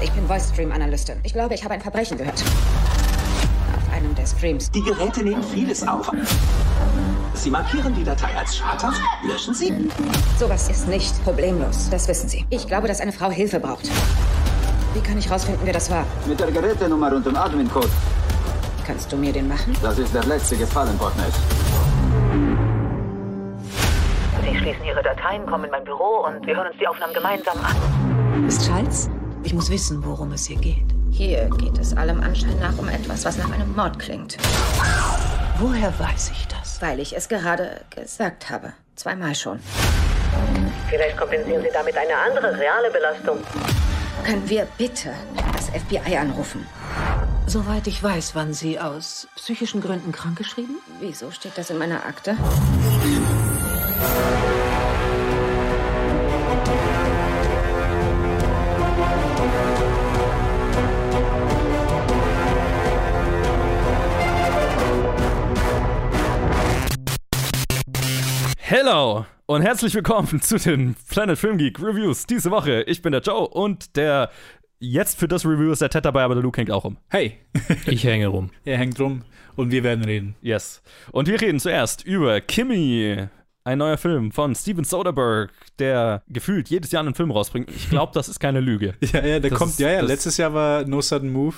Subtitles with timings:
[0.00, 1.16] Ich bin Voice Stream Analystin.
[1.22, 2.42] Ich glaube, ich habe ein Verbrechen gehört.
[2.42, 4.70] Auf einem der Streams.
[4.70, 6.10] Die Geräte nehmen vieles auf.
[7.32, 9.90] Sie markieren die Datei als schadhaft, löschen sie.
[10.38, 11.88] Sowas ist nicht problemlos.
[11.90, 12.44] Das wissen Sie.
[12.50, 13.90] Ich glaube, dass eine Frau Hilfe braucht.
[14.92, 16.04] Wie kann ich rausfinden, wer das war?
[16.26, 17.88] Mit der Gerätenummer und dem Admin-Code.
[18.86, 19.76] Kannst du mir den machen?
[19.82, 21.32] Das ist der letzte gefallen, Botnet.
[24.42, 27.56] Sie schließen Ihre Dateien, kommen in mein Büro und wir hören uns die Aufnahmen gemeinsam
[27.58, 28.46] an.
[28.46, 29.10] Ist Schalz?
[29.46, 30.88] Ich muss wissen, worum es hier geht.
[31.12, 34.36] Hier geht es allem Anschein nach um etwas, was nach einem Mord klingt.
[35.60, 36.82] Woher weiß ich das?
[36.82, 38.72] Weil ich es gerade gesagt habe.
[38.96, 39.60] Zweimal schon.
[40.90, 43.38] Vielleicht kompensieren Sie damit eine andere reale Belastung.
[44.24, 45.12] Können wir bitte
[45.52, 46.66] das FBI anrufen?
[47.46, 50.80] Soweit ich weiß, waren Sie aus psychischen Gründen krankgeschrieben?
[50.98, 52.36] Wieso steht das in meiner Akte?
[68.68, 72.82] Hello und herzlich willkommen zu den Planet Film Geek Reviews diese Woche.
[72.88, 74.28] Ich bin der Joe und der
[74.80, 76.96] jetzt für das Review ist der Ted dabei, aber der Luke hängt auch rum.
[77.08, 77.38] Hey,
[77.86, 78.50] Ich hänge rum.
[78.64, 79.22] er hängt rum
[79.54, 80.34] und wir werden reden.
[80.42, 80.82] Yes.
[81.12, 83.28] Und wir reden zuerst über Kimmy,
[83.66, 87.70] ein neuer Film von Steven Soderbergh, der gefühlt jedes Jahr einen Film rausbringt.
[87.70, 88.94] Ich glaube, das ist keine Lüge.
[89.12, 91.54] Ja, ja, der Das kommt, ist- ja, ja, letztes Jahr war No Sudden Move.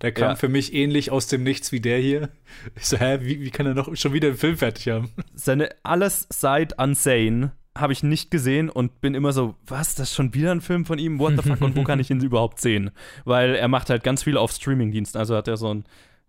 [0.00, 0.34] Der kam Ja.
[0.36, 2.28] für mich ähnlich aus dem Nichts wie der hier.
[2.74, 5.10] Ich so, hä, wie, wie kann er noch schon wieder einen Film fertig haben?
[5.34, 10.14] Seine alles seit Unsane habe ich nicht gesehen und bin immer so, was, das ist
[10.16, 11.18] schon wieder ein Film von ihm?
[11.20, 11.60] What the fuck?
[11.62, 12.90] Und wo kann ich ihn überhaupt sehen?
[13.24, 15.18] Weil er macht halt ganz viel auf Streamingdiensten.
[15.18, 15.84] Also hat er so ein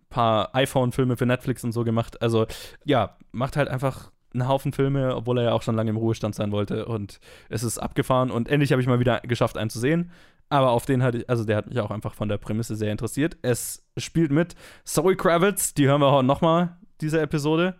[0.09, 2.22] paar iPhone-Filme für Netflix und so gemacht.
[2.22, 2.45] Also
[2.86, 6.36] ja, macht halt einfach einen Haufen Filme, obwohl er ja auch schon lange im Ruhestand
[6.36, 6.86] sein wollte.
[6.86, 10.12] Und es ist abgefahren und endlich habe ich mal wieder geschafft, einen zu sehen.
[10.50, 12.92] Aber auf den hatte ich, also der hat mich auch einfach von der Prämisse sehr
[12.92, 13.38] interessiert.
[13.42, 17.75] Es spielt mit Zoe Kravitz, die hören wir heute nochmal, diese Episode.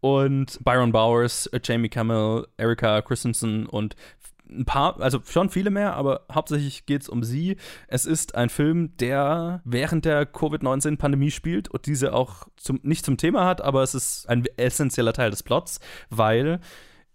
[0.00, 3.96] Und Byron Bowers, Jamie Campbell, Erika Christensen und
[4.48, 7.56] ein paar, also schon viele mehr, aber hauptsächlich geht es um sie.
[7.88, 13.16] Es ist ein Film, der während der Covid-19-Pandemie spielt und diese auch zum, nicht zum
[13.16, 15.80] Thema hat, aber es ist ein essentieller Teil des Plots,
[16.10, 16.60] weil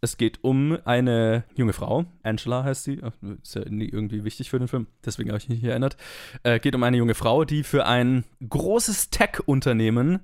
[0.04, 3.02] es geht um eine junge Frau, Angela heißt sie,
[3.44, 5.96] ist ja nie irgendwie wichtig für den Film, deswegen habe ich mich hier erinnert.
[6.42, 10.22] Äh, geht um eine junge Frau, die für ein großes Tech-Unternehmen,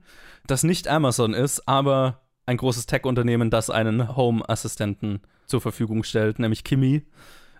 [0.48, 6.64] das nicht Amazon ist, aber ein großes Tech-Unternehmen, das einen Home-Assistenten zur Verfügung stellt, nämlich
[6.64, 7.04] Kimi,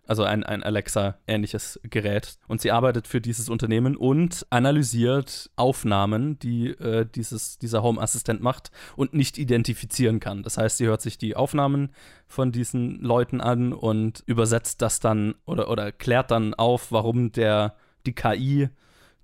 [0.06, 2.38] also ein, ein Alexa-ähnliches Gerät.
[2.48, 8.72] Und sie arbeitet für dieses Unternehmen und analysiert Aufnahmen, die äh, dieses, dieser Home-Assistent macht
[8.96, 10.44] und nicht identifizieren kann.
[10.44, 11.90] Das heißt, sie hört sich die Aufnahmen
[12.26, 17.76] von diesen Leuten an und übersetzt das dann oder, oder klärt dann auf, warum der,
[18.06, 18.70] die KI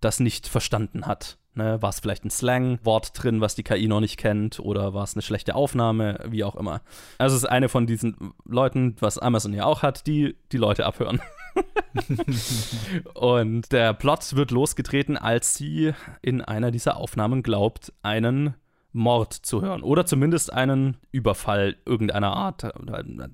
[0.01, 1.37] das nicht verstanden hat.
[1.55, 5.03] Ne, war es vielleicht ein Slang-Wort drin, was die KI noch nicht kennt, oder war
[5.03, 6.81] es eine schlechte Aufnahme, wie auch immer.
[7.19, 10.83] Also es ist eine von diesen Leuten, was Amazon ja auch hat, die die Leute
[10.87, 11.21] abhören.
[13.13, 15.93] Und der Plot wird losgetreten, als sie
[16.23, 18.55] in einer dieser Aufnahmen glaubt, einen
[18.93, 19.83] Mord zu hören.
[19.83, 22.71] Oder zumindest einen Überfall irgendeiner Art.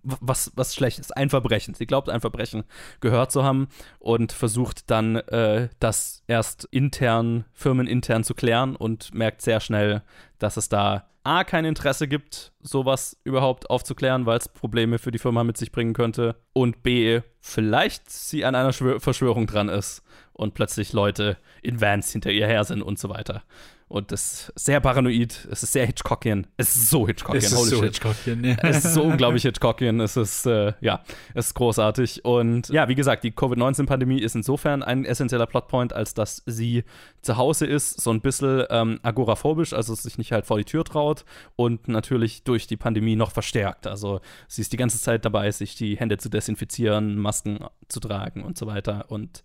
[0.04, 1.16] Was, was schlecht ist.
[1.16, 1.74] Ein Verbrechen.
[1.74, 2.64] Sie glaubt, ein Verbrechen
[3.02, 3.68] gehört zu haben
[4.00, 10.02] und versucht dann, äh, das erst intern, firmenintern zu klären und merkt sehr schnell,
[10.40, 15.20] dass es da A, kein Interesse gibt, sowas überhaupt aufzuklären, weil es Probleme für die
[15.20, 16.36] Firma mit sich bringen könnte.
[16.54, 20.02] Und B, vielleicht sie an einer Schwör Verschwörung dran ist
[20.34, 23.44] und plötzlich Leute in Vans hinter ihr her sind und so weiter.
[23.90, 26.46] Und das ist sehr paranoid, es ist sehr Hitchcockian.
[26.58, 27.86] Es ist so Hitchcockian, Es ist so shit.
[27.86, 28.56] Hitchcockian, ja.
[28.62, 30.00] Es ist so unglaublich Hitchcockian.
[30.00, 32.24] Es ist, äh, ja, es ist großartig.
[32.24, 36.84] Und ja, wie gesagt, die Covid-19-Pandemie ist insofern ein essentieller Plotpoint, als dass sie
[37.24, 40.84] zu Hause ist, so ein bisschen ähm, agoraphobisch, also sich nicht halt vor die Tür
[40.84, 41.26] traut
[41.56, 43.88] und natürlich durch die Pandemie noch verstärkt.
[43.88, 48.44] Also sie ist die ganze Zeit dabei, sich die Hände zu desinfizieren, Masken zu tragen
[48.44, 49.06] und so weiter.
[49.10, 49.42] Und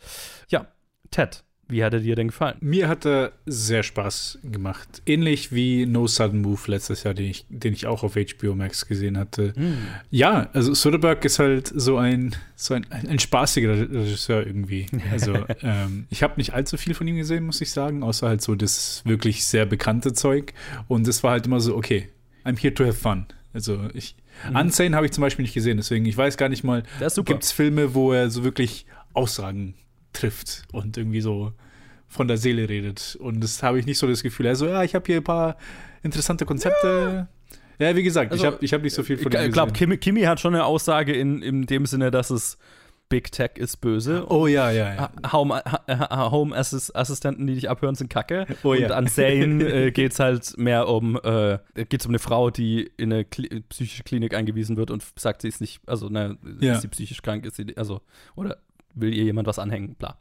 [0.50, 0.66] ja,
[1.10, 2.56] Ted, wie hat er dir denn gefallen?
[2.60, 5.02] Mir hat er sehr Spaß gemacht.
[5.06, 8.86] Ähnlich wie No Sudden Move letztes Jahr, den ich, den ich auch auf HBO Max
[8.86, 9.54] gesehen hatte.
[10.10, 14.86] Ja, also Soderbergh ist halt so ein, so ein, ein, ein spaßiger Regisseur irgendwie.
[15.10, 18.42] Also ähm, ich habe nicht allzu viel von ihm gesehen, muss ich sagen, außer halt
[18.42, 20.52] so das wirklich sehr bekannte Zeug.
[20.86, 22.08] Und das war halt immer so, okay,
[22.44, 23.26] I'm here to have fun.
[23.54, 24.16] Also ich,
[24.52, 26.82] Unsane habe ich zum Beispiel nicht gesehen, deswegen ich weiß gar nicht mal,
[27.24, 29.74] gibt es Filme, wo er so wirklich Aussagen
[30.14, 31.52] trifft und irgendwie so
[32.08, 33.16] von der Seele redet.
[33.20, 34.46] Und das habe ich nicht so das Gefühl.
[34.46, 35.56] Also, ja, ich habe hier ein paar
[36.02, 37.28] interessante Konzepte.
[37.78, 39.72] Ja, wie gesagt, ich Also, habe ich hab nicht so viel von Ich glaube.
[39.72, 42.56] Kimi, Kimi hat schon eine Aussage in, in dem Sinne, dass es
[43.08, 44.26] Big Tech ist böse.
[44.30, 45.32] Oh ja, ja, ja.
[45.32, 45.60] Home,
[46.10, 48.46] Home Assist Assistenten, die dich abhören, sind kacke.
[48.62, 48.88] Oh und ja.
[48.90, 51.58] an Zane äh, geht es halt mehr um, äh,
[51.88, 55.48] geht's um eine Frau, die in eine Kli psychische Klinik eingewiesen wird und sagt, sie
[55.48, 56.74] ist nicht, also ne, Ja.
[56.74, 58.00] ist sie psychisch krank, ist sie, also,
[58.36, 58.56] oder
[58.94, 60.18] will ihr jemand was anhängen, bla.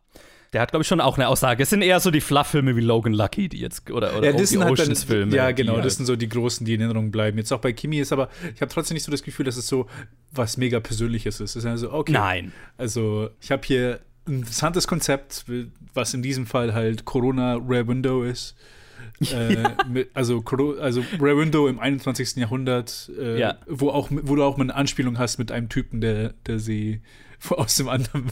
[0.53, 1.63] Der hat, glaube ich, schon auch eine Aussage.
[1.63, 4.37] Es sind eher so die Fluff-Filme wie Logan Lucky, die jetzt, oder, oder Ja, die
[4.45, 5.35] halt dann, Oceans-Filme.
[5.35, 7.39] ja, die genau, halt- das sind so die großen, die in Erinnerung bleiben.
[7.39, 9.65] Jetzt auch bei Kimi ist aber, ich habe trotzdem nicht so das Gefühl, dass es
[9.65, 9.87] so
[10.31, 11.51] was mega Persönliches ist.
[11.55, 12.11] Es ist also, okay.
[12.11, 12.51] Nein.
[12.77, 15.45] Also, ich habe hier ein interessantes Konzept,
[15.95, 18.55] was in diesem Fall halt Corona Rare Window ist.
[19.33, 19.55] äh,
[19.89, 20.43] mit, also,
[20.79, 22.35] also Rare Window im 21.
[22.35, 23.57] Jahrhundert, äh, Ja.
[23.67, 27.01] wo, auch, wo du auch eine Anspielung hast mit einem Typen, der, der sie
[27.49, 28.31] aus dem anderen,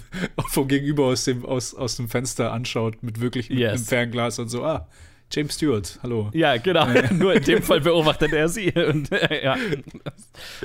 [0.50, 3.72] vom Gegenüber aus dem, aus, aus dem Fenster anschaut, mit wirklich mit Yes.
[3.74, 4.88] einem Fernglas und so, ah,
[5.34, 6.30] James Stewart, hallo.
[6.34, 6.86] Ja, genau.
[7.14, 8.70] Nur in dem Fall beobachtet er sie.
[8.76, 9.56] Und, äh, ja.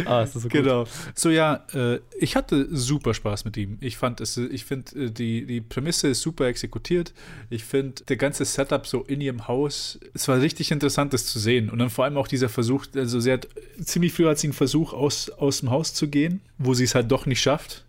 [0.05, 0.53] Ah, ist das so gut.
[0.53, 0.87] Genau.
[1.15, 3.79] So ja, äh, ich hatte super Spaß mit ihm.
[3.81, 7.15] Ich fand es, ich finde äh, die die Prämisse ist super exekutiert.
[7.49, 11.39] Ich finde der ganze Setup so in ihrem Haus, es war richtig interessant, das zu
[11.39, 11.71] sehen.
[11.71, 13.47] Und dann vor allem auch dieser Versuch, also sie hat
[13.81, 16.97] ziemlich früh hat sie einen Versuch aus aus dem Haus zu gehen, wo sie es
[16.97, 17.86] halt doch nicht schafft.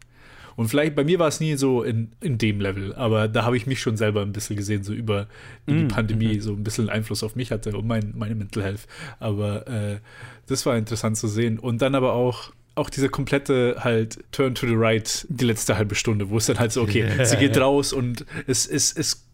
[0.57, 3.55] Und vielleicht bei mir war es nie so in, in dem Level, aber da habe
[3.55, 5.27] ich mich schon selber ein bisschen gesehen, so über
[5.67, 8.87] wie die Pandemie so ein bisschen Einfluss auf mich hatte und mein, meine Mental Health.
[9.19, 9.99] Aber äh,
[10.47, 11.59] das war interessant zu sehen.
[11.59, 15.95] Und dann aber auch auch diese komplette halt Turn to the Right, die letzte halbe
[15.95, 19.27] Stunde, wo es dann halt so, okay, sie geht raus und es ist, es,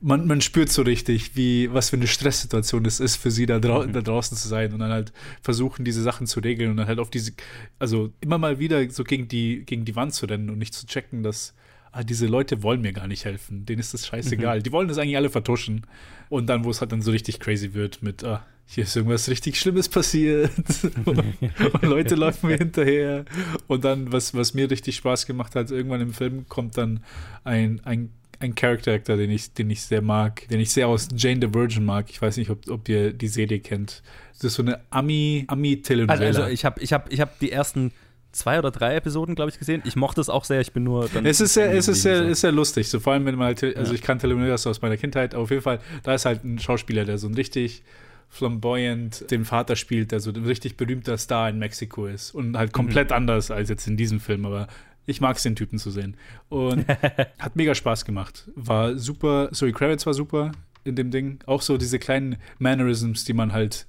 [0.00, 3.58] man, man spürt so richtig, wie, was für eine Stresssituation es ist, für sie da,
[3.58, 5.12] drau da draußen zu sein und dann halt
[5.42, 7.32] versuchen, diese Sachen zu regeln und dann halt auf diese,
[7.78, 10.86] also immer mal wieder so gegen die, gegen die Wand zu rennen und nicht zu
[10.86, 11.54] checken, dass
[11.92, 13.66] ah, diese Leute wollen mir gar nicht helfen.
[13.66, 14.62] Denen ist das scheißegal.
[14.62, 15.86] Die wollen das eigentlich alle vertuschen.
[16.28, 19.28] Und dann, wo es halt dann so richtig crazy wird mit, ah, hier ist irgendwas
[19.28, 20.50] richtig Schlimmes passiert.
[21.04, 23.24] und Leute laufen mir hinterher.
[23.66, 27.02] Und dann, was, was mir richtig Spaß gemacht hat, irgendwann im Film kommt dann
[27.44, 28.10] ein, ein
[28.42, 31.52] ein Character Actor, den ich, den ich sehr mag, den ich sehr aus Jane the
[31.52, 32.06] Virgin mag.
[32.08, 34.02] Ich weiß nicht, ob, ob ihr die Serie kennt.
[34.32, 36.26] Das ist so eine Ami, Ami-Telenovela.
[36.26, 37.92] Also, also ich habe ich hab, ich hab die ersten
[38.32, 39.82] zwei oder drei Episoden, glaube ich, gesehen.
[39.84, 40.62] Ich mochte es auch sehr.
[40.62, 41.26] Ich bin nur dann.
[41.26, 42.88] Es ist sehr, es ist sehr, geblieben, ist sehr lustig.
[42.88, 43.94] So vor allem, wenn man halt, also Ja.
[43.94, 47.04] ich kann Telenovelas aus meiner Kindheit, aber auf jeden Fall, da ist halt ein Schauspieler,
[47.04, 47.82] der so ein richtig
[48.30, 52.72] flamboyant den Vater spielt, der so ein richtig berühmter Star in Mexiko ist und halt
[52.72, 54.68] komplett anders als jetzt in diesem Film, aber
[55.06, 56.16] ich mag es, den Typen zu sehen.
[56.48, 56.86] Und
[57.38, 58.48] hat mega Spaß gemacht.
[58.54, 60.52] War super, Zoe Kravitz war super
[60.84, 61.40] in dem Ding.
[61.46, 63.86] Auch so diese kleinen Mannerisms, die man halt,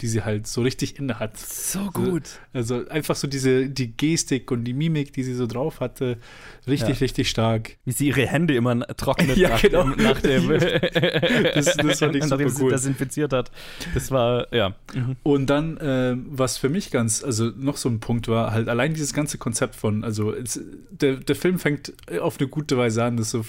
[0.00, 1.38] die sie halt so richtig inne hat.
[1.38, 2.22] So gut.
[2.52, 6.18] Also einfach so diese, die Gestik und die Mimik, die sie so drauf hatte,
[6.66, 7.04] richtig, Ja.
[7.04, 7.76] richtig stark.
[7.84, 9.82] Wie sie ihre Hände immer trocknet Ja, nach, genau.
[9.90, 10.48] dem, nach dem.
[11.54, 12.70] Das- das fand ich nachdem super sie cool.
[12.72, 13.50] desinfiziert hat.
[13.94, 14.74] Das war, ja.
[15.22, 18.94] Und dann, ähm, was für mich ganz, also noch so ein Punkt war, halt allein
[18.94, 20.60] dieses ganze Konzept von, also es,
[20.90, 23.44] der, der Film fängt auf eine gute Weise an, das so,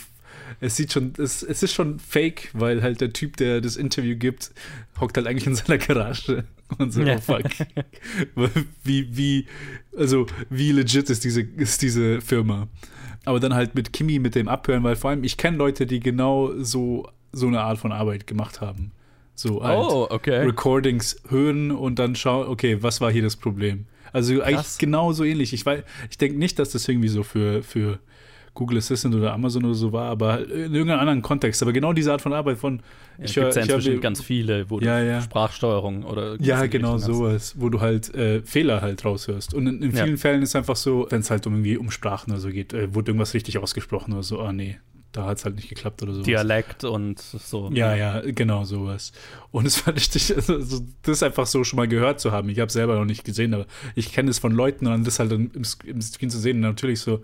[0.60, 4.16] es sieht schon, es, es ist schon fake, weil halt der Typ, der das Interview
[4.18, 4.52] gibt,
[5.00, 6.46] hockt halt eigentlich in seiner Garage
[6.78, 7.44] und so, oh fuck.
[8.84, 9.46] wie, wie,
[9.98, 12.68] also wie legit ist diese, ist diese Firma.
[13.25, 16.00] Aber dann halt mit Kimi, mit dem Abhören, weil vor allem ich kenne Leute, die
[16.00, 18.92] genau so, so eine Art von Arbeit gemacht haben.
[19.34, 19.78] So halt.
[19.80, 20.38] Oh, okay.
[20.46, 23.86] Recordings hören und dann schauen, okay, was war hier das Problem?
[24.13, 25.52] Also eigentlich genauso ähnlich.
[25.54, 28.00] Ich, weiß- ich denke nicht, dass das irgendwie so für, für
[28.56, 31.62] Google Assistant oder Amazon oder so war, aber in irgendeinem anderen Kontext.
[31.62, 32.78] Aber genau diese Art von Arbeit von
[33.19, 35.21] Ja, ich gibt es ja inzwischen ganz viele, wo Ja, du ja.
[35.21, 36.38] Sprachsteuerung oder.
[36.42, 39.54] ja, genau sowas, wo du halt äh, Fehler halt raushörst.
[39.54, 41.92] Und in, in vielen Fällen ist es einfach so, wenn es halt um irgendwie um
[41.92, 44.80] Sprachen oder so geht, äh, wurde irgendwas richtig ausgesprochen oder so, ah nee,
[45.12, 46.24] da hat es halt nicht geklappt oder so.
[46.24, 47.69] Dialekt und so.
[47.74, 49.12] Ja, ja, genau sowas.
[49.52, 52.50] Und es war richtig, also, so, das einfach so schon mal gehört zu haben.
[52.50, 55.19] Ich habe selber noch nicht gesehen, aber ich kenne es von Leuten und dann das
[55.19, 56.57] halt im, im, im Screen zu sehen.
[56.57, 57.21] Und natürlich so,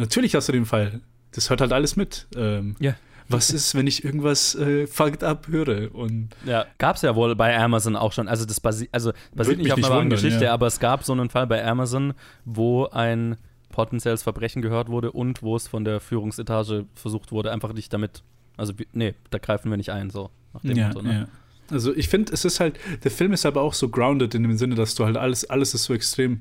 [0.00, 1.00] natürlich hast du den Fall.
[1.32, 2.26] Das hört halt alles mit.
[2.36, 2.94] Ähm, Ja.
[3.28, 5.94] Was ist, wenn ich irgendwas äh, fucked up höre?
[5.94, 8.26] Und Ja, gab es ja wohl bei Amazon auch schon.
[8.26, 10.52] Also das basi also basiert nicht auf einer wahren Geschichte, ja.
[10.52, 12.14] aber es gab so einen Fall bei Amazon,
[12.44, 13.36] wo ein
[13.70, 18.24] potenzielles Verbrechen gehört wurde und wo es von der Führungsetage versucht wurde, einfach nicht damit,
[18.56, 21.12] also nee, da greifen wir nicht ein, so nach dem ja, Motto, ne?
[21.12, 21.28] ja.
[21.70, 24.56] Also ich finde, es ist halt, der Film ist aber auch so grounded in dem
[24.56, 26.40] Sinne, dass du halt alles, alles ist so extrem,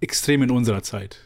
[0.00, 1.18] extrem in unserer Zeit.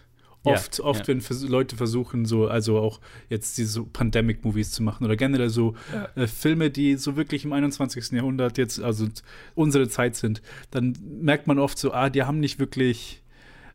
[0.45, 1.09] Ja, Oft, oft, ja.
[1.09, 5.49] wenn vers Leute versuchen, so, also auch jetzt diese so Pandemic-Movies zu machen oder generell
[5.49, 5.75] so
[6.17, 8.13] äh, Filme, die so wirklich im 21.
[8.13, 9.09] Jahrhundert jetzt, also
[9.55, 13.24] unsere Zeit sind, dann merkt man oft so, ah, die haben nicht wirklich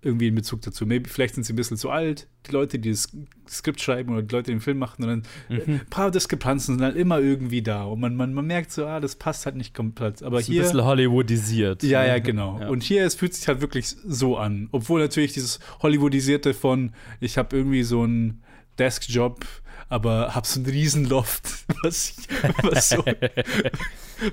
[0.01, 0.85] irgendwie einen Bezug dazu.
[0.85, 3.09] Maybe, vielleicht sind sie ein bisschen zu alt, die Leute, die das
[3.49, 5.57] Skript schreiben oder die Leute, die den Film machen, und dann Mhm.
[5.57, 7.83] äh, ein paar Diskrepanzen sind halt immer irgendwie da.
[7.83, 10.23] Und man, man, man merkt so, ah, das passt halt nicht komplett.
[10.23, 10.61] Aber Ist ein hier.
[10.63, 11.83] bisschen Hollywoodisiert.
[11.83, 12.59] Ja, ja, genau.
[12.61, 12.69] Ja.
[12.69, 14.69] Und hier, es fühlt sich halt wirklich so an.
[14.71, 18.41] Obwohl natürlich dieses Hollywoodisierte von, ich habe irgendwie so ein,
[18.77, 19.45] Deskjob,
[19.89, 22.15] aber habe so einen Riesenloft, was,
[22.61, 23.03] was, so,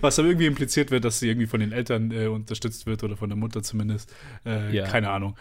[0.00, 3.16] was aber irgendwie impliziert wird, dass sie irgendwie von den Eltern äh, unterstützt wird oder
[3.16, 4.14] von der Mutter zumindest.
[4.44, 4.86] Äh, Ja.
[4.86, 5.36] Keine Ahnung.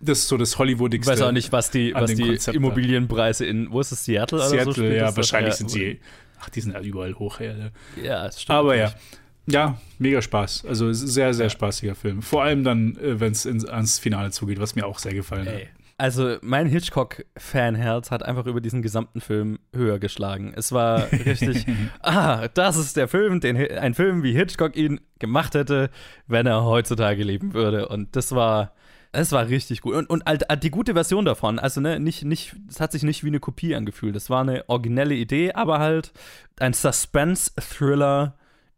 [0.00, 1.12] Das ist so das Hollywoodigste.
[1.12, 2.56] Ich weiß auch nicht, was die, was die Konzept.
[2.56, 4.54] Immobilienpreise in, wo ist es, Seattle oder so?
[4.54, 5.16] Seattle, spielt ja, das?
[5.16, 6.00] wahrscheinlich Ja, sind sie.
[6.40, 7.52] Ach, die sind ja überall hoch, ja.
[7.52, 7.70] ja.
[8.02, 8.56] Ja, das stimmt.
[8.58, 8.86] Aber ja.
[8.86, 9.02] natürlich.
[9.46, 10.66] Ja, mega Spaß.
[10.66, 12.22] Also sehr, sehr spaßiger Film.
[12.22, 15.62] Vor allem dann, wenn es ans Finale zugeht, was mir auch sehr gefallen hat.
[16.02, 20.52] Also mein Hitchcock-Fanherz hat einfach über diesen gesamten Film höher geschlagen.
[20.56, 21.64] Es war richtig,
[22.00, 25.90] ah, das ist der Film, den, ein Film, wie Hitchcock ihn gemacht hätte,
[26.26, 27.86] wenn er heutzutage leben würde.
[27.86, 28.72] Und das war,
[29.12, 29.94] es war richtig gut.
[29.94, 33.04] Und, und halt, halt die gute Version davon, also ne, nicht, nicht, es hat sich
[33.04, 34.16] nicht wie eine Kopie angefühlt.
[34.16, 36.12] Es war eine originelle Idee, aber halt
[36.58, 38.34] ein Suspense-Thriller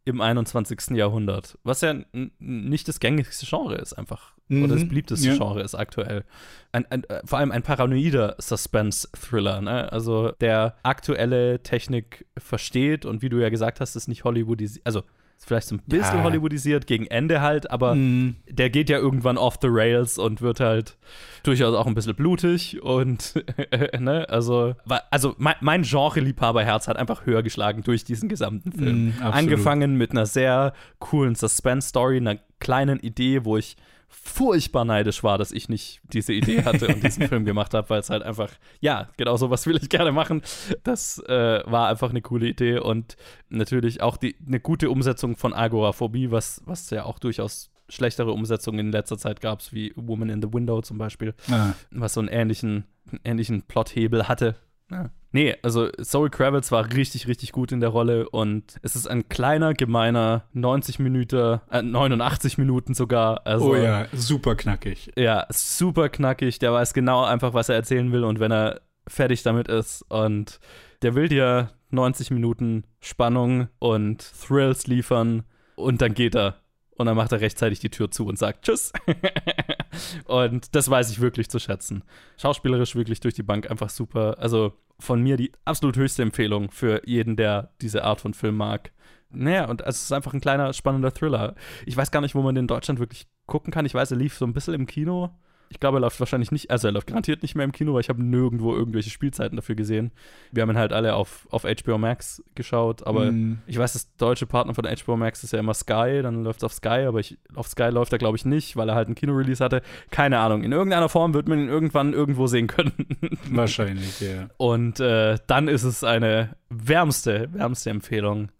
[0.07, 0.91] im 21.
[0.97, 1.59] Jahrhundert.
[1.65, 1.95] Was ja
[2.39, 4.35] nicht das gängigste Genre ist, einfach.
[4.51, 5.37] Oder das Mhm, beliebteste ja.
[5.37, 6.25] Genre ist aktuell.
[6.73, 9.91] Ein, ein, äh, vor allem ein paranoider Suspense-Thriller, ne?
[9.91, 14.85] Also der aktuelle Technik versteht und wie du ja gesagt hast, ist nicht Hollywoodisiert.
[14.87, 15.03] Also
[15.37, 16.23] ist vielleicht so ein bisschen Ja.
[16.23, 18.37] Hollywoodisiert gegen Ende halt, aber Mhm.
[18.49, 20.97] der geht ja irgendwann off the rails und wird halt
[21.43, 23.35] durchaus auch ein bisschen blutig und
[23.99, 24.75] ne, also
[25.11, 29.13] also mein, mein Genre-Liebhaberherz hat einfach höher geschlagen durch diesen gesamten Film.
[29.19, 29.35] Absolut.
[29.35, 33.77] Angefangen mit einer sehr coolen Suspense-Story, einer kleinen Idee, wo ich
[34.09, 38.01] furchtbar neidisch war, dass ich nicht diese Idee hatte und diesen Film gemacht habe, weil
[38.01, 40.43] es halt einfach, ja, genau so was will ich gerne machen.
[40.83, 43.17] Das äh, war einfach eine coole Idee und
[43.49, 48.79] natürlich auch die, eine gute Umsetzung von Agoraphobie, was, was ja auch durchaus schlechtere Umsetzungen
[48.81, 52.29] in letzter Zeit gab, wie Woman in the Window zum Beispiel, Ah, was so einen
[52.29, 54.57] ähnlichen, einen ähnlichen Plothebel hatte.
[54.91, 55.11] Ja.
[55.35, 59.29] Nee, also Zoe Kravitz war richtig, richtig gut in der Rolle und es ist ein
[59.29, 63.45] kleiner, gemeiner 90 Minuten, äh, 89 Minuten sogar.
[63.45, 65.11] Also, oh ja, super knackig.
[65.17, 66.61] ja, super knackig.
[66.61, 70.61] Der weiß genau einfach, was er erzählen will und wenn er fertig damit ist und
[71.03, 75.43] der will dir 90 Minuten Spannung und Thrills liefern
[75.75, 76.61] und dann geht er
[76.97, 78.93] und dann macht er rechtzeitig die Tür zu und sagt Tschüss.
[80.27, 82.05] und das weiß ich wirklich zu schätzen.
[82.37, 84.37] Schauspielerisch wirklich durch die Bank einfach super.
[84.39, 88.93] Also von mir die absolut höchste Empfehlung für jeden, der diese Art von Film mag.
[89.31, 91.55] Naja, und es ist einfach ein kleiner, spannender Thriller.
[91.87, 93.87] Ich weiß gar nicht, wo man den in Deutschland wirklich gucken kann.
[93.87, 95.31] Ich weiß, er lief so ein bisschen im Kino.
[95.71, 98.01] Ich glaube, er läuft wahrscheinlich nicht, also er läuft garantiert nicht mehr im Kino, weil
[98.01, 100.13] ich habe nirgendwo irgendwelche Spielzeiten dafür gesehen.
[100.53, 103.59] Wir haben ihn halt alle auf, auf HBO Max geschaut, aber Mm.
[103.67, 106.65] ich weiß, das deutsche Partner von HBO Max ist ja immer Sky, dann läuft es
[106.65, 109.15] auf Sky, aber ich, auf Sky läuft er, glaube ich, nicht, weil er halt einen
[109.17, 109.83] Kino-Release hatte.
[110.11, 110.63] Keine Ahnung.
[110.63, 112.93] In irgendeiner Form wird man ihn irgendwann irgendwo sehen können.
[113.51, 114.49] Wahrscheinlich, ja.
[114.59, 118.51] Und äh, dann ist es eine wärmste, wärmste Empfehlung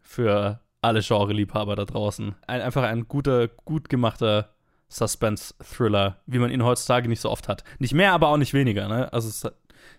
[0.00, 2.34] für alle Genre-Liebhaber da draußen.
[2.46, 4.55] Ein, einfach ein guter, gut gemachter
[4.88, 7.64] Suspense-Thriller, wie man ihn heutzutage nicht so oft hat.
[7.78, 8.88] Nicht mehr, aber auch nicht weniger.
[8.88, 9.12] Ne?
[9.12, 9.44] Also es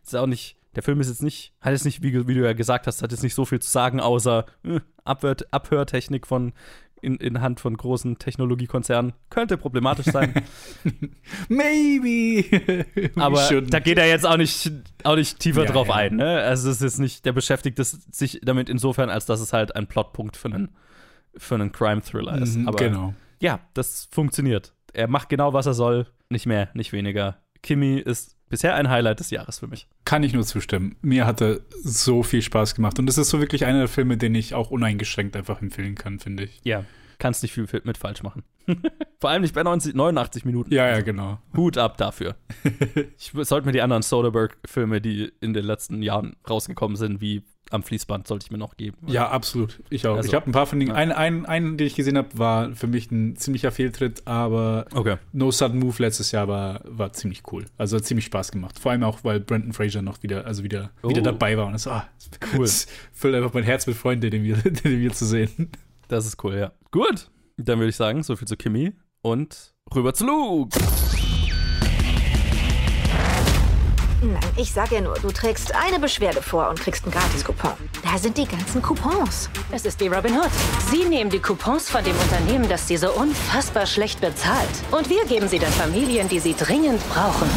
[0.03, 2.53] ist auch nicht, der Film ist jetzt nicht, hat jetzt nicht, wie, wie du ja
[2.53, 6.53] gesagt hast, hat jetzt nicht so viel zu sagen, außer äh, Abhör, Abhörtechnik von
[7.01, 9.13] in, in Hand von großen Technologiekonzernen.
[9.29, 10.33] Könnte problematisch sein.
[11.49, 13.11] Maybe.
[13.15, 13.69] Aber Shouldn't.
[13.69, 14.71] da geht er jetzt auch nicht,
[15.03, 15.95] auch nicht tiefer Ja, drauf ja.
[15.95, 16.15] ein.
[16.15, 16.41] Ne?
[16.41, 19.87] Also es ist nicht, der beschäftigt es sich damit insofern, als dass es halt ein
[19.87, 20.69] Plotpunkt für einen,
[21.35, 22.57] für einen Crime-Thriller ist.
[22.57, 23.13] Mhm, Aber genau.
[23.39, 24.73] ja, das funktioniert.
[24.97, 26.07] Er macht genau, was er soll.
[26.29, 27.37] Nicht mehr, nicht weniger.
[27.61, 29.87] Kimi ist bisher ein Highlight des Jahres für mich.
[30.05, 30.95] Kann ich nur zustimmen.
[31.01, 32.97] Mir hat er so viel Spaß gemacht.
[32.97, 36.17] Und es ist so wirklich einer der Filme, den ich auch uneingeschränkt einfach empfehlen kann,
[36.17, 36.61] finde ich.
[36.63, 36.83] Ja.
[37.19, 38.43] Kannst nicht viel mit falsch machen.
[39.19, 40.73] Vor allem nicht bei 90, 89 Minuten.
[40.73, 41.37] Ja, ja, genau.
[41.55, 42.35] Hut ab dafür.
[43.19, 47.83] ich sollte mir die anderen Soderbergh-Filme, die in den letzten Jahren rausgekommen sind, wie am
[47.83, 48.97] Fließband, sollte ich mir noch geben.
[49.07, 49.81] Ja, absolut.
[49.89, 50.15] Ich auch.
[50.17, 50.89] Also, ich habe ein paar von denen.
[50.91, 50.95] ja.
[50.95, 55.17] Einen, einen, einen, den ich gesehen habe, war für mich ein ziemlicher Fehltritt, aber Okay.
[55.33, 57.65] No Sudden Move letztes Jahr war, war ziemlich cool.
[57.77, 58.79] Also hat ziemlich Spaß gemacht.
[58.79, 61.09] Vor allem auch, weil Brandon Fraser noch wieder, also wieder, Oh.
[61.09, 61.65] wieder dabei war.
[61.67, 62.07] Und das, ah,
[62.53, 62.61] Cool.
[62.65, 65.69] das füllt einfach mein Herz mit Freunden, den wir, den wir zu sehen.
[66.07, 66.71] Das ist cool, ja.
[66.91, 67.29] Gut.
[67.57, 70.77] Dann würde ich sagen, so viel zu Kimi und rüber zu Luke.
[74.21, 77.73] Nein, ich sage ja nur, du trägst eine Beschwerde vor und kriegst einen Gratis-Coupon.
[78.03, 79.47] Da sind die ganzen Coupons.
[79.71, 80.49] Es ist die Robin Hood.
[80.89, 84.69] Sie nehmen die Coupons von dem Unternehmen, das sie so unfassbar schlecht bezahlt.
[84.89, 87.47] Und wir geben sie den Familien, die sie dringend brauchen.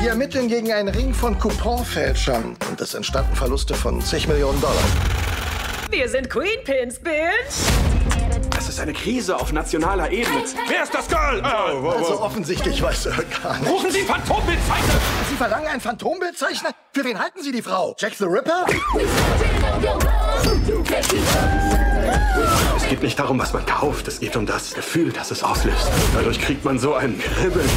[0.00, 4.84] Wir ermitteln gegen einen Ring von Couponfälschern und es entstanden Verluste von zig Millionen Dollar.
[5.90, 7.93] Wir sind Queen Pins, Bitch.
[8.74, 10.42] Ist eine Krise auf nationaler Ebene.
[10.66, 11.40] Wer ist das Girl?
[11.44, 13.70] Oh, Also offensichtlich weiß er gar nicht.
[13.70, 14.90] Rufen Sie Phantombildfeinde!
[15.30, 16.70] Sie verlangen ein Phantombildzeichner?
[16.92, 17.94] Für wen halten Sie die Frau?
[18.00, 18.66] Jack the Ripper?
[22.76, 25.88] Es geht nicht darum, was man kauft, es geht um das Gefühl, das es auslöst.
[26.12, 27.70] Dadurch kriegt man so ein Kribbeln.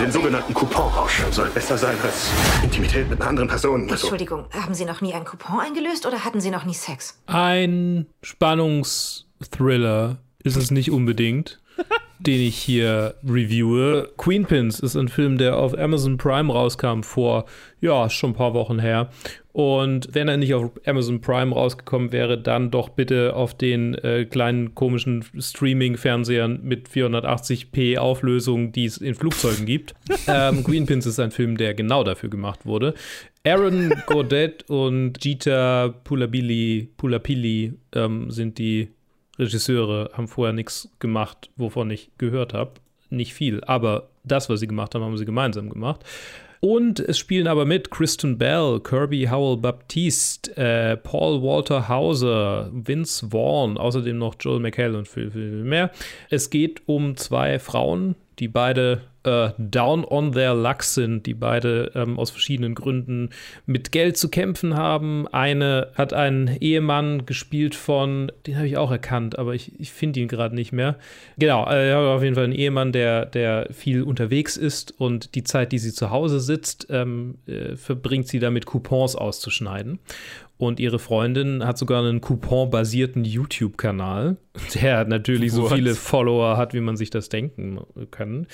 [0.00, 2.30] Den sogenannten Couponrausch soll besser sein als
[2.62, 3.90] Intimität mit einer anderen Person.
[3.90, 7.18] Also, Entschuldigung, haben Sie noch nie einen Coupon eingelöst oder hatten Sie noch nie Sex?
[7.26, 11.60] Ein Spannungsthriller ist es nicht unbedingt,
[12.20, 14.12] den ich hier reviewe.
[14.16, 17.46] Queen Pins ist ein Film, der auf Amazon Prime rauskam vor,
[17.80, 19.10] ja, schon ein paar Wochen her.
[19.52, 24.24] Und wenn er nicht auf Amazon Prime rausgekommen wäre, dann doch bitte auf den äh,
[24.24, 29.94] kleinen komischen Streaming-Fernsehern mit 480p Auflösung, die es in Flugzeugen gibt.
[30.26, 32.94] ähm, Pins ist ein Film, der genau dafür gemacht wurde.
[33.46, 38.88] Aaron Godet und Gita Pulapili, Pulapili ähm, sind die
[39.38, 42.72] Regisseure, haben vorher nichts gemacht, wovon ich gehört habe.
[43.10, 46.04] Nicht viel, aber das, was sie gemacht haben, haben sie gemeinsam gemacht.
[46.60, 53.28] Und es spielen aber mit Kristen Bell, Kirby Howell Baptiste, äh, Paul Walter Hauser, Vince
[53.28, 55.90] Vaughn, außerdem noch Joel McHale und viel, viel mehr.
[56.30, 61.90] Es geht um zwei Frauen, die beide äh, down on their luck sind, die beide
[61.94, 63.30] ähm, aus verschiedenen Gründen
[63.66, 65.26] mit Geld zu kämpfen haben.
[65.28, 70.20] Eine hat einen Ehemann gespielt von, den habe ich auch erkannt, aber ich, ich finde
[70.20, 70.96] ihn gerade nicht mehr.
[71.38, 75.72] Genau, äh, auf jeden Fall einen Ehemann, der, der viel unterwegs ist und die Zeit,
[75.72, 79.98] die sie zu Hause sitzt, ähm, äh, verbringt sie damit, Coupons auszuschneiden.
[80.56, 84.36] Und ihre Freundin hat sogar einen Coupon-basierten YouTube-Kanal,
[84.74, 85.70] der natürlich What?
[85.70, 87.80] so viele Follower hat, wie man sich das denken
[88.10, 88.46] kann.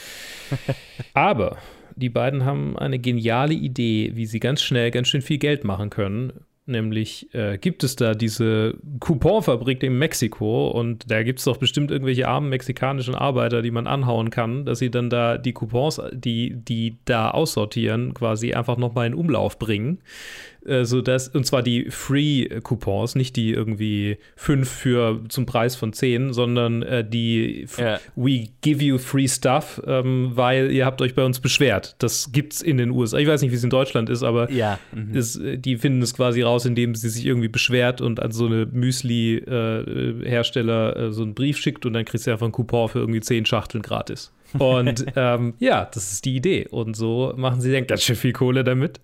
[1.14, 1.59] Aber
[1.97, 5.90] die beiden haben eine geniale Idee, wie sie ganz schnell ganz schön viel Geld machen
[5.90, 6.33] können.
[6.66, 11.90] Nämlich äh, gibt es da diese Couponfabrik in Mexiko und da gibt es doch bestimmt
[11.90, 16.54] irgendwelche armen mexikanischen Arbeiter, die man anhauen kann, dass sie dann da die Coupons, die,
[16.54, 19.99] die da aussortieren, quasi einfach nochmal in Umlauf bringen
[20.70, 25.92] äh, so dass, und zwar die Free-Coupons, nicht die irgendwie fünf für zum Preis von
[25.92, 28.00] zehn, sondern äh, die ja.
[28.16, 31.96] We give you free stuff, ähm, weil ihr habt euch bei uns beschwert.
[31.98, 33.18] Das gibt's in den USA.
[33.18, 34.78] Ich weiß nicht, wie es in Deutschland ist, aber ja.
[34.92, 35.16] mhm.
[35.16, 38.47] es, äh, die finden es quasi raus, indem sie sich irgendwie beschwert und an so
[38.47, 42.88] eine Müsli-Hersteller äh, äh, so einen Brief schickt und dann kriegst du einfach einen Coupon
[42.88, 44.32] für irgendwie zehn Schachteln gratis.
[44.58, 46.66] Und ähm, ja, das ist die Idee.
[46.71, 49.00] Und so machen sie dann ganz schön viel Kohle damit.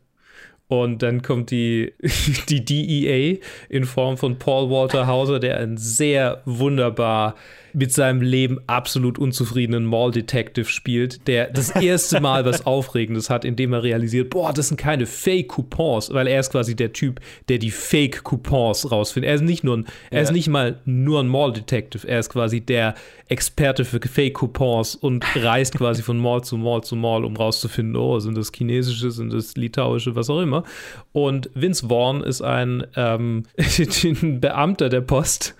[0.69, 1.95] Und dann kommt die,
[2.49, 7.37] die DEA in Form von Paul Walter Hauser, der ein sehr wunderbar
[7.77, 13.45] mit seinem Leben absolut unzufriedenen Mall Detective spielt, der das erste Mal was Aufregendes hat,
[13.45, 17.59] indem er realisiert, boah, das sind keine Fake-Coupons, weil er ist quasi der Typ, der
[17.59, 19.29] die Fake-Coupons rausfindet.
[19.29, 20.23] Er ist nicht nur ein, er ja.
[20.23, 22.95] ist nicht mal nur ein Mall Detective, er ist quasi der
[23.29, 28.19] Experte für Fake-Coupons und reist quasi von Mall zu Mall zu Mall, um rauszufinden, oh,
[28.21, 30.65] sind das chinesische, sind das litauische, was auch immer.
[31.13, 33.43] Und Vince Vaughn ist ein, ähm,
[34.05, 35.55] ein Beamter der Post,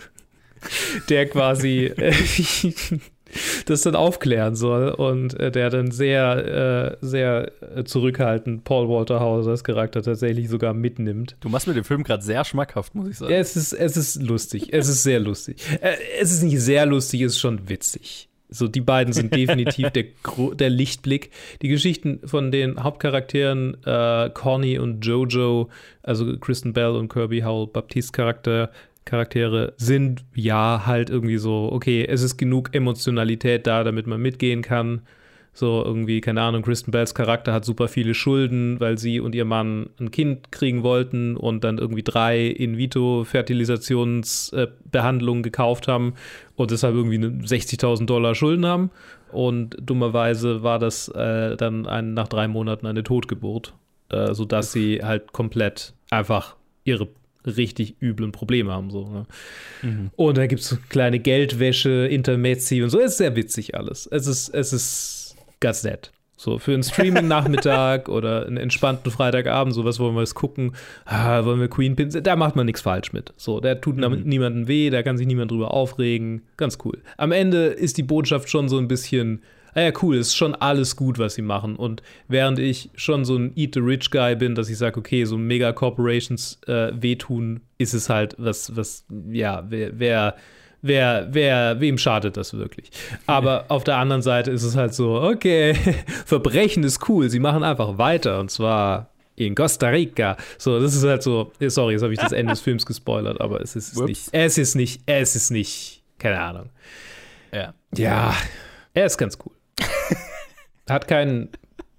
[1.09, 2.13] der quasi äh,
[3.67, 7.53] das dann aufklären soll und äh, der dann sehr, äh, sehr
[7.85, 11.37] zurückhaltend Paul Walter Hausers Charakter tatsächlich sogar mitnimmt.
[11.41, 13.33] Du machst mir den Film gerade sehr schmackhaft, muss ich sagen.
[13.33, 14.73] Es ist, es ist lustig.
[14.73, 15.57] Es ist sehr lustig.
[15.81, 18.29] Äh, es ist nicht sehr lustig, es ist schon witzig.
[18.49, 20.05] So, die beiden sind definitiv der,
[20.55, 21.31] der Lichtblick.
[21.63, 25.69] Die Geschichten von den Hauptcharakteren äh, Connie und Jojo,
[26.03, 28.71] also Kristen Bell und Kirby Howell Baptiste Charakter,
[29.07, 34.61] Charaktere sind ja halt irgendwie so, okay, es ist genug Emotionalität da, damit man mitgehen
[34.61, 35.01] kann.
[35.55, 39.47] So irgendwie, keine Ahnung, Kristen Bells Charakter hat super viele Schulden, weil sie und ihr
[39.47, 46.13] Mann ein Kind kriegen wollten und dann irgendwie drei In-vitro-Fertilisationsbehandlungen gekauft haben
[46.57, 48.91] und deshalb irgendwie 60.000 Dollar Schulden haben.
[49.33, 53.73] Und dummerweise war das äh, dann ein, nach drei Monaten eine Totgeburt,
[54.11, 57.09] äh, sodass sie halt komplett einfach ihre
[57.47, 58.91] richtig üblen Probleme haben.
[58.91, 59.27] So, ne?
[59.83, 60.11] mhm.
[60.17, 63.01] Und da gibt es kleine Geldwäsche, Intermezzi und so.
[63.01, 64.07] Es ist sehr witzig alles.
[64.07, 66.13] Es ist, es ist ganz nett.
[66.39, 70.73] So, für einen Streaming-Nachmittag oder einen entspannten Freitagabend, sowas wollen wir jetzt gucken.
[71.07, 72.17] Ah, wollen wir Queen Pins?
[72.23, 73.33] Da macht man nichts falsch mit.
[73.39, 74.23] So, der tut mhm.
[74.25, 76.43] niemandem weh, da kann sich niemand drüber aufregen.
[76.59, 76.99] Ganz cool.
[77.17, 79.43] Am Ende ist die Botschaft schon so ein bisschen
[79.77, 81.77] ah ja, cool, ist schon alles gut, was sie machen.
[81.77, 85.25] Und während ich schon so ein Eat the Rich Guy bin, dass ich sage, okay,
[85.25, 90.37] so Mega Corporations äh, wehtun, ist es halt was, was, ja, wer, wer
[90.83, 92.91] wer, wer, wem schadet das wirklich?
[93.27, 95.75] Aber auf der anderen Seite ist es halt so, okay,
[96.25, 100.37] Verbrechen ist cool, sie machen einfach weiter und zwar in Costa Rica.
[100.59, 103.61] So, das ist halt so, sorry, jetzt habe ich das Ende des Films gespoilert, aber
[103.61, 104.09] es ist Whoops.
[104.09, 106.71] nicht, es ist nicht, es ist nicht, keine Ahnung.
[107.53, 107.75] Ja.
[107.95, 108.35] Ja,
[108.95, 109.56] er ist ganz cool.
[110.89, 111.51] Hat keinen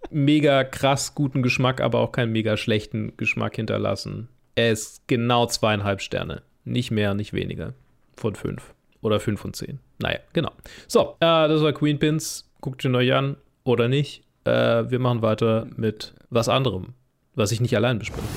[0.09, 4.29] mega krass guten Geschmack, aber auch keinen mega schlechten Geschmack hinterlassen.
[4.55, 6.41] Er ist genau zweieinhalb Sterne.
[6.63, 7.73] Nicht mehr, nicht weniger.
[8.15, 8.73] Von fünf.
[9.01, 9.79] oder 5 von 10.
[9.99, 10.51] Naja, genau.
[10.87, 12.49] So, äh, das war Queen Pins.
[12.61, 14.23] Guckt ihn euch an oder nicht.
[14.43, 16.93] Äh, wir machen weiter mit was anderem,
[17.35, 18.27] was ich nicht allein bespreche.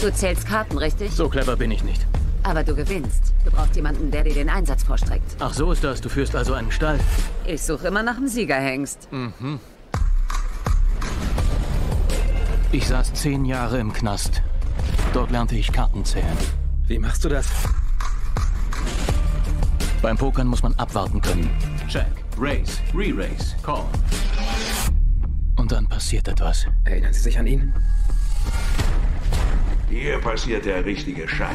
[0.00, 1.12] Du zählst Karten, richtig?
[1.12, 2.06] So clever bin ich nicht.
[2.44, 3.32] Aber du gewinnst.
[3.44, 5.36] Du brauchst jemanden, der dir den Einsatz vorstreckt.
[5.38, 6.00] Ach, so ist das.
[6.00, 6.98] Du führst also einen Stall.
[7.44, 9.08] Ich suche immer nach einem Siegerhengst.
[9.12, 9.60] Mhm.
[12.72, 14.42] Ich saß zehn Jahre im Knast.
[15.12, 16.36] Dort lernte ich Karten zählen.
[16.86, 17.46] Wie machst du das?
[20.00, 21.50] Beim Pokern muss man abwarten können.
[21.86, 22.06] Check,
[22.38, 23.84] Race, Re-Race, Call.
[25.56, 26.66] Und dann passiert etwas.
[26.84, 27.72] Erinnern Sie sich an ihn?
[29.92, 31.54] Hier passiert der richtige Scheiß.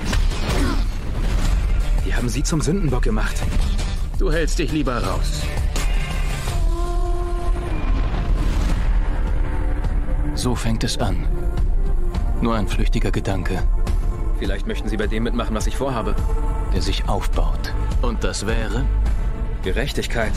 [2.05, 3.35] Die haben Sie zum Sündenbock gemacht.
[4.19, 5.41] Du hältst dich lieber raus.
[10.35, 11.27] So fängt es an.
[12.41, 13.63] Nur ein flüchtiger Gedanke,
[14.39, 16.15] Vielleicht möchten Sie bei dem mitmachen, was ich vorhabe.
[16.73, 17.73] der sich aufbaut.
[18.03, 18.85] Und das wäre?
[19.63, 20.31] Gerechtigkeit.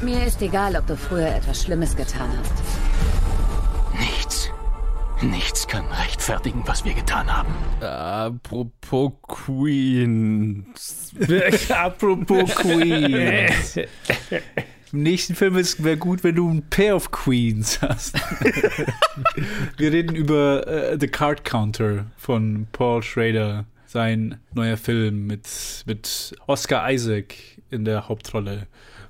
[0.00, 2.87] Mir ist egal, ob du früher etwas Schlimmes getan hast.
[5.22, 5.66] Nichts.
[5.66, 7.52] Kann rechtfertigen, was wir getan haben.
[7.80, 11.12] Apropos Queens.
[11.70, 13.48] Apropos Queen.
[14.92, 18.14] Im nächsten Film wäre gut, wenn du ein Pair of Queens hast.
[19.76, 23.66] Wir reden über äh, The Card Counter von Paul Schrader.
[23.86, 25.48] Sein neuer Film mit,
[25.86, 27.34] mit Oscar Isaac
[27.70, 28.66] in der Hauptrolle,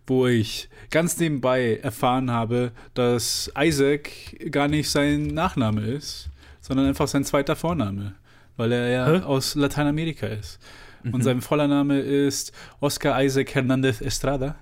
[0.09, 4.11] wo ich ganz nebenbei erfahren habe, dass Isaac
[4.51, 6.29] gar nicht sein Nachname ist,
[6.61, 8.15] sondern einfach sein zweiter Vorname,
[8.57, 9.23] weil er ja Hä?
[9.25, 10.59] aus Lateinamerika ist.
[11.05, 11.23] Und Mhm.
[11.23, 14.57] sein voller Name ist Oscar Isaac Hernandez Estrada.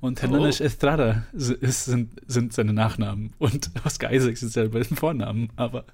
[0.00, 0.64] Und Hernandez Oh.
[0.64, 3.32] Estrada ist, sind, sind seine Nachnamen.
[3.38, 5.48] Und Oscar Isaac ist ja bei den Vornamen.
[5.56, 5.84] Aber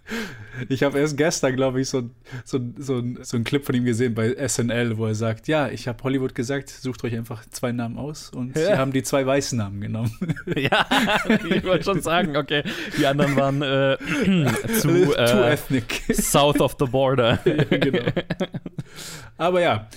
[0.68, 2.10] ich habe erst gestern, glaube ich, so,
[2.44, 5.88] so, so, so einen Clip von ihm gesehen bei SNL, wo er sagt, ja, ich
[5.88, 8.28] habe Hollywood gesagt, sucht euch einfach zwei Namen aus.
[8.28, 8.76] Und sie Ja.
[8.76, 10.12] haben die zwei weißen Namen genommen.
[10.54, 10.86] Ja,
[11.48, 12.62] ich wollte schon sagen, okay,
[12.98, 13.96] die anderen waren äh,
[14.80, 16.02] zu äh, ethnic.
[16.12, 17.38] south of the border.
[17.46, 18.02] Ja, genau.
[19.38, 19.88] Aber ja,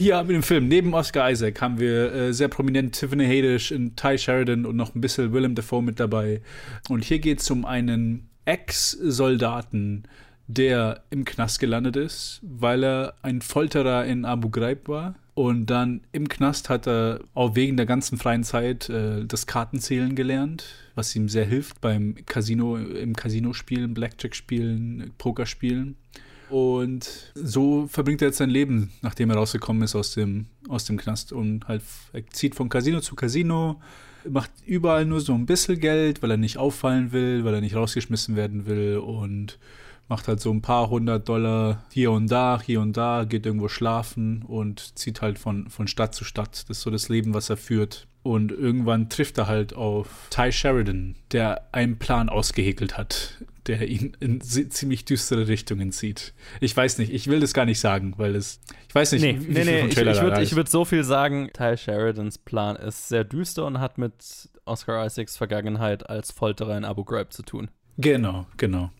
[0.00, 0.66] hier wir den Film.
[0.66, 4.94] Neben Oscar Isaac haben wir äh, sehr prominent Tiffany Haddish und Ty Sheridan und noch
[4.94, 6.40] ein bisschen Willem Dafoe mit dabei.
[6.88, 10.04] Und hier geht es um einen Ex-Soldaten,
[10.46, 15.16] der im Knast gelandet ist, weil er ein Folterer in Abu Ghraib war.
[15.34, 20.14] Und dann im Knast hat er auch wegen der ganzen freien Zeit äh, das Kartenzählen
[20.14, 25.96] gelernt, was ihm sehr hilft beim Casino, im Casino spielen, Blackjack spielen, Poker spielen.
[26.50, 30.96] Und so verbringt er jetzt sein Leben, nachdem er rausgekommen ist aus dem, aus dem
[30.96, 31.32] Knast.
[31.32, 31.82] Und halt,
[32.12, 33.80] er zieht von Casino zu Casino,
[34.28, 37.76] macht überall nur so ein bisschen Geld, weil er nicht auffallen will, weil er nicht
[37.76, 39.58] rausgeschmissen werden will und
[40.08, 43.68] macht halt so ein paar hundert Dollar hier und da, hier und da, geht irgendwo
[43.68, 46.64] schlafen und zieht halt von, von Stadt zu Stadt.
[46.68, 48.08] Das ist so das Leben, was er führt.
[48.24, 54.16] Und irgendwann trifft er halt auf Ty Sheridan, der einen Plan ausgehekelt hat, der ihn
[54.20, 56.34] in ziemlich düstere Richtungen zieht.
[56.60, 58.60] Ich weiß nicht, ich will das gar nicht sagen, weil es.
[58.88, 61.50] Ich weiß nicht, Nee, wie, nee, nee, ich, Trailer ich würde würd so viel sagen,
[61.52, 64.14] Ty Sheridans Plan ist sehr düster und hat mit
[64.64, 67.70] Oscar Isaacs Vergangenheit als Folterer in Abu Ghraib zu tun.
[67.98, 68.90] Genau, genau.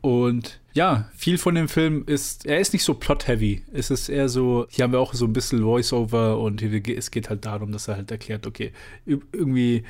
[0.00, 3.64] Und ja, viel von dem Film ist, er ist nicht so plot-heavy.
[3.72, 7.30] Es ist eher so, hier haben wir auch so ein bisschen Voice-Over und es geht
[7.30, 8.72] halt darum, dass er halt erklärt, okay,
[9.04, 9.82] irgendwie,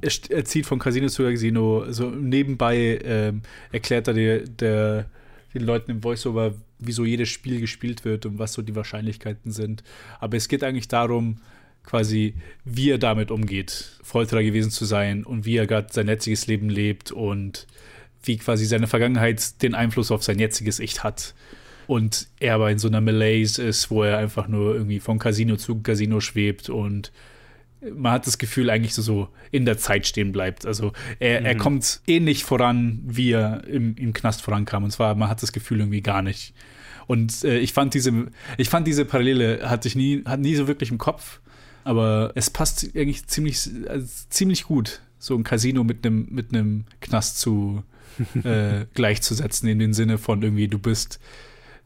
[0.00, 5.06] er, er zieht von Casino zu Casino, so nebenbei ähm, erklärt er der, der,
[5.54, 9.82] den Leuten im Voice-Over, wieso jedes Spiel gespielt wird und was so die Wahrscheinlichkeiten sind.
[10.20, 11.38] Aber es geht eigentlich darum,
[11.84, 16.46] quasi, wie er damit umgeht, Folterer gewesen zu sein und wie er gerade sein jetziges
[16.46, 17.66] Leben lebt und
[18.24, 21.34] wie quasi seine Vergangenheit den Einfluss auf sein jetziges Ich hat.
[21.86, 25.56] Und er aber in so einer Malaise ist, wo er einfach nur irgendwie von Casino
[25.56, 27.12] zu Casino schwebt und
[27.94, 30.66] man hat das Gefühl eigentlich so, so in der Zeit stehen bleibt.
[30.66, 31.58] Also er, er Mhm.
[31.58, 34.84] kommt ähnlich voran, wie er im, im Knast vorankam.
[34.84, 36.54] Und zwar, man hat das Gefühl irgendwie gar nicht.
[37.06, 40.66] Und äh, ich fand diese, ich fand diese Parallele hatte ich nie, hat nie so
[40.66, 41.40] wirklich im Kopf,
[41.84, 46.84] aber es passt eigentlich ziemlich, also ziemlich gut, so ein Casino mit einem mit einem
[47.00, 47.84] Knast zu
[48.44, 51.20] äh, gleichzusetzen in dem Sinne von irgendwie du bist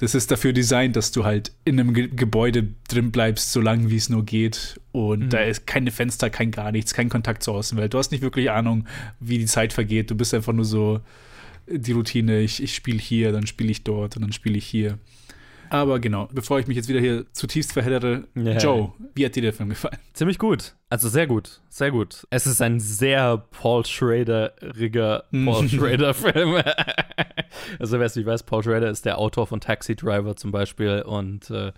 [0.00, 3.90] das ist dafür designt, dass du halt in einem Ge Gebäude drin bleibst, so lange
[3.90, 4.80] wie es nur geht.
[4.92, 5.30] Und Mhm.
[5.30, 7.94] da ist keine Fenster, kein gar nichts, kein Kontakt zur Außenwelt.
[7.94, 8.86] Du hast nicht wirklich Ahnung,
[9.20, 10.10] wie die Zeit vergeht.
[10.10, 11.00] Du bist einfach nur so
[11.70, 12.40] die Routine.
[12.40, 14.98] Ich, ich spiele hier, dann spiele ich dort und dann spiele ich hier.
[15.70, 18.58] Aber genau, bevor ich mich jetzt wieder hier zutiefst verheddere, Ja.
[18.58, 19.96] Joe, wie hat dir der Film gefallen?
[20.12, 20.74] Ziemlich gut.
[20.88, 21.60] Also sehr gut.
[21.68, 22.26] Sehr gut.
[22.30, 26.62] Es ist ein sehr Paul Schrader-riger Paul Schrader-Film.
[27.78, 31.02] also wer es nicht weiß, Paul Schrader ist der Autor von Taxi Driver zum Beispiel
[31.02, 31.72] und äh,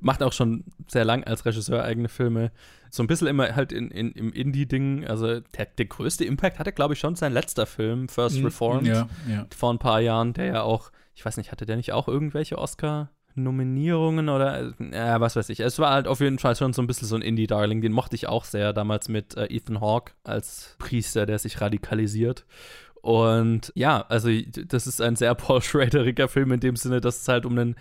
[0.00, 2.52] macht auch schon sehr lang als Regisseur eigene Filme.
[2.90, 5.06] So ein bisschen immer halt in, in, im Indie-Ding.
[5.06, 8.44] Also der, der größte Impact hatte, glaube ich, schon sein letzter Film, First Mhm.
[8.44, 9.46] Reformed, Ja, ja.
[9.56, 12.58] vor ein paar Jahren, der ja auch, ich weiß nicht, hatte der nicht auch irgendwelche
[12.58, 15.60] Oscar- Nominierungen oder ja, was weiß ich.
[15.60, 17.80] Es war halt auf jeden Fall schon so ein bisschen so ein Indie-Darling.
[17.80, 22.44] Den mochte ich auch sehr damals mit äh, Ethan Hawke als Priester, der sich radikalisiert.
[23.02, 24.30] Und ja, also
[24.66, 27.76] das ist ein sehr Paul Schraderiger Film in dem Sinne, dass es halt um, einen,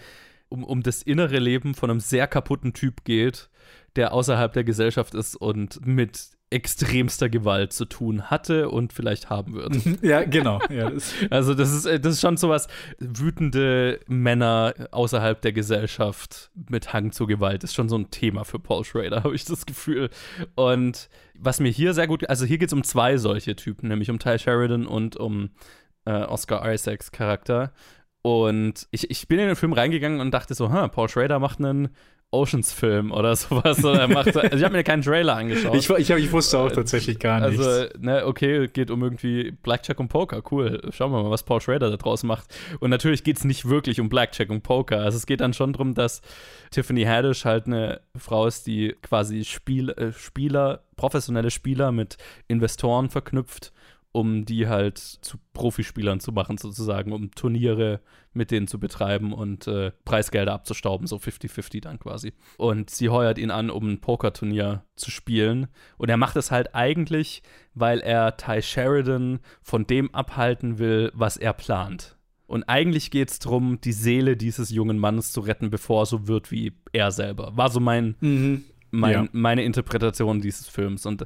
[0.49, 3.49] um, um das innere Leben von einem sehr kaputten Typ geht,
[3.95, 9.53] der außerhalb der Gesellschaft ist und mit extremster Gewalt zu tun hatte und vielleicht haben
[9.53, 9.73] wird.
[10.01, 10.59] Ja, genau.
[10.69, 12.67] Ja, das- also das ist, das ist schon sowas,
[12.99, 18.59] wütende Männer außerhalb der Gesellschaft mit Hang zur Gewalt ist schon so ein Thema für
[18.59, 20.09] Paul Schrader, habe ich das Gefühl.
[20.55, 21.09] Und
[21.39, 24.19] was mir hier sehr gut, also hier geht es um zwei solche Typen, nämlich um
[24.19, 25.51] Ty Sheridan und um
[26.05, 27.71] äh, Oscar Isaacs Charakter.
[28.23, 31.59] Und ich, ich bin in den Film reingegangen und dachte so, ha, Paul Schrader macht
[31.59, 31.89] einen
[32.31, 33.83] Oceans-Film oder sowas.
[33.83, 35.75] Oder er macht, also ich habe mir keinen Trailer angeschaut.
[35.75, 37.65] Ich, ich, ich wusste auch tatsächlich gar nichts.
[37.65, 40.81] Also, ne, okay, geht um irgendwie Blackjack und Poker, cool.
[40.91, 42.45] Schauen wir mal, was Paul Schrader da draus macht.
[42.79, 45.01] Und natürlich geht es nicht wirklich um Blackjack und Poker.
[45.01, 46.21] Also es geht dann schon darum, dass
[46.71, 52.17] Tiffany Haddish halt eine Frau ist, die quasi Spiel, äh, Spieler, professionelle Spieler mit
[52.47, 53.73] Investoren verknüpft,
[54.13, 58.01] um die halt zu Profispielern zu machen, sozusagen, um Turniere
[58.33, 62.33] mit denen zu betreiben und äh, Preisgelder abzustauben, so 50-50 dann quasi.
[62.57, 65.67] Und sie heuert ihn an, um ein Pokerturnier zu spielen.
[65.97, 67.41] Und er macht es halt eigentlich,
[67.73, 72.17] weil er Ty Sheridan von dem abhalten will, was er plant.
[72.47, 76.27] Und eigentlich geht es darum, die Seele dieses jungen Mannes zu retten, bevor er so
[76.27, 77.55] wird wie er selber.
[77.55, 78.65] War so mein, Mhm.
[78.91, 79.27] mein, Ja.
[79.31, 81.05] meine Interpretation dieses Films.
[81.05, 81.25] Und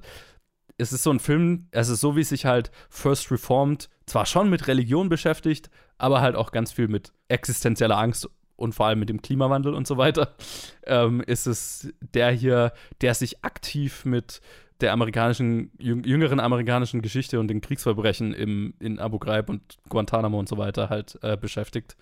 [0.78, 4.50] es ist so ein Film, es ist so, wie sich halt First Reformed zwar schon
[4.50, 9.10] mit Religion beschäftigt, aber halt auch ganz viel mit existenzieller Angst und vor allem mit
[9.10, 10.36] dem Klimawandel und so weiter.
[10.88, 14.40] Ähm, ist es der hier, der sich aktiv mit
[14.82, 20.38] der amerikanischen, jüng- jüngeren amerikanischen Geschichte und den Kriegsverbrechen im, in Abu Ghraib und Guantanamo
[20.38, 21.98] und so weiter halt äh, beschäftigt.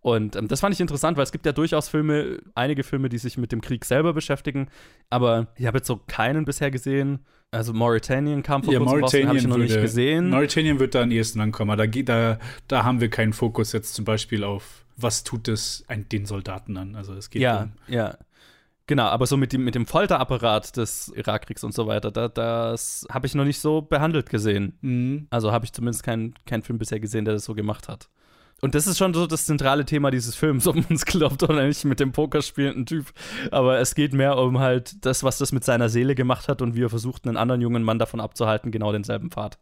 [0.00, 3.16] Und ähm, das fand ich interessant, weil es gibt ja durchaus Filme, einige Filme, die
[3.16, 4.68] sich mit dem Krieg selber beschäftigen,
[5.08, 7.24] aber ich habe jetzt so keinen bisher gesehen.
[7.52, 10.30] Also Mauritanian kam vor ja, kurzem raus, habe ich noch nicht würde- gesehen.
[10.30, 11.70] Mauritanian wird da am ehesten ankommen.
[11.70, 15.84] aber Da, da, da haben wir keinen Fokus jetzt zum Beispiel auf, was tut es
[15.88, 16.96] ein, den Soldaten an.
[16.96, 18.16] Also es geht ja, um ja.
[18.88, 23.04] Genau, aber so mit dem, mit dem Folterapparat des Irakkriegs und so weiter, da, das
[23.10, 24.78] habe ich noch nicht so behandelt gesehen.
[24.80, 25.26] Mhm.
[25.30, 28.08] Also habe ich zumindest keinen keinen Film bisher gesehen, der das so gemacht hat.
[28.62, 31.66] Und das ist schon so das zentrale Thema dieses Films, ob man es glaubt oder
[31.66, 33.12] nicht, mit dem Poker spielenden Typ.
[33.50, 36.74] Aber es geht mehr um halt das, was das mit seiner Seele gemacht hat und
[36.74, 39.58] wie er versucht, einen anderen jungen Mann davon abzuhalten, genau denselben Pfad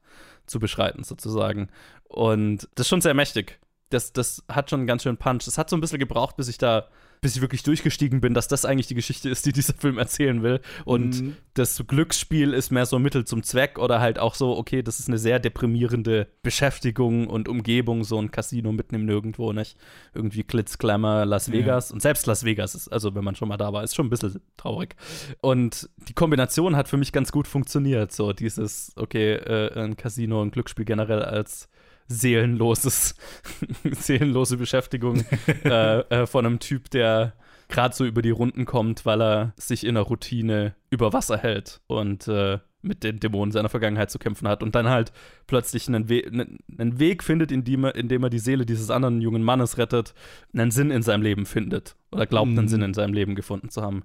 [0.47, 1.69] zu beschreiten, sozusagen.
[2.05, 3.59] Und das ist schon sehr mächtig.
[3.91, 5.47] Das, das hat schon einen ganz schön Punch.
[5.47, 6.89] Es hat so ein bisschen gebraucht, bis ich da,
[7.25, 10.43] bis ich wirklich durchgestiegen bin, dass das eigentlich die Geschichte ist, die dieser Film erzählen
[10.43, 10.61] will.
[10.85, 11.37] Und Mhm.
[11.55, 15.09] das Glücksspiel ist mehr so Mittel zum Zweck oder halt auch so, okay, das ist
[15.09, 19.79] eine sehr deprimierende Beschäftigung und Umgebung, so ein Casino mitten im Nirgendwo, nicht?
[20.13, 21.55] Irgendwie Glitz, Glamour, Las Ja.
[21.55, 21.91] Vegas.
[21.93, 24.11] Und selbst Las Vegas ist, also wenn man schon mal da war, ist schon ein
[24.11, 24.95] bisschen traurig.
[25.41, 28.13] Und die Kombination hat für mich ganz gut funktioniert.
[28.13, 31.69] So dieses, okay, äh, ein Casino und Glücksspiel generell als
[32.09, 33.14] seelenloses,
[33.90, 35.25] seelenlose Beschäftigung
[35.64, 37.35] äh, äh, von einem Typ, der
[37.69, 41.81] gerade so über die Runden kommt, weil er sich in der Routine über Wasser hält
[41.87, 45.12] und äh, mit den Dämonen seiner Vergangenheit zu kämpfen hat und dann halt
[45.47, 48.90] plötzlich einen, We einen Weg findet, in dem, er, in dem er die Seele dieses
[48.90, 50.14] anderen jungen Mannes rettet,
[50.53, 52.69] einen Sinn in seinem Leben findet oder glaubt, einen Mhm.
[52.69, 54.05] Sinn in seinem Leben gefunden zu haben.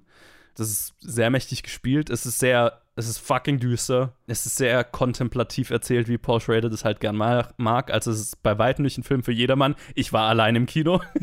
[0.54, 2.10] Das ist sehr mächtig gespielt.
[2.10, 4.14] Es ist sehr, es ist fucking düster.
[4.26, 7.90] Es ist sehr kontemplativ erzählt, wie Paul Schrader das halt gern ma- mag.
[7.92, 9.74] Also es ist bei weitem nicht ein Film für jedermann.
[9.94, 11.00] Ich war allein im Kino.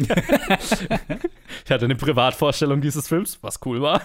[1.66, 4.02] ich hatte eine Privatvorstellung dieses Films, was cool war.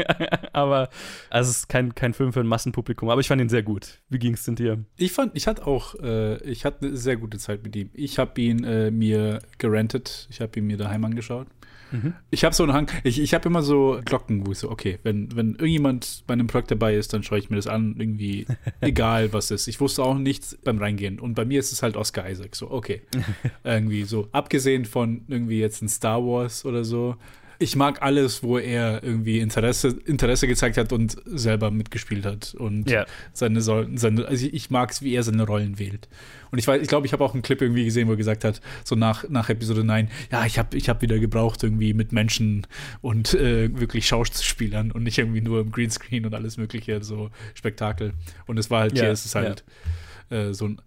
[0.52, 0.88] Aber
[1.30, 3.08] also es ist kein, kein Film für ein Massenpublikum.
[3.10, 4.00] Aber ich fand ihn sehr gut.
[4.08, 4.84] Wie ging es denn dir?
[4.96, 7.90] Ich fand, ich hatte auch, äh, ich hatte eine sehr gute Zeit mit ihm.
[7.94, 10.26] Ich habe ihn äh, mir gerentet.
[10.30, 11.46] Ich habe ihn mir daheim angeschaut.
[11.90, 12.14] Mhm.
[12.30, 14.98] Ich habe so einen Hang, ich, ich habe immer so Glocken, wo ich so, okay,
[15.02, 18.46] wenn, wenn irgendjemand bei einem Projekt dabei ist, dann schaue ich mir das an, irgendwie,
[18.80, 19.68] egal was ist.
[19.68, 21.18] Ich wusste auch nichts beim Reingehen.
[21.18, 23.02] Und bei mir ist es halt Oscar Isaac, so, okay.
[23.64, 27.16] irgendwie so, abgesehen von irgendwie jetzt ein Star Wars oder so,
[27.62, 32.54] ich mag alles, wo er irgendwie Interesse, Interesse gezeigt hat und selber mitgespielt hat.
[32.54, 33.04] Und Ja.
[33.34, 36.08] seine, seine also ich mag es, wie er seine Rollen wählt.
[36.50, 38.44] Und ich weiß, ich glaube, ich habe auch einen Clip irgendwie gesehen, wo er gesagt
[38.44, 42.12] hat, so nach, nach Episode 9, ja, ich habe ich hab wieder gebraucht, irgendwie mit
[42.12, 42.66] Menschen
[43.02, 48.14] und äh, wirklich Schauspielern und nicht irgendwie nur im Greenscreen und alles mögliche, so Spektakel.
[48.46, 49.64] Und es war halt, Ja, hier ist es halt
[50.30, 50.80] äh, so ein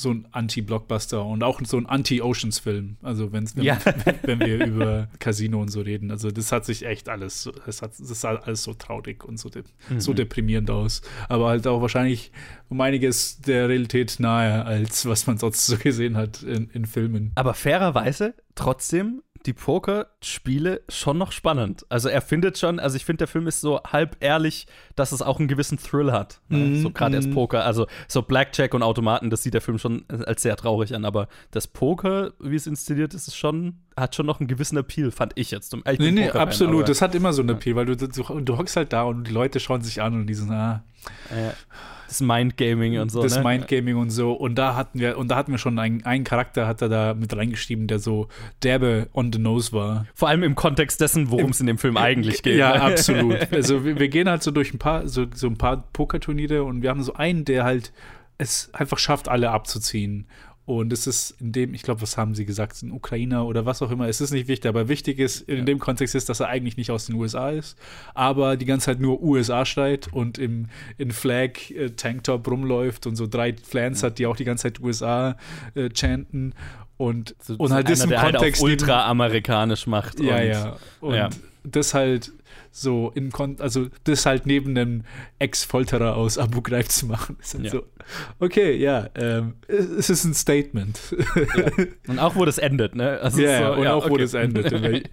[0.00, 2.98] so ein Anti-Blockbuster und auch so ein Anti-Oceans-Film.
[3.02, 3.78] Also wenn's, wenn, Ja.
[4.04, 6.10] wenn, wenn wir über Casino und so reden.
[6.12, 9.38] Also das hat sich echt alles, so- das, hat, das sah alles so traurig und
[9.38, 10.00] so, de Mhm.
[10.00, 11.02] so deprimierend aus.
[11.28, 12.30] Aber halt auch wahrscheinlich
[12.68, 17.32] um einiges der Realität nahe, als was man sonst so gesehen hat in, in Filmen.
[17.34, 21.86] Aber fairerweise trotzdem die Pokerspiele schon noch spannend.
[21.88, 25.22] Also er findet schon, also ich finde, der Film ist so halb ehrlich, dass es
[25.22, 26.40] auch einen gewissen Thrill hat.
[26.48, 26.58] Ne?
[26.58, 27.34] Mhm, So gerade als mhm.
[27.34, 27.64] Poker.
[27.64, 31.04] Also so Blackjack und Automaten, das sieht der Film schon als sehr traurig an.
[31.04, 35.10] Aber das Poker, wie es inszeniert ist, ist schon, hat schon noch einen gewissen Appeal,
[35.10, 35.74] fand ich jetzt.
[35.74, 36.74] Ich Nee, nee, absolut.
[36.74, 38.06] aber- Das hat immer so einen Appeal, weil du, du,
[38.40, 40.82] du hockst halt da und die Leute schauen sich an und die sind, ah,
[41.30, 41.52] Ja.
[42.08, 43.22] Das Mindgaming und so.
[43.22, 43.42] das ne?
[43.44, 44.32] Mindgaming und so.
[44.32, 47.14] Und da hatten wir, und da hatten wir schon einen, einen Charakter, hat er da
[47.14, 48.28] mit reingeschrieben, der so
[48.62, 50.06] derbe on the nose war.
[50.14, 52.56] Vor allem im Kontext dessen, worum es in dem Film eigentlich geht.
[52.56, 52.82] Ja, ne?
[52.82, 53.38] absolut.
[53.58, 56.82] Also wir, wir gehen halt so durch ein paar, so, so ein paar Pokerturniere und
[56.82, 57.92] wir haben so einen, der halt
[58.38, 60.26] es einfach schafft, alle abzuziehen.
[60.68, 63.80] Und es ist in dem, ich glaube, was haben sie gesagt, ein Ukrainer oder was
[63.80, 66.48] auch immer, es ist nicht wichtig, aber wichtig ist, in dem Kontext ist, dass er
[66.48, 67.78] eigentlich nicht aus den USA ist,
[68.12, 70.66] aber die ganze Zeit nur USA schreit und im
[70.98, 74.80] in Flag äh, Tanktop rumläuft und so drei Flans hat, die auch die ganze Zeit
[74.80, 75.38] USA
[75.74, 76.52] äh, chanten
[76.98, 80.20] und, und halt im der Kontext halt auf neben- ultra-amerikanisch macht.
[80.20, 80.76] ja, und, ja.
[81.00, 81.28] Und ja.
[81.64, 82.32] das halt
[82.70, 85.04] so in Kon also das halt neben einem
[85.38, 87.70] Ex-Folterer aus Abu Ghraib zu machen, ist halt Ja.
[87.70, 87.82] so,
[88.40, 91.00] okay, ja, ähm, es ist ein Statement.
[92.06, 93.18] Und auch, wo das endet, ne?
[93.20, 94.22] Also Ja, so, und ja, auch wo okay.
[94.22, 94.70] das endet.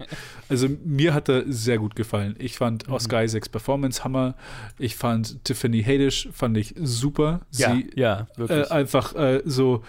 [0.48, 2.36] Also mir hat er sehr gut gefallen.
[2.38, 2.94] Ich fand Mhm.
[2.94, 4.36] Oscar Isaacs Performance Hammer.
[4.78, 7.40] Ich fand Tiffany Haddish fand ich super.
[7.52, 8.70] Ja, Sie ja, wirklich.
[8.70, 9.82] Äh, einfach äh, so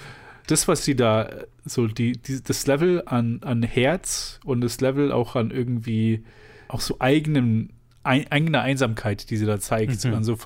[0.47, 1.29] das, was sie da
[1.65, 6.23] so die, die das Level an, an Herz und das Level auch an irgendwie
[6.67, 7.69] auch so eigenem
[8.03, 10.13] ein, eigener Einsamkeit, die sie da zeigt, Mhm.
[10.13, 10.37] also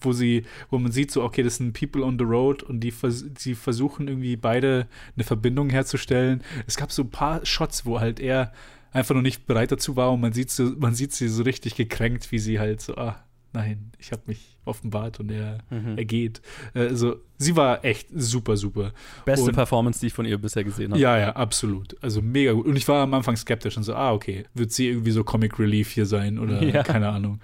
[0.00, 2.94] wo sie, wo man sieht, so okay, das sind People on the Road und die
[3.36, 4.86] sie versuchen irgendwie beide
[5.16, 6.42] eine Verbindung herzustellen.
[6.68, 8.52] Es gab so ein paar Shots, wo halt er
[8.92, 11.74] einfach noch nicht bereit dazu war und man sieht so, man sieht sie so richtig
[11.74, 13.16] gekränkt, wie sie halt so, ah,
[13.52, 15.96] nein, ich habe mich offenbart und er, Mhm.
[15.98, 16.40] er geht.
[16.74, 18.92] Äh, Also sie war echt super, super.
[19.24, 21.00] Beste und, Performance, die ich von ihr bisher gesehen habe.
[21.00, 21.96] ja, ja, absolut.
[22.02, 22.66] Also mega gut.
[22.66, 25.58] Und ich war am Anfang skeptisch und so, ah, okay, wird sie irgendwie so Comic
[25.58, 26.82] Relief hier sein oder Ja.
[26.82, 27.40] keine Ahnung.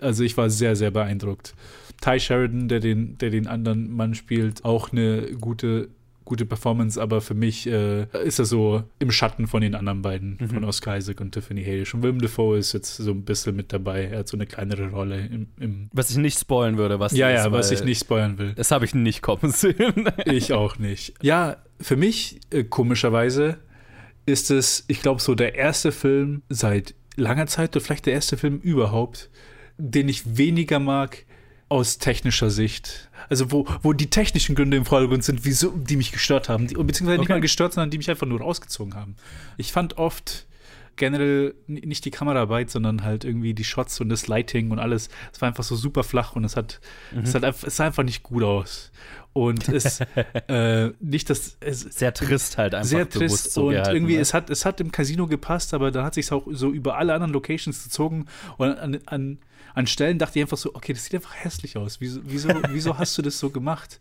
[0.00, 1.54] Also ich war sehr, sehr beeindruckt.
[2.00, 5.88] Ty Sheridan, der den, der den anderen Mann spielt, auch eine gute,
[6.28, 10.36] gute Performance, aber für mich äh, ist er so im Schatten von den anderen beiden,
[10.40, 10.48] Mhm.
[10.50, 11.94] von Oscar Isaac und Tiffany Haddish.
[11.94, 14.04] Und Willem Dafoe ist jetzt so ein bisschen mit dabei.
[14.04, 17.30] Er hat so eine kleinere Rolle im, im Was ich nicht spoilen würde, was ja,
[17.30, 18.52] ist, ja, was ich nicht spoilern will.
[18.54, 20.08] Das habe ich nicht kommen sehen.
[20.26, 21.14] Ich auch nicht.
[21.22, 23.58] Ja, für mich, äh, komischerweise,
[24.26, 28.36] ist es, ich glaube, so der erste Film seit langer Zeit oder vielleicht der erste
[28.36, 29.30] Film überhaupt,
[29.78, 31.24] den ich weniger mag
[31.68, 33.10] aus technischer Sicht.
[33.28, 36.66] Also wo, wo die technischen Gründe im Vordergrund sind, wieso, die mich gestört haben.
[36.66, 37.32] Die, beziehungsweise nicht Okay.
[37.34, 39.16] mal gestört, sondern die mich einfach nur rausgezogen haben.
[39.58, 40.46] Ich fand oft
[40.96, 45.08] generell nicht die Kameraarbeit, sondern halt irgendwie die Shots und das Lighting und alles.
[45.32, 46.80] Es war einfach so super flach und es hat,
[47.12, 47.20] Mhm.
[47.20, 48.90] es hat einfach, es sah einfach nicht gut aus.
[49.32, 50.00] Und es
[50.48, 54.20] äh, nicht, dass es Sehr trist halt einfach sehr bewusst trist so und irgendwie ne?
[54.20, 57.14] es hat es hat im Casino gepasst, aber dann hat sich auch so über alle
[57.14, 58.26] anderen Locations gezogen
[58.56, 59.38] und an, an,
[59.78, 62.00] an Stellen dachte ich einfach so, okay, das sieht einfach hässlich aus.
[62.00, 64.00] Wieso wieso wieso hast du das so gemacht?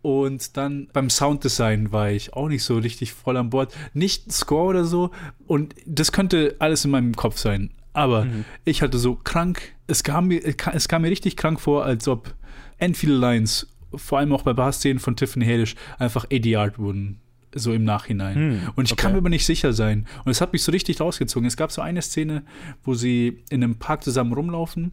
[0.00, 3.72] Und dann beim Sounddesign war ich auch nicht so richtig voll an Bord.
[3.94, 5.10] Nicht Score oder so.
[5.46, 7.70] Und das könnte alles in meinem Kopf sein.
[7.92, 8.44] Aber Mhm.
[8.64, 10.40] ich hatte so krank, es kam, mir,
[10.72, 12.34] es kam mir richtig krank vor, als ob
[12.78, 17.20] end viele Lines, vor allem auch bei Barszenen von Tiffany Haddish, einfach ADR wurden.
[17.54, 18.34] So im Nachhinein.
[18.34, 19.02] Hm, und ich okay.
[19.02, 20.06] kann mir aber nicht sicher sein.
[20.24, 21.46] Und es hat mich so richtig rausgezogen.
[21.46, 22.44] Es gab so eine Szene,
[22.82, 24.92] wo sie in einem Park zusammen rumlaufen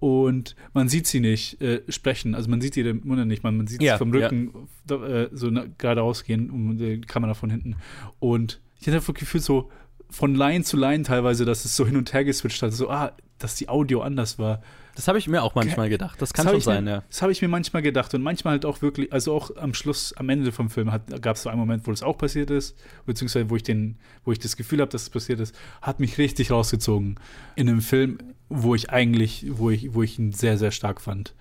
[0.00, 2.34] und man sieht sie nicht äh, sprechen.
[2.34, 4.50] Also man sieht sie im Munde nicht, man, man sieht Ja, sie vom Rücken
[4.86, 7.76] da, äh, so na, gerade rausgehen, um die Kamera von hinten.
[8.18, 9.70] Und ich hatte einfach gefühlt so
[10.08, 13.12] von Line zu Line teilweise, dass es so hin und her geswitcht hat, so, ah,
[13.38, 14.62] dass die Audio anders war.
[14.96, 16.20] Das habe ich mir auch manchmal gedacht.
[16.20, 17.02] Das kann hab schon ich mir- sein, ja.
[17.08, 20.12] Das habe ich mir manchmal gedacht und manchmal halt auch wirklich, also auch am Schluss,
[20.14, 20.90] am Ende vom Film
[21.20, 24.32] gab es so einen Moment, wo das auch passiert ist, beziehungsweise wo ich den, wo
[24.32, 27.16] ich das Gefühl habe, dass es passiert ist, hat mich richtig rausgezogen
[27.56, 31.34] in einem Film, wo ich eigentlich, wo ich, wo ich ihn sehr, sehr stark fand.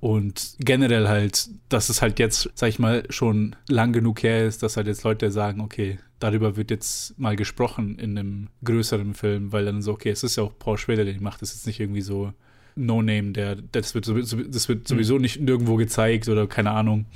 [0.00, 4.62] Und generell halt, dass es halt jetzt, sag ich mal, schon lang genug her ist,
[4.62, 9.52] dass halt jetzt Leute sagen, okay, darüber wird jetzt mal gesprochen in einem größeren Film,
[9.52, 11.80] weil dann so, okay, es ist ja auch Paul Schrader, der macht, das ist nicht
[11.80, 12.34] irgendwie so
[12.76, 17.06] No-Name, der, das wird, sowieso, das wird sowieso nicht nirgendwo gezeigt oder keine Ahnung.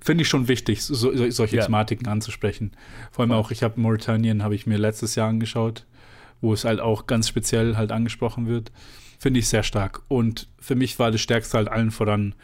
[0.00, 1.64] Finde ich schon wichtig, so, so, solche Ja.
[1.64, 2.72] Thematiken anzusprechen.
[3.10, 5.86] Vor allem auch, ich habe Mauritanian, habe ich mir letztes Jahr angeschaut,
[6.40, 8.70] wo es halt auch ganz speziell halt angesprochen wird.
[9.18, 10.02] Finde ich sehr stark.
[10.06, 12.34] Und für mich war das Stärkste halt allen voran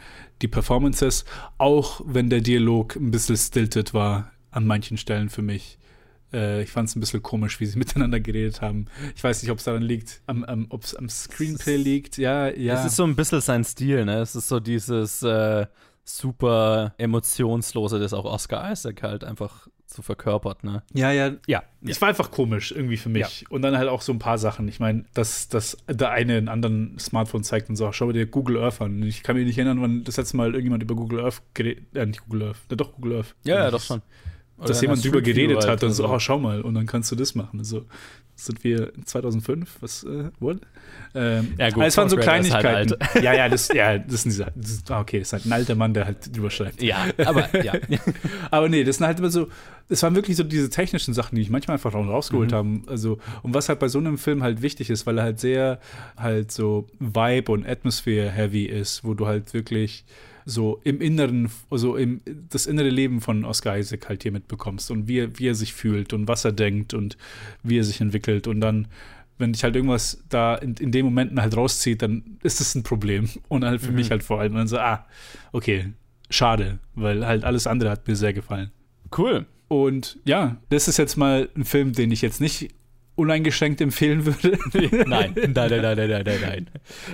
[0.43, 1.25] die Performances,
[1.57, 5.79] auch wenn der Dialog ein bisschen stilted war an manchen Stellen für mich.
[6.35, 8.87] Äh, ich fand es ein bisschen komisch, wie sie miteinander geredet haben.
[9.15, 12.19] Ich weiß nicht, ob es daran liegt, am, am, ob es am Screenplay liegt.
[12.19, 12.75] Ja, ja.
[12.81, 14.19] Es ist so ein bisschen sein Stil, ne?
[14.19, 15.67] Es ist so dieses äh,
[16.05, 20.83] super emotionslose, das auch Oscar Isaac halt einfach so verkörpert, ne?
[20.93, 21.33] Ja, ja.
[21.47, 21.63] Ja.
[21.87, 23.45] Es war einfach komisch irgendwie für mich.
[23.51, 24.67] Und dann halt auch so ein paar Sachen.
[24.67, 28.59] Ich meine, dass, dass der eine einen anderen Smartphone zeigt und so, schau dir Google
[28.59, 29.03] Earth an.
[29.03, 32.07] Ich kann mich nicht erinnern, wann das letzte Mal irgendjemand über Google Earth geredet, äh,
[32.07, 33.35] nicht Google Earth, ja, doch Google Earth.
[33.45, 33.99] Ja, ja, doch schon.
[33.99, 34.05] Oder
[34.69, 37.17] Dass jemand drüber geredet halt hat und so, oh, schau mal, und dann kannst du
[37.17, 37.59] das machen.
[37.59, 37.85] Also
[38.37, 40.59] sind wir in 2005, was, äh, what?
[41.15, 42.95] Ähm, Ja, gut, aber es waren so halt Kleinigkeiten.
[43.01, 43.23] alt.
[43.23, 45.77] ja, ja, das, ja, das sind diese, das ah, okay, das ist halt ein alter
[45.77, 46.83] Mann, der halt drüber schreibt.
[46.83, 47.75] Ja, aber, ja.
[48.51, 49.47] aber nee, das sind halt immer so,
[49.89, 52.55] es waren wirklich so diese technischen Sachen, die ich manchmal einfach rausgeholt Mhm.
[52.57, 52.83] haben.
[52.89, 55.79] Also, und was halt bei so einem Film halt wichtig ist, weil er halt sehr
[56.17, 60.05] halt so Vibe und Atmosphere heavy ist, wo du halt wirklich
[60.47, 62.21] so im Inneren, also im,
[62.51, 65.73] das innere Leben von Oscar Isaac halt hier mitbekommst und wie, er- wie er sich
[65.75, 67.17] fühlt und was er denkt und
[67.63, 68.89] wie er sich entwickelt und dann
[69.37, 72.85] wenn dich halt irgendwas da in, in den Momenten halt rauszieht, dann ist das ein
[72.85, 73.29] Problem.
[73.49, 73.97] Und halt für Mhm.
[73.97, 74.53] mich halt vor allem.
[74.53, 75.07] Und dann so, ah,
[75.51, 75.93] okay,
[76.31, 78.71] schade, weil halt alles andere hat mir sehr gefallen.
[79.19, 79.45] Cool.
[79.67, 82.69] Und ja, das ist jetzt mal ein Film, den ich jetzt nicht
[83.17, 84.59] uneingeschränkt empfehlen würde.
[85.09, 86.71] Nein, nein, nein, nein, nein, nein, nein.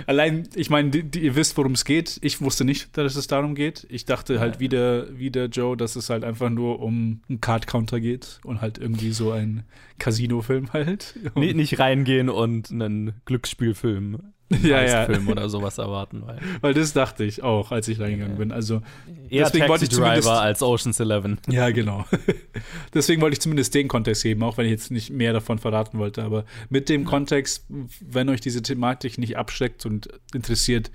[0.06, 2.18] Allein, ich meine, die, die, ihr wisst, worum es geht.
[2.22, 3.86] Ich wusste nicht, dass es darum geht.
[3.90, 8.40] Ich dachte halt wieder, wieder Joe, dass es halt einfach nur um einen Card-Counter geht
[8.44, 9.64] und halt irgendwie so ein
[9.98, 11.18] Casino-Film halt.
[11.34, 14.20] Nie- nicht reingehen und einen Glücksspielfilm,
[14.62, 15.04] Ja, ja.
[15.06, 16.22] Film oder sowas erwarten.
[16.26, 18.50] Weil Weil das dachte ich auch, als ich reingegangen bin.
[18.50, 18.82] Also
[19.28, 21.38] eher deswegen wollte ich Taxi zumindest Driver als Ocean's Eleven.
[21.48, 22.04] Ja, genau.
[22.94, 25.98] Deswegen wollte ich zumindest den Kontext geben, auch wenn ich jetzt nicht mehr davon verraten
[25.98, 26.22] wollte.
[26.22, 27.66] Aber mit dem Kontext,
[28.00, 30.90] wenn euch diese Thematik nicht abschreckt und interessiert,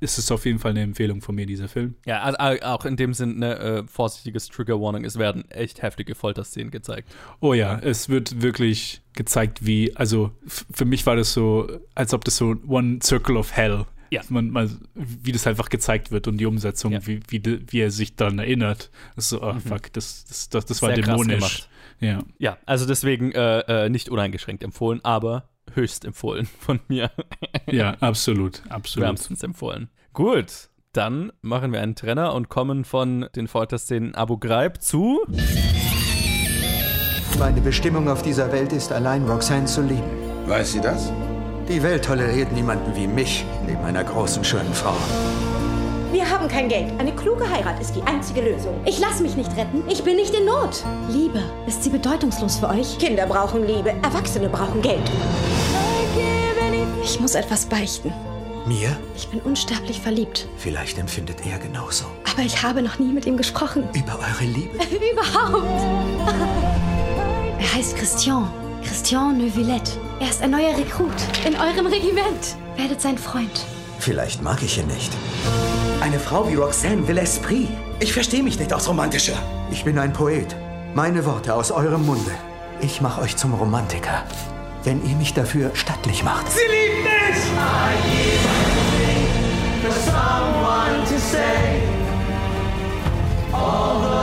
[0.00, 1.94] ist es auf jeden Fall eine Empfehlung von mir, dieser Film.
[2.06, 5.04] Ja, also äh, auch in dem Sinn eine äh, vorsichtiges Trigger Warning.
[5.04, 7.14] Es werden echt heftige Folterszenen gezeigt.
[7.40, 12.24] Oh ja, es wird wirklich gezeigt, wie, also für mich war das so, als ob
[12.24, 13.86] das so One Circle of Hell.
[14.10, 14.20] Ja.
[14.28, 17.90] Man, man, wie das einfach gezeigt wird und die Umsetzung, wie, wie, de- wie er
[17.90, 18.90] sich daran erinnert.
[19.16, 20.94] Das ist so, oh fuck, das, das, das, das war Mhm.
[20.94, 21.68] Sehr dämonisch.
[22.00, 22.22] Ja.
[22.38, 27.10] Ja, also deswegen äh, äh, nicht uneingeschränkt empfohlen, aber höchst empfohlen von mir.
[27.66, 29.06] Ja, absolut, absolut.
[29.06, 29.88] Wärmstens empfohlen.
[30.12, 35.24] Gut, dann machen wir einen Trenner und kommen von den Folterszenen Abu Ghraib zu.
[37.38, 40.02] Meine Bestimmung auf dieser Welt ist allein Roxanne zu lieben.
[40.46, 41.12] Weiß sie das?
[41.68, 44.96] Die Welt toleriert niemanden wie mich neben einer großen, schönen Frau.
[46.14, 46.92] Wir haben kein Geld.
[47.00, 48.80] Eine kluge Heirat ist die einzige Lösung.
[48.86, 49.82] Ich lasse mich nicht retten.
[49.88, 50.84] Ich bin nicht in Not.
[51.08, 52.96] Liebe, ist sie bedeutungslos für euch?
[52.98, 53.90] Kinder brauchen Liebe.
[54.00, 55.02] Erwachsene brauchen Geld.
[57.02, 58.12] Ich muss etwas beichten.
[58.64, 58.96] Mir?
[59.16, 60.46] Ich bin unsterblich verliebt.
[60.56, 62.04] Vielleicht empfindet er genauso.
[62.32, 63.82] Aber ich habe noch nie mit ihm gesprochen.
[63.92, 64.78] Über eure Liebe?
[65.12, 65.66] Überhaupt.
[67.58, 68.48] Er heißt Christian.
[68.84, 69.92] Christian Neuvillette.
[70.20, 71.10] Er ist ein neuer Rekrut
[71.44, 72.54] in eurem Regiment.
[72.76, 73.64] Werdet sein Freund.
[73.98, 75.10] Vielleicht mag ich ihn nicht.
[76.00, 77.68] Eine Frau wie Roxanne will Esprit.
[78.00, 79.36] Ich verstehe mich nicht aus romantischer.
[79.70, 80.54] Ich bin ein Poet.
[80.94, 82.32] Meine Worte aus eurem Munde.
[82.80, 84.24] Ich mache euch zum Romantiker.
[84.84, 86.50] Wenn ihr mich dafür stattlich macht.
[86.50, 87.14] Sie liebt mich!
[89.82, 91.82] For someone to say
[93.52, 94.13] all the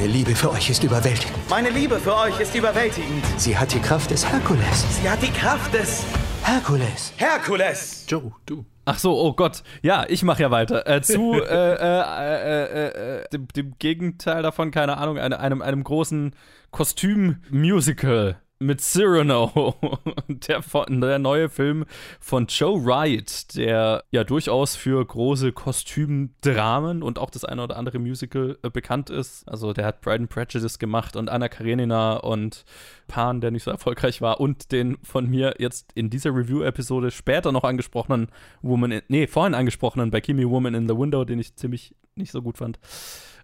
[0.00, 1.50] Meine Liebe für euch ist überwältigend.
[1.50, 3.22] Meine Liebe für euch ist überwältigend.
[3.36, 4.86] Sie hat die Kraft des Herkules.
[4.98, 6.06] Sie hat die Kraft des
[6.42, 7.12] Herkules.
[7.18, 8.06] Herkules.
[8.08, 8.64] Joe, du.
[8.86, 9.62] Ach so, oh Gott.
[9.82, 10.86] Ja, ich mache ja weiter.
[10.86, 15.84] Äh, zu äh, äh, äh, äh, dem, dem Gegenteil davon, keine Ahnung, eine, einem, einem
[15.84, 16.34] großen
[16.70, 19.74] Kostüm-Musical mit Cyrano.
[20.28, 21.84] Der, der neue Film
[22.20, 27.98] von Joe Wright, der ja durchaus für große Kostümdramen und auch das eine oder andere
[27.98, 29.48] Musical äh, bekannt ist.
[29.48, 32.64] Also der hat Pride and Prejudice gemacht und Anna Karenina und
[33.08, 37.52] Pan, der nicht so erfolgreich war und den von mir jetzt in dieser Review-Episode später
[37.52, 38.28] noch angesprochenen
[38.62, 42.30] Woman in, nee, vorhin angesprochenen bei Kimi Woman in the Window, den ich ziemlich nicht
[42.30, 42.78] so gut fand.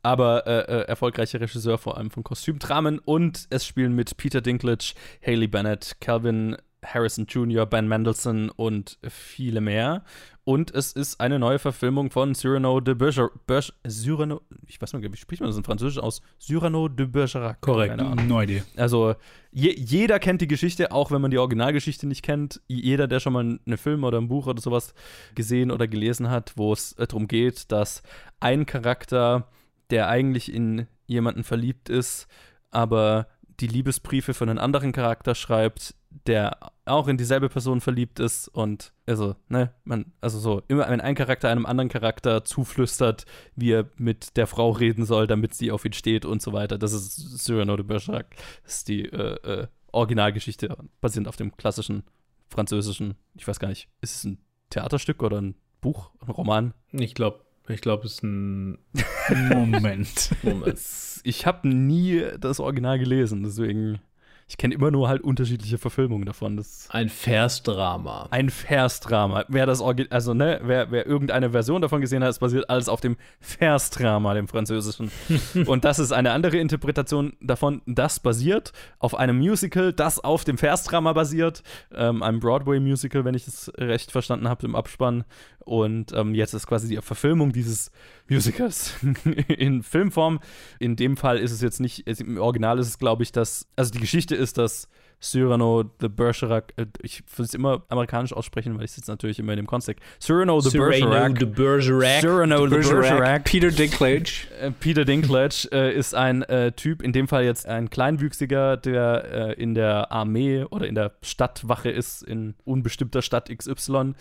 [0.07, 4.95] Aber äh, äh, erfolgreicher Regisseur vor allem von Kostümdramen und es spielen mit Peter Dinklage,
[5.27, 10.05] Haley Bennett, Calvin Harrison Jr., Ben Mendelssohn und viele mehr.
[10.45, 13.33] Und es ist eine neue Verfilmung von Cyrano de Bergerac.
[13.49, 16.23] Berger, Cyrano, ich weiß nicht, wie spricht man das in Französisch aus?
[16.39, 17.61] Cyrano de Bergerac.
[17.61, 17.97] Korrekt,
[18.29, 18.63] neue Idee.
[18.77, 19.17] Also
[19.51, 22.61] je, jeder kennt die Geschichte, auch wenn man die Originalgeschichte nicht kennt.
[22.69, 24.95] Jeder, der schon mal einen Film oder ein Buch oder sowas
[25.35, 28.05] gesehen oder gelesen hat, wo es äh, darum geht, dass
[28.39, 29.49] ein Charakter,
[29.91, 32.27] der eigentlich in jemanden verliebt ist,
[32.71, 33.29] aber
[33.61, 35.95] die Liebesbriefe von einem anderen Charakter schreibt,
[36.27, 41.01] der auch in dieselbe Person verliebt ist und also, ne, man, also so, immer wenn
[41.01, 43.25] ein Charakter einem anderen Charakter zuflüstert,
[43.55, 46.79] wie er mit der Frau reden soll, damit sie auf ihn steht und so weiter.
[46.79, 48.35] Das ist Cyrano de Bergerac.
[48.65, 52.05] Das ist die äh, äh, Originalgeschichte, basierend auf dem klassischen
[52.49, 54.39] französischen, ich weiß gar nicht, ist es ein
[54.71, 56.75] Theaterstück oder ein Buch, ein Roman?
[56.93, 58.79] Ich glaube, ich glaube, es ist ein
[59.49, 60.31] Moment.
[60.43, 60.81] Moment.
[61.25, 64.01] Ich habe nie das Original gelesen, deswegen
[64.49, 66.57] ich kenne immer nur halt unterschiedliche Verfilmungen davon.
[66.57, 68.29] Das ein Versdrama.
[68.31, 69.45] Ein Versdrama.
[69.49, 72.89] Wer das Orgi also ne, wer, wer irgendeine Version davon gesehen hat, es basiert alles
[72.89, 75.11] auf dem Versdrama, dem französischen.
[75.67, 77.83] Und das ist eine andere Interpretation davon.
[77.87, 83.49] Das basiert auf einem Musical, das auf dem Versdrama basiert, ähm, einem Broadway-Musical, wenn ich
[83.49, 85.25] es recht verstanden habe im Abspann.
[85.67, 87.91] Und ähm, jetzt ist quasi die Verfilmung dieses
[88.29, 88.95] Musicals
[89.49, 90.39] in Filmform.
[90.79, 93.91] In dem Fall ist es jetzt nicht, im Original ist es, glaube ich, dass, also
[93.91, 94.89] die Geschichte ist, dass
[95.21, 99.53] Cyrano de Bergerac, äh, ich will es immer amerikanisch aussprechen, weil ich sitze natürlich immer
[99.53, 100.03] in dem Kontext.
[100.21, 101.39] Cyrano de Bergerac.
[101.39, 102.21] de Bergerac.
[102.21, 103.45] Cyrano de Bergerac.
[103.45, 104.47] Peter Dinklage.
[104.57, 109.25] Äh, Peter Dinklage äh, ist ein äh, Typ, in dem Fall jetzt ein Kleinwüchsiger, der
[109.31, 114.15] äh, in der Armee oder in der Stadtwache ist, in unbestimmter Stadt XY.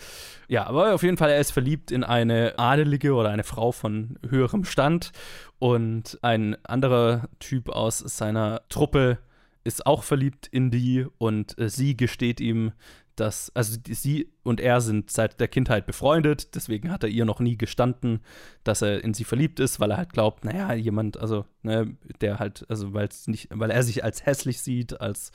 [0.48, 4.18] Ja, aber auf jeden Fall, er ist verliebt in eine Adelige oder eine Frau von
[4.28, 5.12] höherem Stand.
[5.58, 9.18] Und ein anderer Typ aus seiner Truppe
[9.66, 12.72] ist auch verliebt in die und äh, sie gesteht ihm,
[13.16, 17.40] dass, also sie und er sind seit der Kindheit befreundet, deswegen hat er ihr noch
[17.40, 18.20] nie gestanden,
[18.62, 22.38] dass er in sie verliebt ist, weil er halt glaubt, naja, jemand, also, ne, der
[22.38, 25.32] halt, also weil nicht, weil er sich als hässlich sieht, als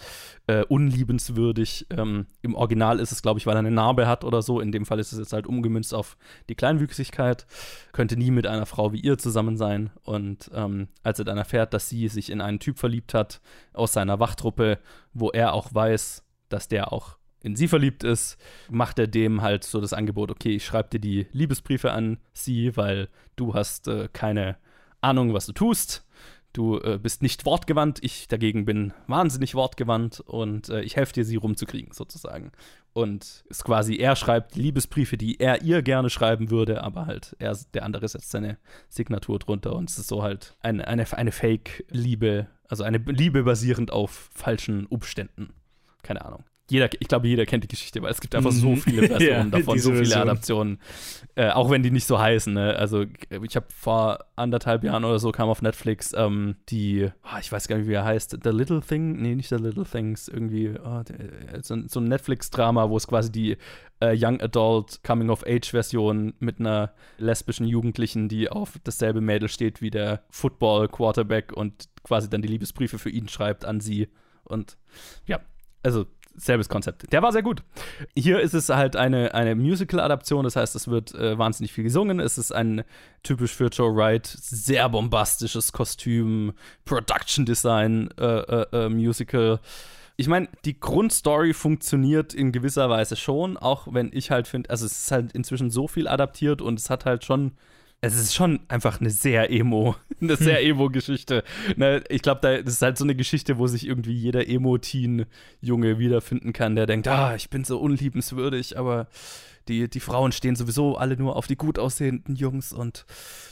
[0.47, 1.88] äh, unliebenswürdig.
[1.89, 4.61] Ähm, Im Original ist es, glaube ich, weil er eine Narbe hat oder so.
[4.61, 6.17] In dem Fall ist es jetzt halt umgemünzt auf
[6.47, 7.45] die Kleinwüchsigkeit.
[7.91, 9.89] Könnte nie mit einer Frau wie ihr zusammen sein.
[10.03, 13.41] Und ähm, als er dann erfährt, dass sie sich in einen Typ verliebt hat
[13.73, 14.79] aus seiner Wachtruppe,
[15.13, 18.37] wo er auch weiß, dass der auch in sie verliebt ist,
[18.69, 22.75] macht er dem halt so das Angebot, okay, ich schreibe dir die Liebesbriefe an sie,
[22.77, 24.57] weil du hast äh, keine
[25.01, 26.05] Ahnung, was du tust.
[26.53, 31.23] Du äh, bist nicht wortgewandt, ich dagegen bin wahnsinnig wortgewandt und äh, ich helfe dir,
[31.23, 32.51] sie rumzukriegen, sozusagen.
[32.93, 37.57] Und ist quasi, er schreibt Liebesbriefe, die er ihr gerne schreiben würde, aber halt, er,
[37.73, 38.57] der andere setzt seine
[38.89, 43.91] Signatur drunter und es ist so halt eine, eine, eine Fake-Liebe, also eine Liebe basierend
[43.91, 45.53] auf falschen Umständen.
[46.03, 48.78] Keine Ahnung jeder, ich glaube, jeder kennt die Geschichte, weil es gibt einfach so mhm.
[48.78, 50.22] viele Versionen ja, davon, so viele Version.
[50.22, 50.80] Adaptionen.
[51.36, 52.53] Äh, auch wenn die nicht so heißen.
[52.53, 52.78] Ne?
[52.78, 57.51] Also, ich habe vor anderthalb Jahren oder so kam auf Netflix ähm, die, oh, ich
[57.51, 60.69] weiß gar nicht, wie er heißt, The Little Thing, nee, nicht The Little Things, irgendwie
[60.69, 61.03] oh,
[61.61, 63.57] so, so, ein Netflix-Drama, wo es quasi die
[63.99, 70.24] äh, Young Adult Coming-of-Age-Version mit einer lesbischen Jugendlichen, die auf dasselbe Mädel steht wie der
[70.30, 74.07] Football-Quarterback und quasi dann die Liebesbriefe für ihn schreibt an sie.
[74.45, 74.78] Und
[75.26, 75.41] ja,
[75.84, 76.05] also
[76.36, 77.11] selbes Konzept.
[77.11, 77.63] Der war sehr gut.
[78.15, 82.19] Hier ist es halt eine, eine Musical-Adaption, das heißt, es wird äh, wahnsinnig viel gesungen.
[82.19, 82.84] Es ist ein
[83.23, 86.53] typisch für Joe Wright sehr bombastisches Kostüm,
[86.86, 89.59] Production Design, äh, äh, äh Musical.
[90.17, 94.86] Ich meine, die Grundstory funktioniert in gewisser Weise schon, auch wenn ich halt finde, also
[94.86, 97.53] es ist halt inzwischen so viel adaptiert und es hat halt schon
[98.01, 100.71] es ist schon einfach eine sehr emo, eine sehr hm.
[100.71, 101.43] emo-Geschichte.
[102.09, 106.75] Ich glaube, das ist halt so eine Geschichte, wo sich irgendwie jeder Emo-Teen-Junge wiederfinden kann,
[106.75, 109.07] der denkt, ah, ich bin so unliebenswürdig, aber
[109.67, 113.05] die, die Frauen stehen sowieso alle nur auf die gut aussehenden Jungs und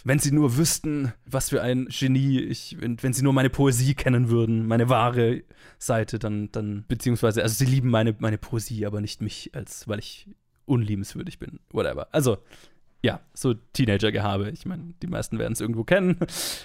[0.04, 3.94] wenn sie nur wüssten, was für ein Genie ich, wenn, wenn sie nur meine Poesie
[3.94, 5.44] kennen würden, meine wahre
[5.78, 10.00] Seite, dann, dann, beziehungsweise, also sie lieben meine, meine Poesie, aber nicht mich, als weil
[10.00, 10.28] ich
[10.66, 11.60] unliebenswürdig bin.
[11.72, 12.08] Whatever.
[12.12, 12.40] Also,
[13.02, 14.50] ja, so Teenager-Gehabe.
[14.50, 16.18] Ich meine, die meisten werden es irgendwo kennen.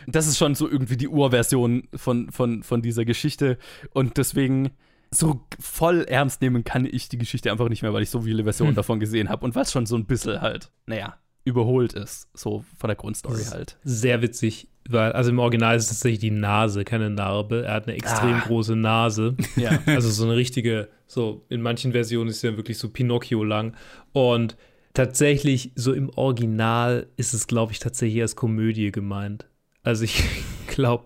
[0.06, 3.58] Das ist schon so irgendwie die Urversion von, von, von dieser Geschichte.
[3.92, 4.70] Und deswegen,
[5.10, 8.42] so voll ernst nehmen kann ich die Geschichte einfach nicht mehr, weil ich so viele
[8.42, 8.76] Versionen hm.
[8.76, 12.88] davon gesehen habe und was schon so ein bisschen halt, naja, überholt ist, so von
[12.88, 13.78] der Grundstory halt.
[13.84, 17.64] Sehr witzig, weil, also im Original ist es tatsächlich die Nase, keine Narbe.
[17.64, 18.42] Er hat eine extrem ah.
[18.46, 19.36] große Nase.
[19.56, 19.78] Ja.
[19.86, 23.76] Also so eine richtige, so in manchen Versionen ist ja wirklich so Pinocchio lang.
[24.12, 24.56] Und
[24.94, 29.46] tatsächlich, so im Original ist es, glaube ich, tatsächlich als Komödie gemeint.
[29.82, 30.22] Also ich
[30.68, 31.04] glaube,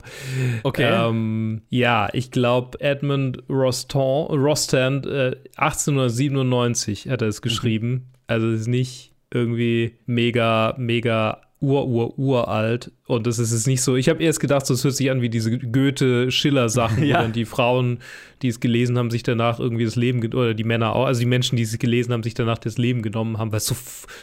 [0.62, 1.08] Okay.
[1.08, 8.12] ähm, ja, ich glaube, Edmund Rostand, Rostand äh, 1897 hat er es geschrieben.
[8.26, 12.92] Also es ist nicht irgendwie mega, mega ur, ur, uralt.
[13.06, 13.96] Und das ist es nicht so.
[13.96, 17.18] Ich habe erst gedacht, so, es hört sich an wie diese Goethe-Schiller-Sachen, Ja.
[17.18, 17.98] wo dann die Frauen,
[18.42, 21.26] die es gelesen haben, sich danach irgendwie das Leben, oder die Männer auch, also die
[21.26, 23.76] Menschen, die es gelesen haben, sich danach das Leben genommen haben, weil es so,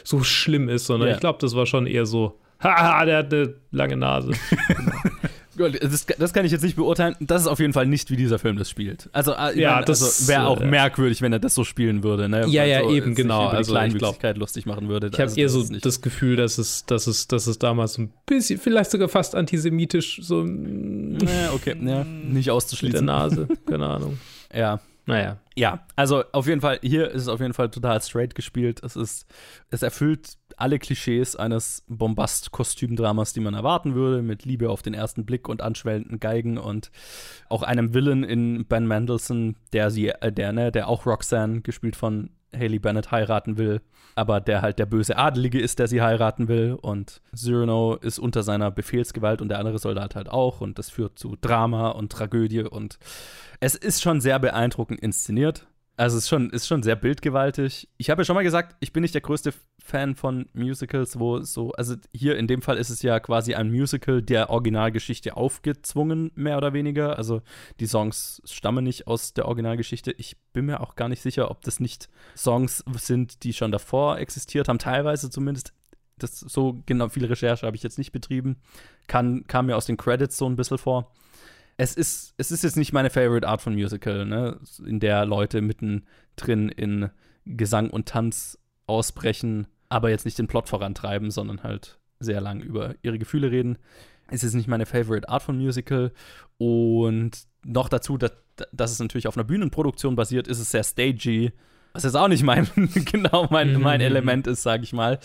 [0.04, 1.14] so schlimm ist, sondern Ja.
[1.14, 4.32] ich glaube, das war schon eher so, haha, der hat eine lange Nase.
[5.56, 7.16] Das, das kann ich jetzt nicht beurteilen.
[7.20, 9.08] Das ist auf jeden Fall nicht, wie dieser Film das spielt.
[9.12, 12.02] Also, äh, Ja, meine, das, also wäre auch äh, merkwürdig, wenn er das so spielen
[12.02, 12.28] würde.
[12.28, 12.46] Ne?
[12.48, 13.46] Ja, ja, Also, eben, genau.
[13.48, 15.08] Also, ich Kleinwüchsigkeit lustig machen würde.
[15.08, 17.98] Ich habe Also, eher das so das Gefühl, dass es, dass, es, dass es damals
[17.98, 23.04] ein bisschen, vielleicht sogar fast antisemitisch, so mm, Ja, okay, ja, nicht mit der auszuschließen.
[23.04, 24.18] Nase, keine Ahnung.
[24.54, 24.80] Ja.
[25.06, 25.38] Naja.
[25.54, 28.82] Ja, also auf jeden Fall, hier ist es auf jeden Fall total straight gespielt.
[28.82, 29.26] Es ist,
[29.70, 35.24] es erfüllt alle Klischees eines Bombast-Kostümdramas, die man erwarten würde, mit Liebe auf den ersten
[35.24, 36.90] Blick und anschwellenden Geigen und
[37.48, 41.94] auch einem Villain in Ben Mendelssohn, der sie, äh, der, ne, der auch Roxanne, gespielt
[41.94, 43.80] von Haley Bennett, heiraten will,
[44.14, 48.42] aber der halt der böse Adelige ist, der sie heiraten will und Cyrano ist unter
[48.42, 52.62] seiner Befehlsgewalt und der andere Soldat halt auch und das führt zu Drama und Tragödie
[52.62, 52.98] und
[53.60, 55.66] es ist schon sehr beeindruckend inszeniert.
[55.98, 57.88] Also es ist schon, ist schon sehr bildgewaltig.
[57.96, 59.54] Ich habe ja schon mal gesagt, ich bin nicht der größte
[59.86, 63.70] Fan von Musicals, wo so, also hier in dem Fall ist es ja quasi ein
[63.70, 67.16] Musical der Originalgeschichte aufgezwungen, mehr oder weniger.
[67.18, 67.42] Also
[67.80, 70.12] die Songs stammen nicht aus der Originalgeschichte.
[70.12, 74.18] Ich bin mir auch gar nicht sicher, ob das nicht Songs sind, die schon davor
[74.18, 75.72] existiert haben, teilweise zumindest.
[76.18, 78.56] Das so genau viel Recherche habe ich jetzt nicht betrieben.
[79.06, 81.12] Kann, kam mir aus den Credits so ein bisschen vor
[81.76, 84.58] es ist, es ist jetzt nicht meine Favorite Art von Musical, ne?
[84.84, 87.10] in der Leute mittendrin in
[87.44, 92.94] Gesang und Tanz ausbrechen, aber jetzt nicht den Plot vorantreiben, sondern halt sehr lang über
[93.02, 93.78] ihre Gefühle reden.
[94.30, 96.12] Es ist nicht meine Favorite Art von Musical
[96.58, 97.30] und
[97.64, 98.32] noch dazu, dass,
[98.72, 101.52] dass es natürlich auf einer Bühnenproduktion basiert, ist es sehr stagey.
[101.92, 102.68] Was jetzt auch nicht mein,
[103.10, 105.18] genau mein, mein Element ist, sage ich mal.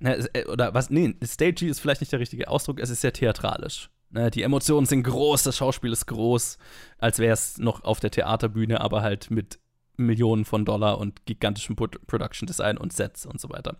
[0.00, 3.12] Ne, äh, Oder was, nee, stagey ist vielleicht nicht der richtige Ausdruck, es ist sehr
[3.12, 3.90] theatralisch.
[4.10, 6.58] Ne, Die Emotionen sind groß, das Schauspiel ist groß,
[6.98, 9.59] als wäre es noch auf der Theaterbühne, aber halt mit
[10.06, 13.76] Millionen von Dollar und gigantischem Pro Production Design und Sets und so weiter.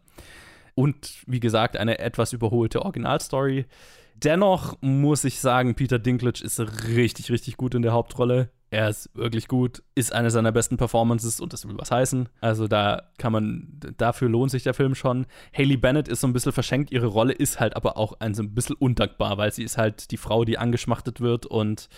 [0.75, 3.67] Und wie gesagt, eine etwas überholte Originalstory.
[4.15, 8.51] Dennoch muss ich sagen, Peter Dinklage ist richtig, richtig gut in der Hauptrolle.
[8.73, 12.29] Er ist wirklich gut, ist eine seiner besten Performances und das will was heißen.
[12.41, 15.27] Also da kann man, dafür lohnt sich der Film schon.
[15.57, 18.45] Haley Bennett ist so ein bisschen verschenkt, ihre Rolle ist halt aber auch ein, so
[18.45, 21.89] ein bisschen undankbar, weil sie ist halt die Frau, die angeschmachtet wird und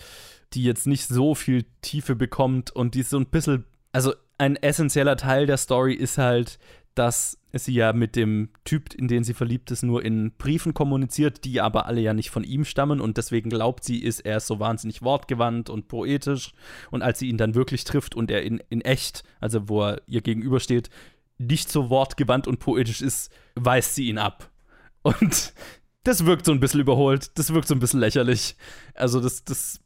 [0.55, 5.17] die jetzt nicht so viel Tiefe bekommt und die so ein bisschen, also ein essentieller
[5.17, 6.59] Teil der Story ist halt,
[6.95, 11.45] dass sie ja mit dem Typ, in den sie verliebt ist, nur in Briefen kommuniziert,
[11.45, 14.59] die aber alle ja nicht von ihm stammen und deswegen glaubt sie, ist er so
[14.59, 16.53] wahnsinnig wortgewandt und poetisch
[16.91, 20.03] und als sie ihn dann wirklich trifft und er in, in echt, also wo er
[20.07, 20.91] ihr gegenübersteht,
[21.39, 24.51] nicht so wortgewandt und poetisch ist, weist sie ihn ab.
[25.03, 25.53] Und
[26.05, 28.57] das wirkt so ein bisschen überholt, das wirkt so ein bisschen lächerlich.
[28.95, 29.81] Also das, das,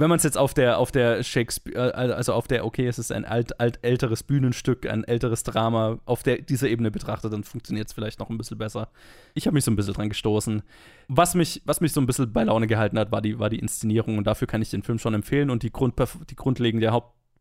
[0.00, 2.98] wenn man es jetzt auf der, auf der Shakespeare, äh, also auf der, okay, es
[2.98, 7.44] ist ein alt, alt älteres Bühnenstück, ein älteres Drama, auf der, dieser Ebene betrachtet, dann
[7.44, 8.88] funktioniert es vielleicht noch ein bisschen besser.
[9.34, 10.62] Ich habe mich so ein bisschen dran gestoßen.
[11.08, 13.58] Was mich, was mich so ein bisschen bei Laune gehalten hat, war die, war die
[13.58, 16.90] Inszenierung und dafür kann ich den Film schon empfehlen und die, Grundperf die grundlegende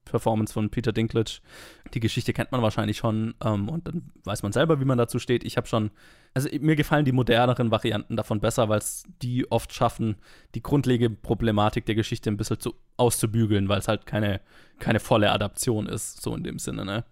[0.10, 1.40] Hauptperformance von Peter Dinklage.
[1.94, 5.20] Die Geschichte kennt man wahrscheinlich schon ähm, und dann weiß man selber, wie man dazu
[5.20, 5.44] steht.
[5.44, 5.92] Ich habe schon,
[6.34, 10.16] also mir gefallen die moderneren Varianten davon besser, weil es die oft schaffen,
[10.56, 14.42] die grundlegende Problematik der Geschichte ein bisschen zu, auszubügeln, weil es halt keine,
[14.80, 17.06] keine volle Adaption ist, so in dem Sinne, ne?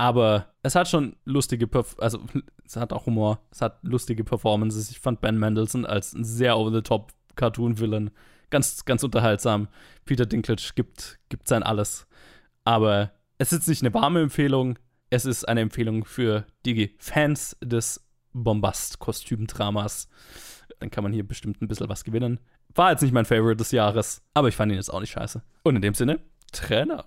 [0.00, 2.20] Aber es hat schon lustige, Perf also
[2.64, 4.90] es hat auch Humor, es hat lustige Performances.
[4.90, 8.10] Ich fand Ben Mendelssohn als ein sehr over-the-top Cartoon-Villain
[8.50, 9.68] ganz, ganz unterhaltsam.
[10.04, 12.06] Peter Dinklage gibt, gibt sein Alles.
[12.68, 18.06] Aber es ist nicht eine warme Empfehlung, es ist eine Empfehlung für die Fans des
[18.34, 20.10] Bombast-Kostümdramas.
[20.78, 22.40] Dann kann man hier bestimmt ein bisschen was gewinnen.
[22.74, 25.42] War jetzt nicht mein Favorite des Jahres, aber ich fand ihn jetzt auch nicht scheiße.
[25.62, 26.20] Und in dem Sinne,
[26.52, 27.06] Trainer.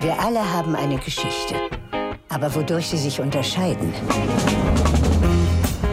[0.00, 1.54] Wir alle haben eine Geschichte.
[2.30, 3.94] Aber wodurch sie sich unterscheiden,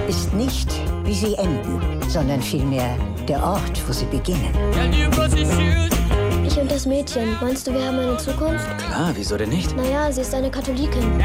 [0.08, 0.70] ist nicht,
[1.04, 2.98] wie sie enden, sondern vielmehr
[3.28, 4.54] der Ort, wo sie beginnen.
[6.46, 7.38] Ich und das Mädchen.
[7.42, 8.68] Meinst du, wir haben eine Zukunft?
[8.78, 9.76] Klar, wieso denn nicht?
[9.76, 11.20] Naja, sie ist eine Katholikin.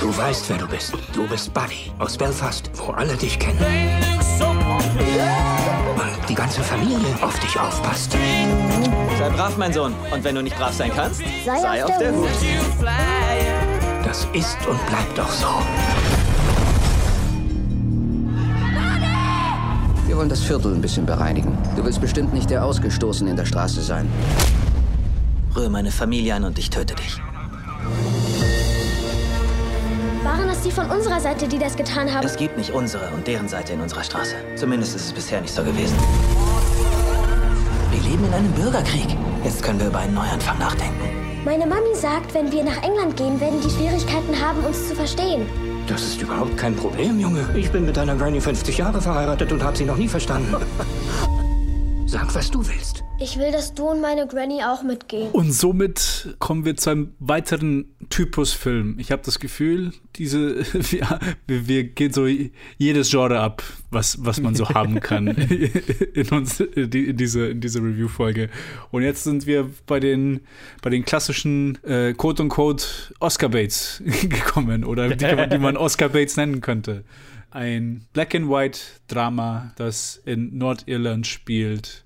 [0.00, 0.92] Du weißt, wer du bist.
[1.14, 3.58] Du bist Buddy aus Belfast, wo alle dich kennen.
[5.94, 8.12] Und die ganze Familie auf dich aufpasst.
[9.18, 9.94] Sei brav, mein Sohn.
[10.12, 12.28] Und wenn du nicht brav sein kannst, Sei auf der Hut.
[14.04, 15.46] Das ist und bleibt doch so.
[20.12, 21.56] Wir wollen das Viertel ein bisschen bereinigen.
[21.74, 24.06] Du willst bestimmt nicht der Ausgestoßene in der Straße sein.
[25.56, 27.18] Rühre meine Familie an und ich töte dich.
[30.22, 32.26] Waren es die von unserer Seite, die das getan haben?
[32.26, 34.34] Es gibt nicht unsere und deren Seite in unserer Straße.
[34.54, 35.96] Zumindest ist es bisher nicht so gewesen.
[37.90, 39.16] Wir leben in einem Bürgerkrieg.
[39.44, 41.08] Jetzt können wir über einen Neuanfang nachdenken.
[41.46, 45.46] Meine Mami sagt, wenn wir nach England gehen, werden die Schwierigkeiten haben, uns zu verstehen.
[45.86, 47.44] Das ist überhaupt kein Problem, Junge.
[47.54, 50.54] Ich bin mit deiner Granny 50 Jahre verheiratet und habe sie noch nie verstanden.
[52.06, 53.01] Sag, was du willst.
[53.22, 55.30] Ich will, dass du und meine Granny auch mitgehen.
[55.30, 58.96] Und somit kommen wir zu einem weiteren Typus Film.
[58.98, 62.26] Ich habe das Gefühl, diese ja, wir, wir gehen so
[62.78, 63.62] jedes Genre ab,
[63.92, 65.28] was, was man so haben kann
[66.14, 68.50] in, uns, in, diese, in diese Review-Folge.
[68.90, 70.40] Und jetzt sind wir bei den,
[70.82, 72.84] bei den klassischen äh, Quote unquote
[73.20, 77.04] Oscar Bates gekommen oder die, die man Oscar Bates nennen könnte.
[77.52, 82.02] Ein Black and White Drama, das in Nordirland spielt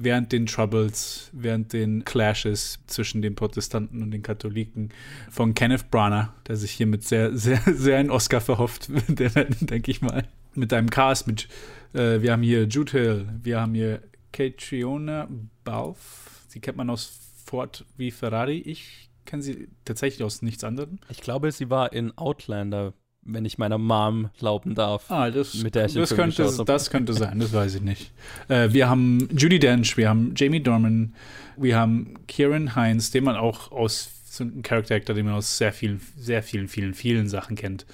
[0.00, 4.90] während den Troubles, während den Clashes zwischen den Protestanten und den Katholiken
[5.30, 10.26] von Kenneth Branagh, der sich hiermit sehr, sehr, sehr einen Oscar verhofft, denke ich mal.
[10.54, 11.48] Mit einem Cast, mit,
[11.92, 15.28] äh, wir haben hier Jude Hill, wir haben hier Catriona
[15.64, 20.98] Balfe, sie kennt man aus Ford wie Ferrari, ich kenne sie tatsächlich aus nichts anderem.
[21.10, 22.94] Ich glaube, sie war in Outlander
[23.28, 25.10] wenn ich meiner Mom glauben darf.
[25.10, 28.10] Ah, das, mit der das, könnte, das könnte sein, das weiß ich nicht.
[28.48, 31.14] Äh, wir haben Judy Dench, wir haben Jamie Dorman,
[31.56, 35.58] wir haben Kieran Heinz, den man auch aus so einem Character Actor, den man aus
[35.58, 37.86] sehr vielen, sehr vielen, vielen, vielen Sachen kennt.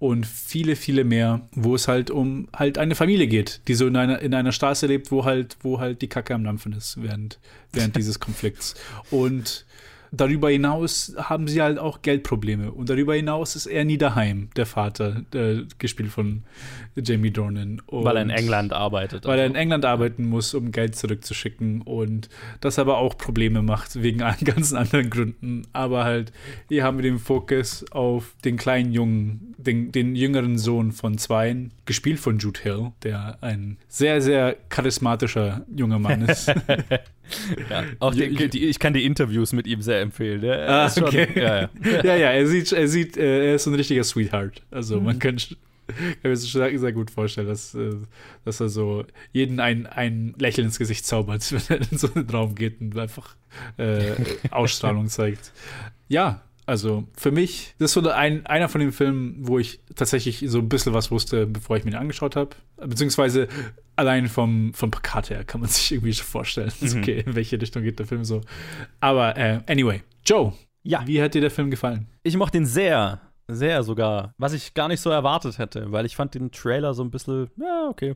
[0.00, 3.96] Und viele, viele mehr, wo es halt um halt eine Familie geht, die so in
[3.96, 7.40] einer, in einer Straße lebt, wo halt, wo halt die Kacke am Dampfen ist während,
[7.72, 8.74] während dieses Konflikts.
[9.10, 9.66] Und
[10.12, 12.72] darüber hinaus haben sie halt auch Geldprobleme.
[12.72, 16.42] Und darüber hinaus ist er nie daheim, der Vater, äh, gespielt von
[16.96, 17.82] Jamie Dornan.
[17.86, 19.24] Und weil er in England arbeitet.
[19.24, 19.42] Weil also.
[19.42, 21.82] er in England arbeiten muss, um Geld zurückzuschicken.
[21.82, 22.28] Und
[22.60, 25.62] das aber auch Probleme macht, wegen ganz anderen Gründen.
[25.72, 26.32] Aber halt,
[26.68, 31.72] hier haben wir den Fokus auf den kleinen Jungen, den, den jüngeren Sohn von Zweien,
[31.84, 36.46] gespielt von Jude Hill, der ein sehr, sehr charismatischer junger Mann ist.
[37.70, 40.42] ja, auch die, die, ich kann die Interviews mit ihm sehr empfehlen.
[40.42, 41.26] Der ah, okay.
[41.26, 41.70] Schon, ja, ja.
[42.04, 44.62] ja, ja, er sieht, er sieht, äh, er ist ein richtiger Sweetheart.
[44.70, 45.06] Also mhm.
[45.06, 47.96] man kann, kann mir sehr, sehr gut vorstellen, dass, äh,
[48.44, 52.30] dass er so jeden ein, ein Lächeln ins Gesicht zaubert, wenn er in so einen
[52.30, 53.34] Raum geht und einfach
[53.76, 54.12] äh,
[54.52, 55.52] Ausstrahlung zeigt.
[56.06, 60.44] Ja, also für mich, das ist so ein, einer von den Filmen, wo ich tatsächlich
[60.48, 62.50] so ein bisschen was wusste, bevor ich mir den angeschaut habe.
[62.76, 63.48] Beziehungsweise
[63.96, 66.98] allein vom, vom Plakat her kann man sich irgendwie schon vorstellen, mhm.
[66.98, 68.42] okay, in welche Richtung geht der Film so.
[69.00, 70.52] Aber äh, anyway, Joe,
[70.82, 71.06] ja.
[71.06, 72.06] wie hat dir der Film gefallen?
[72.22, 73.22] Ich mochte ihn sehr.
[73.50, 74.34] Sehr sogar.
[74.36, 77.48] Was ich gar nicht so erwartet hätte, weil ich fand den Trailer so ein bisschen,
[77.56, 78.14] ja, okay.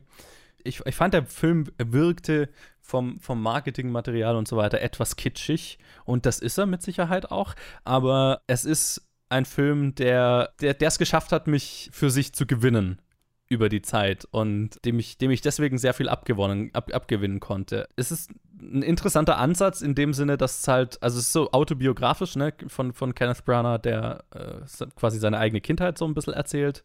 [0.63, 2.49] Ich, ich fand, der Film wirkte
[2.83, 5.79] vom, vom Marketingmaterial und so weiter etwas kitschig.
[6.05, 7.55] Und das ist er mit Sicherheit auch.
[7.83, 13.01] Aber es ist ein Film, der es geschafft hat, mich für sich zu gewinnen
[13.49, 17.87] über die Zeit und dem ich, dem ich deswegen sehr viel abgewonnen, ab, abgewinnen konnte.
[17.95, 21.51] Es ist ein interessanter Ansatz in dem Sinne, dass es halt, also es ist so
[21.51, 26.33] autobiografisch, ne, von, von Kenneth Branagh, der äh, quasi seine eigene Kindheit so ein bisschen
[26.33, 26.83] erzählt,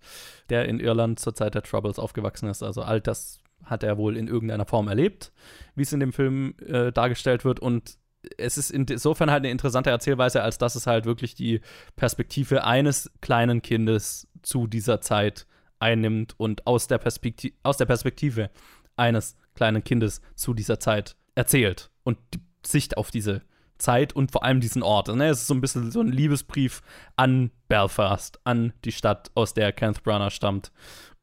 [0.50, 2.62] der in Irland zur Zeit der Troubles aufgewachsen ist.
[2.62, 5.32] Also all das hat er wohl in irgendeiner Form erlebt,
[5.74, 7.60] wie es in dem Film äh, dargestellt wird.
[7.60, 7.98] Und
[8.36, 11.60] es ist insofern halt eine interessante Erzählweise, als dass es halt wirklich die
[11.96, 15.46] Perspektive eines kleinen Kindes zu dieser Zeit
[15.78, 18.50] einnimmt und aus der, Perspektive, aus der Perspektive
[18.96, 23.42] eines kleinen Kindes zu dieser Zeit erzählt und die Sicht auf diese
[23.78, 25.08] Zeit und vor allem diesen Ort.
[25.08, 25.28] Ne?
[25.28, 26.82] Es ist so ein bisschen so ein Liebesbrief
[27.16, 30.72] an Belfast, an die Stadt, aus der Kenneth Branagh stammt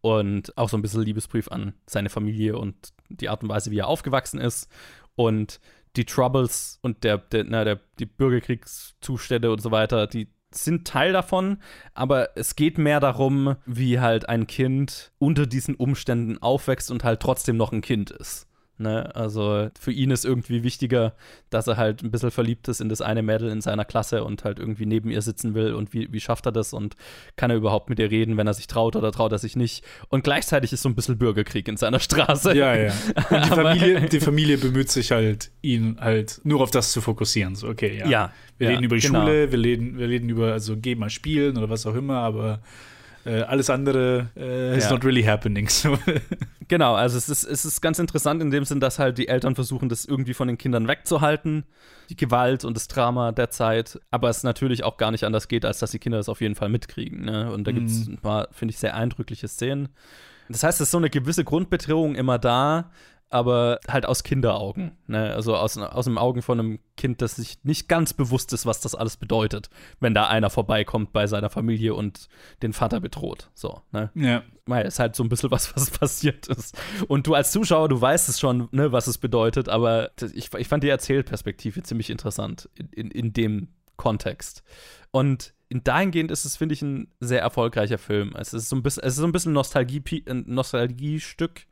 [0.06, 3.80] und auch so ein bisschen Liebesbrief an seine Familie und die Art und Weise, wie
[3.80, 4.70] er aufgewachsen ist
[5.16, 5.60] und
[5.96, 11.12] die Troubles und der, der, na, der, die Bürgerkriegszustände und so weiter, die sind Teil
[11.12, 11.58] davon,
[11.96, 17.20] aber es geht mehr darum, wie halt ein Kind unter diesen Umständen aufwächst und halt
[17.20, 18.48] trotzdem noch ein Kind ist.
[18.78, 19.16] Ne?
[19.16, 21.14] Also für ihn ist irgendwie wichtiger,
[21.50, 24.44] dass er halt ein bisschen verliebt ist in das eine Mädel in seiner Klasse und
[24.44, 26.96] halt irgendwie neben ihr sitzen will und wie, wie schafft er das und
[27.38, 29.86] kann er überhaupt mit ihr reden, wenn er sich traut oder traut er sich nicht.
[30.10, 32.54] Und gleichzeitig ist so ein bisschen Bürgerkrieg in seiner Straße.
[32.56, 32.92] Ja, ja.
[33.30, 37.56] Und die, Familie, die Familie bemüht sich halt, ihn halt nur auf das zu fokussieren.
[37.56, 38.08] So, okay, ja.
[38.08, 39.22] ja wir ja, reden über die genau.
[39.26, 42.60] Schule, wir reden, wir reden über, also geh mal spielen oder was auch immer, aber
[43.26, 45.68] äh, alles andere äh, is not really happening.
[45.68, 45.98] So.
[46.68, 49.54] Genau, also es ist, es ist ganz interessant in dem Sinn, dass halt die Eltern
[49.54, 51.66] versuchen, das irgendwie von den Kindern wegzuhalten,
[52.10, 55.64] die Gewalt und das Drama der Zeit, aber es natürlich auch gar nicht anders geht,
[55.64, 57.26] als dass die Kinder das auf jeden Fall mitkriegen.
[57.26, 57.52] Ne?
[57.52, 58.14] Und da gibt es mhm.
[58.14, 59.90] ein paar, finde ich, sehr eindrückliche Szenen.
[60.50, 62.92] Das heißt, es ist so eine gewisse Grundbedrohung immer da,
[63.30, 64.98] aber halt aus Kinderaugen.
[65.08, 65.34] Ne?
[65.34, 68.82] Also aus, aus den Augen von einem Kind, das sich nicht ganz bewusst ist, was
[68.82, 69.70] das alles bedeutet,
[70.00, 72.28] wenn da einer vorbeikommt bei seiner Familie und
[72.62, 73.50] den Vater bedroht.
[73.54, 74.12] So, ne?
[74.16, 74.44] Ja.
[74.66, 76.78] Weil es halt so ein bisschen was, was passiert ist.
[77.08, 80.68] Und du als Zuschauer, du weißt es schon, ne, was es bedeutet, aber ich, ich
[80.68, 84.64] fand die Erzählperspektive ziemlich interessant in, in, in dem Kontext.
[85.12, 88.36] Und in dahingehend ist es, finde ich, ein sehr erfolgreicher Film.
[88.38, 91.66] Es ist so ein bisschen, es ist so ein bisschen Nostalgie, ein Nostalgiestück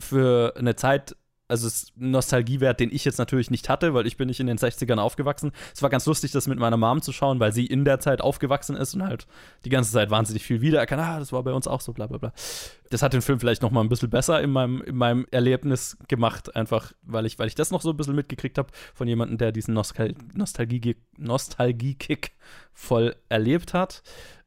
[0.00, 1.16] für eine Zeit,
[1.48, 4.98] also Nostalgiewert, den ich jetzt natürlich nicht hatte, weil ich bin nicht in den 60ern
[4.98, 5.52] aufgewachsen.
[5.74, 8.20] Es war ganz lustig, das mit meiner Mom zu schauen, weil sie in der Zeit
[8.20, 9.26] aufgewachsen ist und halt
[9.64, 12.18] die ganze Zeit wahnsinnig viel wiedererkannt, ah, das war bei uns auch so, bla bla
[12.18, 12.32] bla.
[12.90, 15.96] Das hat den Film vielleicht noch mal ein bisschen besser in meinem, in meinem Erlebnis
[16.06, 19.38] gemacht, einfach weil ich, weil ich das noch so ein bisschen mitgekriegt habe von jemandem,
[19.38, 22.32] der diesen Nostal Nostalgie Nostalgie-Kick
[22.74, 24.02] voll erlebt hat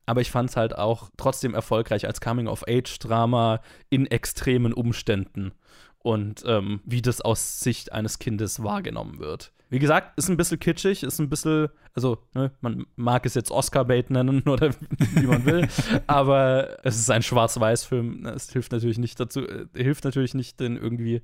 [0.06, 5.54] aber ich fand es halt auch trotzdem erfolgreich als Coming-of-Age-Drama in extremen Umständen
[6.00, 9.52] und ähm, wie das aus Sicht eines Kindes wahrgenommen wird.
[9.72, 13.52] Wie gesagt, ist ein bisschen kitschig, ist ein bisschen, also ne, man mag es jetzt
[13.52, 14.72] Oscar-Bait nennen oder
[15.16, 15.68] wie man will,
[16.08, 18.26] aber es ist ein Schwarz-Weiß-Film.
[18.26, 21.22] Es hilft natürlich nicht dazu, äh, hilft natürlich nicht, denn irgendwie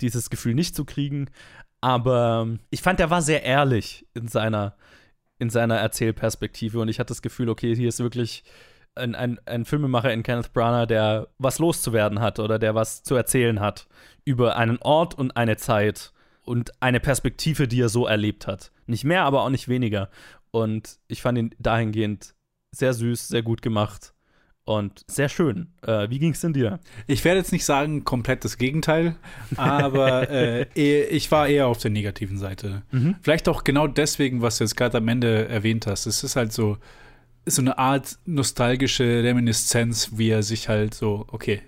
[0.00, 1.30] dieses Gefühl nicht zu kriegen.
[1.80, 4.76] Aber ich fand, der war sehr ehrlich in seiner,
[5.40, 8.44] in seiner Erzählperspektive und ich hatte das Gefühl, okay, hier ist wirklich
[8.94, 13.14] ein, ein, ein Filmemacher in Kenneth Branagh, der was loszuwerden hat oder der was zu
[13.14, 13.88] erzählen hat
[14.24, 16.12] über einen Ort und eine Zeit
[16.42, 18.70] und eine Perspektive, die er so erlebt hat.
[18.86, 20.10] Nicht mehr, aber auch nicht weniger.
[20.50, 22.34] Und ich fand ihn dahingehend
[22.72, 24.12] sehr süß, sehr gut gemacht
[24.70, 25.66] und sehr schön.
[25.84, 26.78] Äh, wie ging es denn dir?
[27.08, 29.16] Ich werde jetzt nicht sagen, komplett das Gegenteil,
[29.56, 30.30] aber
[30.76, 32.82] äh, ich war eher auf der negativen Seite.
[32.92, 33.16] Mhm.
[33.20, 36.06] Vielleicht auch genau deswegen, was du jetzt gerade am Ende erwähnt hast.
[36.06, 36.78] Es ist halt so,
[37.46, 41.62] so eine Art nostalgische Reminiszenz, wie er sich halt so, okay,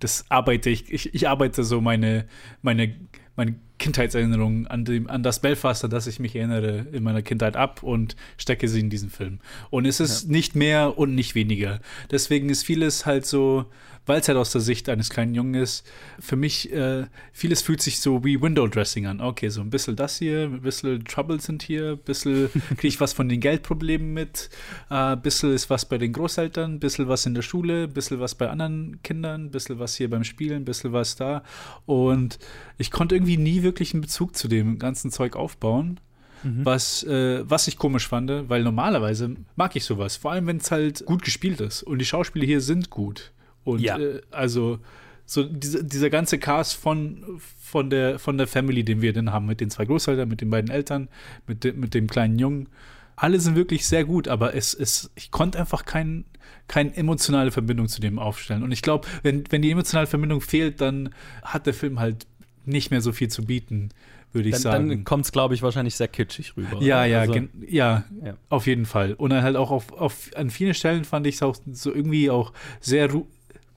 [0.00, 2.26] das arbeite ich, ich, ich arbeite so meine,
[2.60, 2.94] meine,
[3.36, 7.56] meine Kindheitserinnerungen an, dem, an das Belfast, an das ich mich erinnere in meiner Kindheit
[7.56, 9.40] ab und stecke sie in diesen Film.
[9.70, 10.30] Und es ist ja.
[10.30, 11.80] nicht mehr und nicht weniger.
[12.10, 13.66] Deswegen ist vieles halt so,
[14.06, 15.86] weil es halt aus der Sicht eines kleinen Jungen ist,
[16.18, 19.20] für mich, äh, vieles fühlt sich so wie Window Dressing an.
[19.20, 23.00] Okay, so ein bisschen das hier, ein bisschen Troubles sind hier, ein bisschen kriege ich
[23.00, 24.50] was von den Geldproblemen mit,
[24.90, 27.92] äh, ein bisschen ist was bei den Großeltern, ein bisschen was in der Schule, ein
[27.92, 31.42] bisschen was bei anderen Kindern, ein bisschen was hier beim Spielen, ein bisschen was da.
[31.86, 32.38] Und
[32.78, 36.00] ich konnte irgendwie nie wirklich einen Bezug zu dem ganzen Zeug aufbauen.
[36.42, 36.64] Mhm.
[36.64, 40.72] Was, äh, was ich komisch fand, weil normalerweise mag ich sowas, vor allem wenn es
[40.72, 43.32] halt gut gespielt ist und die Schauspieler hier sind gut.
[43.64, 43.98] Und ja.
[43.98, 44.78] äh, also
[45.24, 49.46] so diese, dieser ganze Cast von, von, der, von der Family, den wir dann haben,
[49.46, 51.08] mit den zwei Großeltern, mit den beiden Eltern,
[51.46, 52.68] mit, de, mit dem kleinen Jungen,
[53.16, 56.24] alle sind wirklich sehr gut, aber es, es, ich konnte einfach kein,
[56.66, 58.62] keine emotionale Verbindung zu dem aufstellen.
[58.62, 61.10] Und ich glaube, wenn, wenn die emotionale Verbindung fehlt, dann
[61.42, 62.26] hat der Film halt
[62.64, 63.90] nicht mehr so viel zu bieten,
[64.32, 64.88] würde ich dann, sagen.
[64.88, 66.82] Dann kommt es, glaube ich, wahrscheinlich sehr kitschig rüber.
[66.82, 67.34] Ja, ja, also,
[67.66, 69.14] ja, ja, auf jeden Fall.
[69.14, 72.30] Und dann halt auch auf, auf an vielen Stellen fand ich es auch so irgendwie
[72.30, 73.08] auch sehr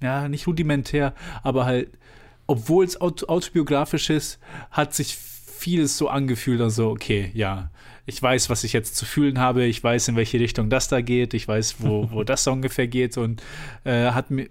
[0.05, 1.89] ja, nicht rudimentär, aber halt,
[2.47, 4.39] obwohl es autobiografisch ist,
[4.71, 7.71] hat sich vieles so angefühlt, also okay, ja,
[8.05, 11.01] ich weiß, was ich jetzt zu fühlen habe, ich weiß, in welche Richtung das da
[11.01, 13.41] geht, ich weiß, wo, wo das ungefähr geht und
[13.83, 14.47] äh, hat mir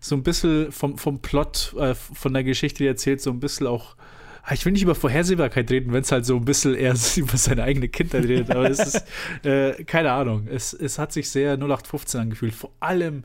[0.00, 3.96] so ein bisschen vom, vom Plot, äh, von der Geschichte erzählt, so ein bisschen auch
[4.42, 7.36] ah, ich will nicht über Vorhersehbarkeit reden, wenn es halt so ein bisschen eher über
[7.36, 9.04] seine eigene Kindheit redet, aber es ist,
[9.44, 13.24] äh, keine Ahnung, es, es hat sich sehr 0815 angefühlt, vor allem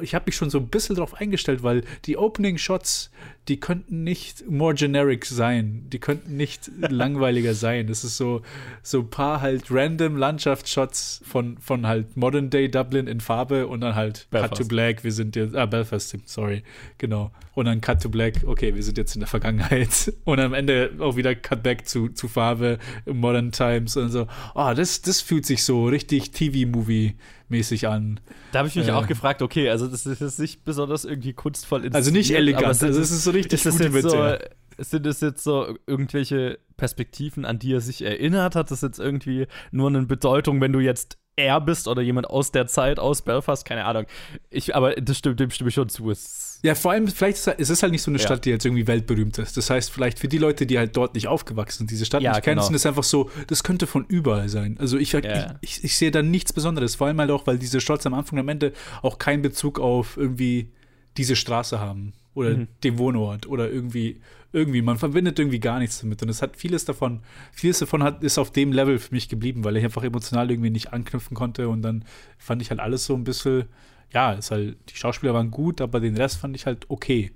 [0.00, 3.10] ich habe mich schon so ein bisschen darauf eingestellt, weil die Opening Shots,
[3.48, 5.86] die könnten nicht more generic sein.
[5.92, 7.88] Die könnten nicht langweiliger sein.
[7.88, 8.42] Das ist so,
[8.82, 13.80] so ein paar halt random Landschaftsshots von, von halt Modern Day Dublin in Farbe und
[13.80, 14.52] dann halt Belfast.
[14.52, 16.62] Cut to Black, wir sind jetzt, ah, Belfast, sorry,
[16.98, 17.32] genau.
[17.54, 20.12] Und dann Cut to Black, okay, wir sind jetzt in der Vergangenheit.
[20.24, 24.26] Und am Ende auch wieder Cut Back zu, zu Farbe, Modern Times und so.
[24.54, 27.14] Oh, das, das fühlt sich so richtig TV-Movie
[27.52, 28.18] mäßig an.
[28.50, 31.88] Da habe ich mich äh, auch gefragt, okay, also das ist nicht besonders irgendwie kunstvoll
[31.92, 34.36] Also nicht elegant, also es ist so richtig ist gut so,
[34.78, 38.56] Sind das jetzt so irgendwelche Perspektiven, an die er sich erinnert?
[38.56, 42.52] Hat das jetzt irgendwie nur eine Bedeutung, wenn du jetzt er bist oder jemand aus
[42.52, 43.64] der Zeit aus Belfast?
[43.64, 44.06] Keine Ahnung.
[44.50, 46.10] Ich, aber das stimmt, dem stimme ich schon zu.
[46.10, 48.40] Es ja, vor allem, vielleicht ist es ist halt nicht so eine Stadt, ja.
[48.40, 49.56] die jetzt irgendwie weltberühmt ist.
[49.56, 52.32] Das heißt, vielleicht für die Leute, die halt dort nicht aufgewachsen sind, diese Stadt ja,
[52.32, 52.66] nicht kennen, genau.
[52.66, 54.76] sind es einfach so, das könnte von überall sein.
[54.78, 55.20] Also ich, ja.
[55.60, 56.94] ich, ich, ich, sehe da nichts Besonderes.
[56.94, 58.72] Vor allem halt auch, weil diese Shots am Anfang und am Ende
[59.02, 60.70] auch keinen Bezug auf irgendwie
[61.16, 62.68] diese Straße haben oder mhm.
[62.82, 64.20] den Wohnort oder irgendwie,
[64.52, 66.22] irgendwie, man verbindet irgendwie gar nichts damit.
[66.22, 67.20] Und es hat vieles davon,
[67.52, 70.70] vieles davon hat, ist auf dem Level für mich geblieben, weil ich einfach emotional irgendwie
[70.70, 72.04] nicht anknüpfen konnte und dann
[72.38, 73.66] fand ich halt alles so ein bisschen
[74.12, 77.32] ja, ist halt, die Schauspieler waren gut, aber den Rest fand ich halt okay.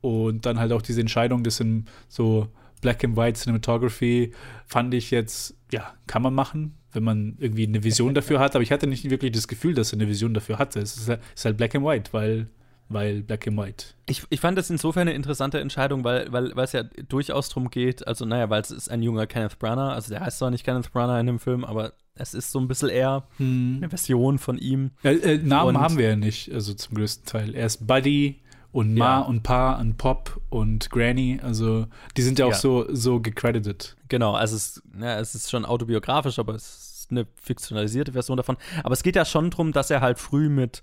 [0.00, 2.48] Und dann halt auch diese Entscheidung, das in so
[2.80, 4.32] Black and White Cinematography
[4.66, 8.54] fand ich jetzt, ja, kann man machen, wenn man irgendwie eine Vision dafür hat.
[8.54, 10.80] Aber ich hatte nicht wirklich das Gefühl, dass er eine Vision dafür hatte.
[10.80, 12.48] Es ist halt, es ist halt Black and White, weil
[12.88, 13.86] weil Black and White.
[14.06, 17.70] Ich, ich fand das insofern eine interessante Entscheidung, weil, weil, weil es ja durchaus darum
[17.70, 20.64] geht, also naja, weil es ist ein junger Kenneth Branagh, also der heißt zwar nicht
[20.64, 23.76] Kenneth Branagh in dem Film, aber es ist so ein bisschen eher hm.
[23.78, 24.90] eine Version von ihm.
[25.02, 27.54] Ja, äh, Namen und, haben wir ja nicht, also zum größten Teil.
[27.54, 29.20] Er ist Buddy und Ma ja.
[29.20, 32.58] und Pa und Pop und Granny, also die sind ja auch ja.
[32.58, 33.96] so, so gecredited.
[34.08, 38.56] Genau, also es, ja, es ist schon autobiografisch, aber es ist eine fiktionalisierte Version davon.
[38.82, 40.82] Aber es geht ja schon darum, dass er halt früh mit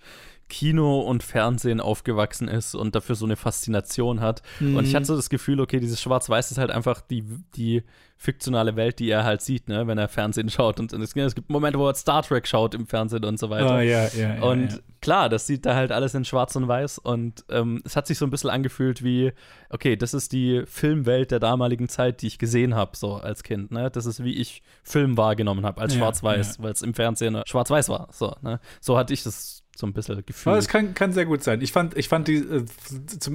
[0.50, 4.42] Kino und Fernsehen aufgewachsen ist und dafür so eine Faszination hat.
[4.60, 4.76] Mhm.
[4.76, 7.24] Und ich hatte so das Gefühl, okay, dieses Schwarz-Weiß ist halt einfach die,
[7.56, 7.84] die
[8.22, 10.80] fiktionale Welt, die er halt sieht, ne, wenn er Fernsehen schaut.
[10.80, 13.50] Und, und es, es, gibt Momente, wo er Star Trek schaut im Fernsehen und so
[13.50, 13.78] weiter.
[13.78, 14.80] Oh, ja, ja, ja, und ja.
[15.00, 16.98] klar, das sieht da halt alles in Schwarz und Weiß.
[16.98, 19.32] Und ähm, es hat sich so ein bisschen angefühlt wie,
[19.70, 23.72] okay, das ist die Filmwelt der damaligen Zeit, die ich gesehen habe, so als Kind.
[23.72, 23.90] Ne?
[23.90, 28.10] Das ist, wie ich Film wahrgenommen habe, als Schwarz-Weiß, weil es im Fernsehen Schwarz-Weiß war.
[28.12, 28.60] So, ne?
[28.82, 30.52] so hatte ich das so ein bisschen Gefühl.
[30.52, 31.62] Aber es kann, kann sehr gut sein.
[31.62, 32.66] Ich fand, ich fand die, äh,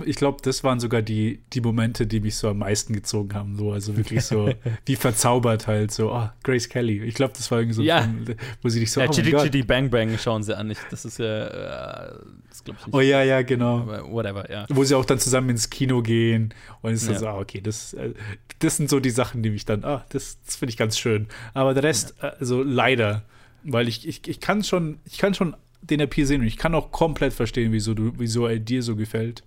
[0.05, 3.57] ich glaube, das waren sogar die, die Momente, die mich so am meisten gezogen haben.
[3.57, 4.53] So, also wirklich so
[4.85, 7.03] wie verzaubert halt, so, oh, Grace Kelly.
[7.03, 8.03] Ich glaube, das war irgendwie so, ja.
[8.03, 10.71] Film, wo sie dich so, ja, oh Chitty Chitty Bang Bang schauen sie an.
[10.71, 12.13] Ich, das ist ja, äh,
[12.51, 12.95] das glaube ich nicht.
[12.95, 13.79] Oh ja, ja, genau.
[13.79, 14.67] Aber whatever, ja.
[14.69, 17.19] Wo sie auch dann zusammen ins Kino gehen und es ist ja.
[17.21, 18.13] so, ah, okay, das, äh,
[18.59, 21.27] das sind so die Sachen, die mich dann, ah, das, das finde ich ganz schön.
[21.55, 22.35] Aber der Rest, ja.
[22.39, 23.23] also leider,
[23.63, 25.57] weil ich, ich, ich kann schon, ich kann schon
[25.91, 28.97] den Appeal sehen und ich kann auch komplett verstehen, wieso, du, wieso er dir so
[28.97, 29.45] gefällt.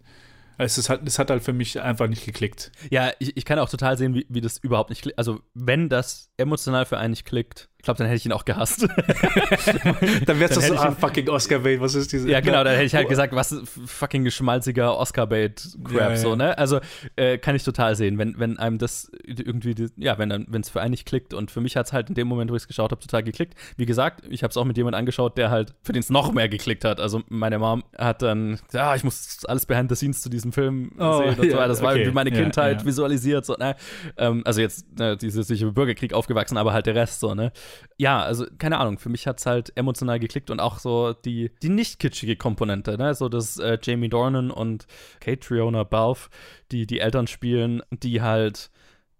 [0.59, 2.71] Es, ist, es hat halt für mich einfach nicht geklickt.
[2.89, 5.19] Ja, ich, ich kann auch total sehen, wie, wie das überhaupt nicht klickt.
[5.19, 8.43] Also, wenn das emotional für einen nicht klickt, ich glaube, dann hätte ich ihn auch
[8.43, 8.81] gehasst.
[10.25, 12.29] dann wär's doch so, ah, fucking Oscar-Bait, was ist diese.
[12.29, 13.55] Ja, genau, dann hätte ich halt gesagt, was
[13.85, 16.17] fucking geschmalziger Oscar-Bait-Crap, ja, ja.
[16.17, 16.57] so, ne?
[16.57, 16.79] Also,
[17.15, 20.91] äh, kann ich total sehen, wenn, wenn einem das irgendwie, ja, wenn es für einen
[20.91, 21.35] nicht klickt.
[21.35, 23.21] Und für mich hat es halt in dem Moment, wo ich es geschaut habe, total
[23.21, 23.53] geklickt.
[23.77, 26.33] Wie gesagt, ich habe es auch mit jemandem angeschaut, der halt, für den es noch
[26.33, 26.99] mehr geklickt hat.
[26.99, 30.93] Also, meine Mom hat dann, ja, ich muss alles behind the scenes zu diesem Film
[30.97, 31.57] oh, sehen und so.
[31.57, 31.99] Das war okay.
[31.99, 33.75] irgendwie meine Kindheit visualisiert, so, ne?
[34.17, 37.51] Ähm, also, jetzt, ne, dieses sicher Bürgerkrieg aufgewachsen, aber halt der Rest, so, ne?
[37.97, 41.51] Ja, also keine Ahnung, für mich hat es halt emotional geklickt und auch so die,
[41.61, 43.13] die nicht kitschige Komponente, ne?
[43.15, 44.85] So dass äh, Jamie Dornan und
[45.19, 46.29] Kate Triona Balfe,
[46.71, 48.69] die die Eltern spielen, die halt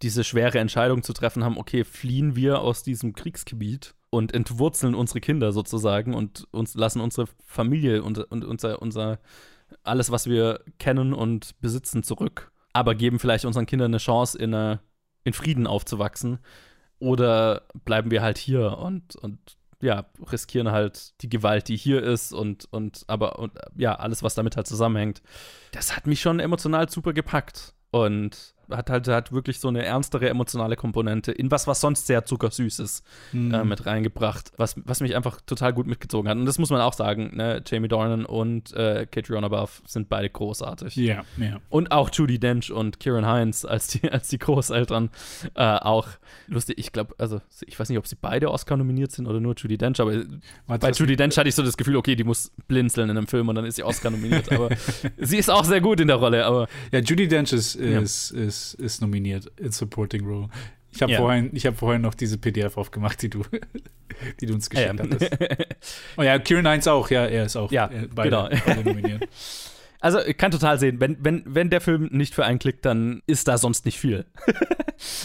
[0.02, 5.22] diese schwere Entscheidung zu treffen haben, okay, fliehen wir aus diesem Kriegsgebiet und entwurzeln unsere
[5.22, 9.20] Kinder sozusagen und uns lassen unsere Familie und, und unser, unser
[9.84, 14.54] alles, was wir kennen und besitzen, zurück, aber geben vielleicht unseren Kindern eine Chance, in,
[14.54, 14.82] eine,
[15.24, 16.40] in Frieden aufzuwachsen
[17.00, 19.40] oder bleiben wir halt hier und, und
[19.82, 24.34] ja, riskieren halt die Gewalt, die hier ist und, und aber und ja, alles, was
[24.36, 25.22] damit halt zusammenhängt.
[25.72, 27.74] Das hat mich schon emotional super gepackt.
[27.92, 32.26] Und hat halt hat wirklich so eine ernstere emotionale Komponente in was, was sonst sehr
[32.26, 33.54] zuckersüß ist, mhm.
[33.54, 36.38] äh, mit reingebracht, was, was mich einfach total gut mitgezogen hat.
[36.38, 37.62] Und das muss man auch sagen, ne?
[37.66, 40.96] Jamie Dornan und äh, Catriona Buff sind beide großartig.
[40.96, 41.60] Ja, ja.
[41.70, 45.10] Und auch Judy Dench und Kieran Hines als die, als die Großeltern
[45.56, 46.08] äh, auch
[46.48, 46.78] lustig.
[46.80, 49.78] Ich glaube, also ich weiß nicht, ob sie beide Oscar nominiert sind oder nur Judy
[49.78, 50.14] Dench, aber
[50.68, 53.28] Was bei Judy Dench hatte ich so das Gefühl, okay, die muss blinzeln in einem
[53.28, 54.52] Film und dann ist sie Oscar nominiert.
[54.52, 54.70] aber
[55.18, 56.68] sie ist auch sehr gut in der Rolle, aber.
[56.92, 58.40] Ja, Judy Dench ist, ist, ja.
[58.40, 60.50] ist, ist nominiert in Supporting Role.
[60.92, 61.20] Ich habe ja.
[61.20, 63.44] vorhin, hab vorhin noch diese PDF aufgemacht, die du,
[64.42, 65.04] die du uns geschickt ja.
[65.04, 65.38] hattest.
[66.18, 68.50] oh ja, Kieran Hines auch, ja, er ist auch ja, beide, genau.
[68.66, 69.28] beide nominiert.
[70.00, 73.24] Also, ich kann total sehen, wenn, wenn, wenn der Film nicht für einen klickt, dann
[73.26, 74.26] ist da sonst nicht viel.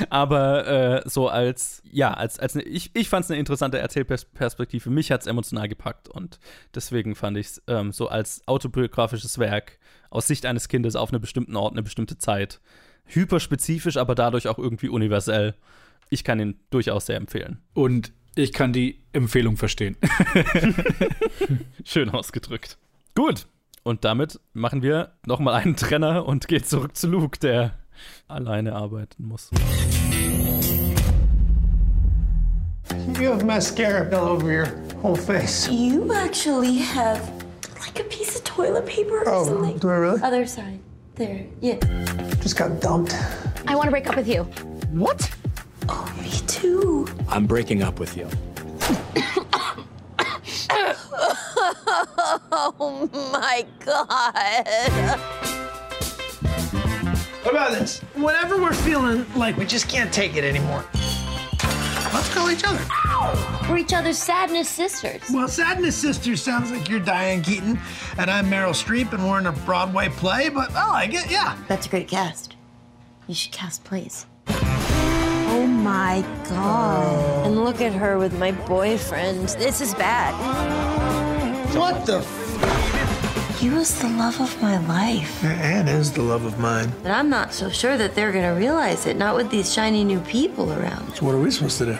[0.09, 0.67] Aber
[1.05, 4.89] äh, so als, ja, als, als eine, ich, ich fand es eine interessante Erzählperspektive.
[4.89, 6.39] Mich hat es emotional gepackt und
[6.75, 9.79] deswegen fand ich es ähm, so als autobiografisches Werk
[10.09, 12.61] aus Sicht eines Kindes auf einer bestimmten Ort, eine bestimmte Zeit
[13.07, 15.55] hyperspezifisch, aber dadurch auch irgendwie universell.
[16.11, 17.59] Ich kann ihn durchaus sehr empfehlen.
[17.75, 19.97] Und ich kann die Empfehlung verstehen.
[21.85, 22.79] Schön ausgedrückt.
[23.15, 23.47] Gut.
[23.83, 27.79] Und damit machen wir nochmal einen Trenner und gehen zurück zu Luke, der
[28.29, 29.51] alleine arbeiten muss.
[33.19, 34.67] You have mascara all over your
[35.03, 35.69] whole face.
[35.69, 37.21] You actually have
[37.81, 39.79] like a piece of toilet paper or oh, something.
[39.79, 40.23] Do I really?
[40.23, 40.81] Other side.
[41.15, 41.45] There.
[41.61, 41.77] Yeah.
[42.41, 43.15] Just got dumped.
[43.67, 44.45] I want to break up with you.
[44.93, 45.31] What?
[45.89, 47.07] Oh, me too.
[47.29, 48.27] I'm breaking up with you.
[52.51, 55.19] oh my god.
[57.43, 58.01] What about this?
[58.15, 60.85] Whenever we're feeling like we just can't take it anymore,
[62.13, 62.85] let's call each other.
[63.69, 65.23] We're each other's sadness sisters.
[65.33, 67.79] Well, Sadness Sisters sounds like you're Diane Keaton,
[68.19, 71.31] and I'm Meryl Streep, and we're in a Broadway play, but oh, I like it,
[71.31, 71.57] yeah.
[71.69, 72.57] That's a great cast.
[73.29, 74.27] You should cast plays.
[74.49, 77.47] Oh my god.
[77.47, 79.49] And look at her with my boyfriend.
[79.51, 80.33] This is bad.
[81.77, 82.27] What the?
[83.63, 85.45] He was the love of my life.
[85.45, 86.93] Anne is the love of mine.
[87.05, 90.19] But I'm not so sure that they're gonna realize it, not with these shiny new
[90.23, 91.15] people around.
[91.15, 91.99] So what are we supposed to do?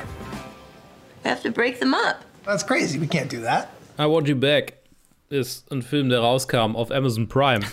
[1.23, 2.25] We have to break them up.
[2.45, 2.99] That's crazy.
[2.99, 3.69] We can't do that.
[3.97, 4.79] I Want You Back
[5.31, 7.65] ist ein Film, der rauskam auf Amazon Prime.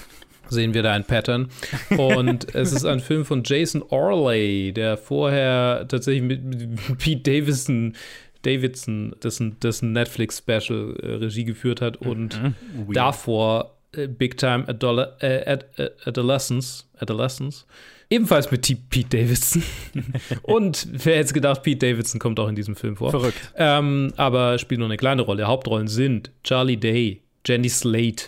[0.49, 1.49] Sehen wir da ein Pattern.
[1.97, 7.95] Und es ist ein Film von Jason Orley, der vorher tatsächlich mit, Pete Davidson,
[8.43, 12.39] Davidson dessen, dessen Netflix-Special äh, Regie geführt hat und
[12.75, 12.95] Weird.
[12.95, 17.65] davor Big Time Adole äh, Ad äh, Adolescence, Adolescence.
[18.11, 19.61] Ebenfalls mit T- Pete Davidson.
[20.43, 23.11] und wer hätte gedacht, Pete Davidson kommt auch in diesem Film vor.
[23.11, 23.53] Verrückt.
[23.55, 25.45] Ähm, aber spielt nur eine kleine Rolle.
[25.47, 28.25] Hauptrollen sind Charlie Day, Jenny Slate,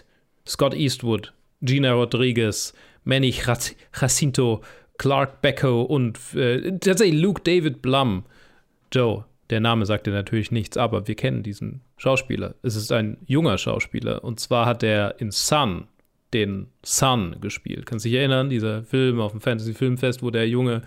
[0.47, 4.61] Scott Eastwood, Gina Rodriguez, Manny Jac- Jacinto,
[4.97, 8.23] Clark Becko und äh, tatsächlich Luke David Blum.
[8.91, 12.55] Joe, der Name sagt dir natürlich nichts, aber wir kennen diesen Schauspieler.
[12.63, 15.87] Es ist ein junger Schauspieler und zwar hat er in Sun
[16.33, 17.85] den Sun gespielt.
[17.85, 20.81] Kannst dich erinnern, dieser Film auf dem Fantasy Filmfest, wo der Junge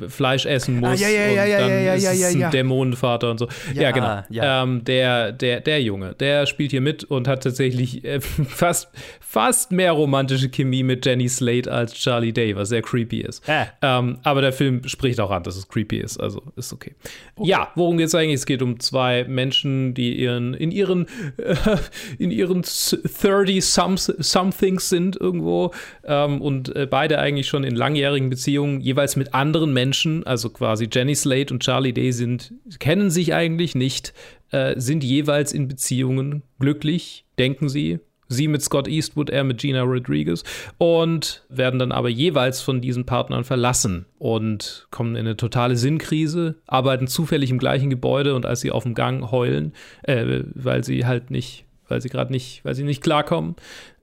[0.00, 2.12] äh, Fleisch essen muss Ah, ja, ja, und ja, ja, dann ja, ja, ist ja,
[2.12, 2.50] ja, ein ja.
[2.50, 3.48] Dämonenvater und so.
[3.74, 4.22] Ja, Ja, genau.
[4.30, 4.62] ja.
[4.62, 8.88] Ähm, der, der, der Junge, der spielt hier mit und hat tatsächlich äh, fast,
[9.20, 13.42] fast mehr romantische Chemie mit Jenny Slate als Charlie Day, was sehr creepy ist.
[13.82, 16.94] Ähm, aber der Film spricht auch an, dass es creepy ist, also ist okay.
[17.42, 18.36] Ja, worum geht es eigentlich?
[18.36, 21.06] Es geht um zwei Menschen, die ihren, in ihren,
[21.36, 21.54] äh,
[22.18, 25.72] in ihren 30 some, somethings sind irgendwo
[26.04, 30.88] ähm, und äh, beide eigentlich schon in langjährigen Beziehungen, jeweils mit anderen Menschen, also quasi
[30.90, 34.14] Jenny Slate und Charlie Day sind, kennen sich eigentlich nicht,
[34.50, 37.98] äh, sind jeweils in Beziehungen glücklich, denken sie.
[38.28, 40.42] Sie mit Scott Eastwood, er mit Gina Rodriguez
[40.78, 46.56] und werden dann aber jeweils von diesen Partnern verlassen und kommen in eine totale Sinnkrise,
[46.66, 49.72] arbeiten zufällig im gleichen Gebäude und als sie auf dem Gang heulen,
[50.02, 53.54] äh, weil sie halt nicht, weil sie gerade nicht, weil sie nicht klarkommen,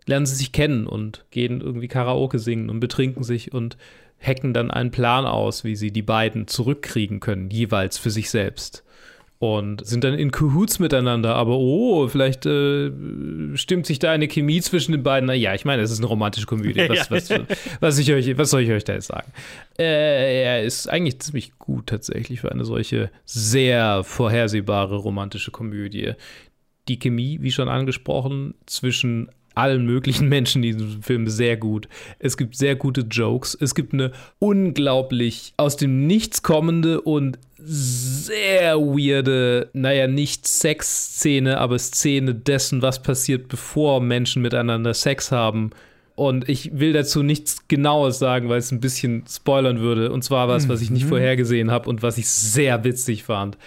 [0.06, 3.78] lernen sie sich kennen und gehen irgendwie Karaoke singen und betrinken sich und
[4.24, 8.84] hacken dann einen Plan aus, wie sie die beiden zurückkriegen können, jeweils für sich selbst.
[9.40, 12.92] Und sind dann in Cahoots miteinander, aber oh, vielleicht äh,
[13.56, 15.28] stimmt sich da eine Chemie zwischen den beiden.
[15.28, 16.80] Naja, ich meine, es ist eine romantische Komödie.
[16.88, 17.30] Was, was,
[17.82, 19.30] was, ich euch, was soll ich euch da jetzt sagen?
[19.78, 26.14] Äh, er ist eigentlich ziemlich gut tatsächlich für eine solche sehr vorhersehbare romantische Komödie.
[26.88, 31.88] Die Chemie, wie schon angesprochen, zwischen allen möglichen Menschen in diesem Film sehr gut.
[32.20, 33.58] Es gibt sehr gute Jokes.
[33.60, 41.80] Es gibt eine unglaublich aus dem Nichts kommende und sehr weirde, naja, nicht Sexszene, aber
[41.80, 45.72] Szene dessen, was passiert, bevor Menschen miteinander Sex haben.
[46.16, 50.12] Und ich will dazu nichts Genaues sagen, weil es ein bisschen spoilern würde.
[50.12, 51.10] Und zwar was, was ich nicht Mhm.
[51.10, 53.58] vorhergesehen habe und was ich sehr witzig fand.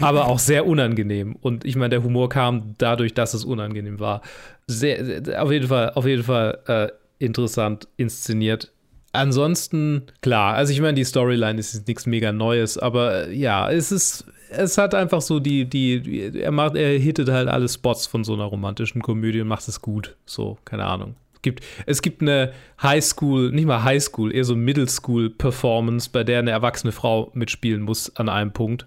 [0.00, 1.36] Aber auch sehr unangenehm.
[1.40, 4.22] Und ich meine, der Humor kam dadurch, dass es unangenehm war.
[4.66, 6.88] Sehr, sehr auf jeden Fall, auf jeden Fall äh,
[7.24, 8.72] interessant inszeniert.
[9.12, 13.92] Ansonsten, klar, also ich meine, die Storyline ist nichts mega Neues, aber äh, ja, es
[13.92, 18.08] ist, es hat einfach so die, die, die- er macht, er hittet halt alle Spots
[18.08, 20.16] von so einer romantischen Komödie und macht es gut.
[20.26, 21.14] So, keine Ahnung.
[21.44, 26.24] Es gibt, es gibt eine Highschool, nicht mal Highschool, eher so Middle School Performance, bei
[26.24, 28.86] der eine erwachsene Frau mitspielen muss an einem Punkt.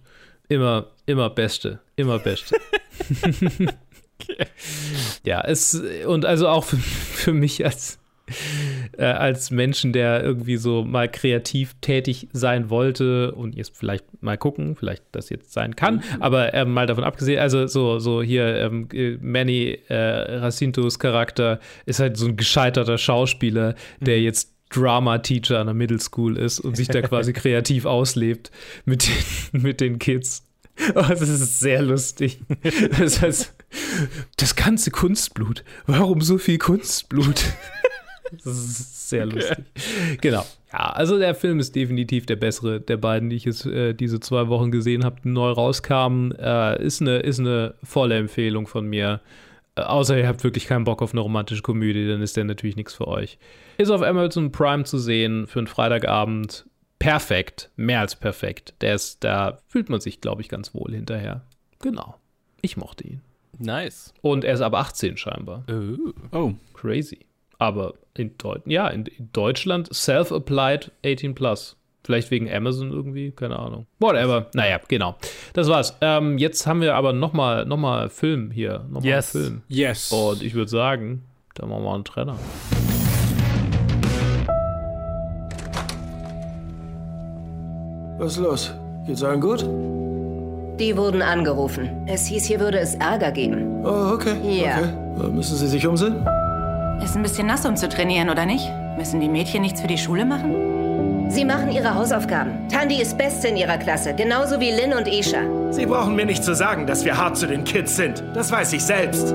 [0.50, 2.56] Immer, immer Beste, immer Beste.
[5.24, 8.00] Ja, es und also auch für, für mich als
[8.98, 14.38] äh, als Menschen, der irgendwie so mal kreativ tätig sein wollte und jetzt vielleicht mal
[14.38, 18.58] gucken, vielleicht das jetzt sein kann, aber ähm, mal davon abgesehen, also so, so hier
[18.58, 25.60] ähm, äh, Manny äh, Jacintos Charakter ist halt so ein gescheiterter Schauspieler, der jetzt Drama-Teacher
[25.60, 28.52] an der Middle School ist und sich da quasi kreativ auslebt
[28.86, 30.44] mit den, mit den Kids.
[30.94, 32.40] Oh, das ist sehr lustig.
[33.00, 33.54] Das heißt,
[34.38, 35.64] das ganze Kunstblut.
[35.88, 37.44] Warum so viel Kunstblut?
[38.44, 39.66] Das ist sehr lustig.
[40.22, 40.46] Genau.
[40.72, 44.20] Ja, also der Film ist definitiv der bessere der beiden, die ich jetzt äh, diese
[44.20, 46.34] zwei Wochen gesehen habe, die neu rauskamen.
[46.34, 49.22] Äh, ist, eine, ist eine volle Empfehlung von mir.
[49.76, 52.76] Äh, außer ihr habt wirklich keinen Bock auf eine romantische Komödie, dann ist der natürlich
[52.76, 53.38] nichts für euch.
[53.78, 56.66] Ist auf Amazon Prime zu sehen für einen Freitagabend.
[57.00, 58.74] Perfekt, mehr als perfekt.
[58.82, 61.44] Der ist, da fühlt man sich, glaube ich, ganz wohl hinterher.
[61.80, 62.16] Genau.
[62.62, 63.22] Ich mochte ihn.
[63.60, 64.14] Nice.
[64.22, 65.64] Und er ist ab 18 scheinbar.
[66.32, 66.54] Oh.
[66.74, 67.27] Crazy.
[67.60, 71.78] Aber in, Deut ja, in, in Deutschland self-applied 18 plus
[72.08, 73.86] Vielleicht wegen Amazon irgendwie, keine Ahnung.
[74.00, 74.48] Whatever.
[74.54, 75.18] Naja, genau.
[75.52, 75.94] Das war's.
[76.00, 78.86] Ähm, jetzt haben wir aber nochmal noch mal Film hier.
[78.90, 79.32] Noch mal Yes.
[79.32, 79.62] Film.
[79.68, 80.10] Yes.
[80.14, 81.24] Und ich würde sagen,
[81.56, 82.38] da machen wir einen Trenner.
[88.20, 88.74] Was ist los?
[89.06, 89.64] Geht's allen gut?
[90.80, 91.90] Die wurden angerufen.
[92.08, 93.84] Es hieß, hier würde es Ärger geben.
[93.84, 94.36] Oh, okay.
[94.64, 94.78] Ja.
[95.18, 95.30] Okay.
[95.30, 96.26] Müssen Sie sich umsehen?
[97.04, 98.70] Ist ein bisschen nass, um zu trainieren, oder nicht?
[98.98, 101.30] Müssen die Mädchen nichts für die Schule machen?
[101.30, 102.68] Sie machen ihre Hausaufgaben.
[102.70, 105.42] Tandy ist Beste in ihrer Klasse, genauso wie Lynn und Isha.
[105.72, 108.24] Sie brauchen mir nicht zu sagen, dass wir hart zu den Kids sind.
[108.34, 109.34] Das weiß ich selbst.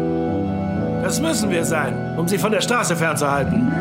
[1.03, 3.73] Das müssen wir sein, um sie von der Straße fernzuhalten.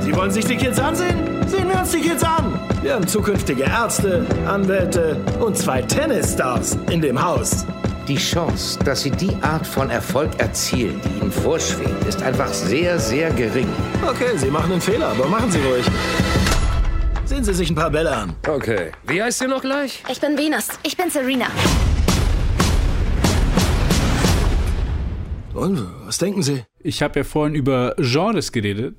[0.00, 1.16] Sie wollen sich die Kids ansehen?
[1.46, 2.58] Sehen wir uns die Kids an.
[2.82, 7.66] Wir haben zukünftige Ärzte, Anwälte und zwei Tennisstars in dem Haus.
[8.08, 13.00] Die Chance, dass Sie die Art von Erfolg erzielen, die Ihnen vorschwebt, ist einfach sehr,
[13.00, 13.66] sehr gering.
[14.06, 15.84] Okay, Sie machen einen Fehler, aber machen Sie ruhig.
[17.24, 18.32] Sehen Sie sich ein paar Bälle an.
[18.46, 18.92] Okay.
[19.08, 20.04] Wie heißt sie noch gleich?
[20.08, 20.68] Ich bin Venus.
[20.84, 21.46] Ich bin Serena.
[25.52, 26.62] Und was denken Sie?
[26.78, 28.94] Ich habe ja vorhin über Genres geredet.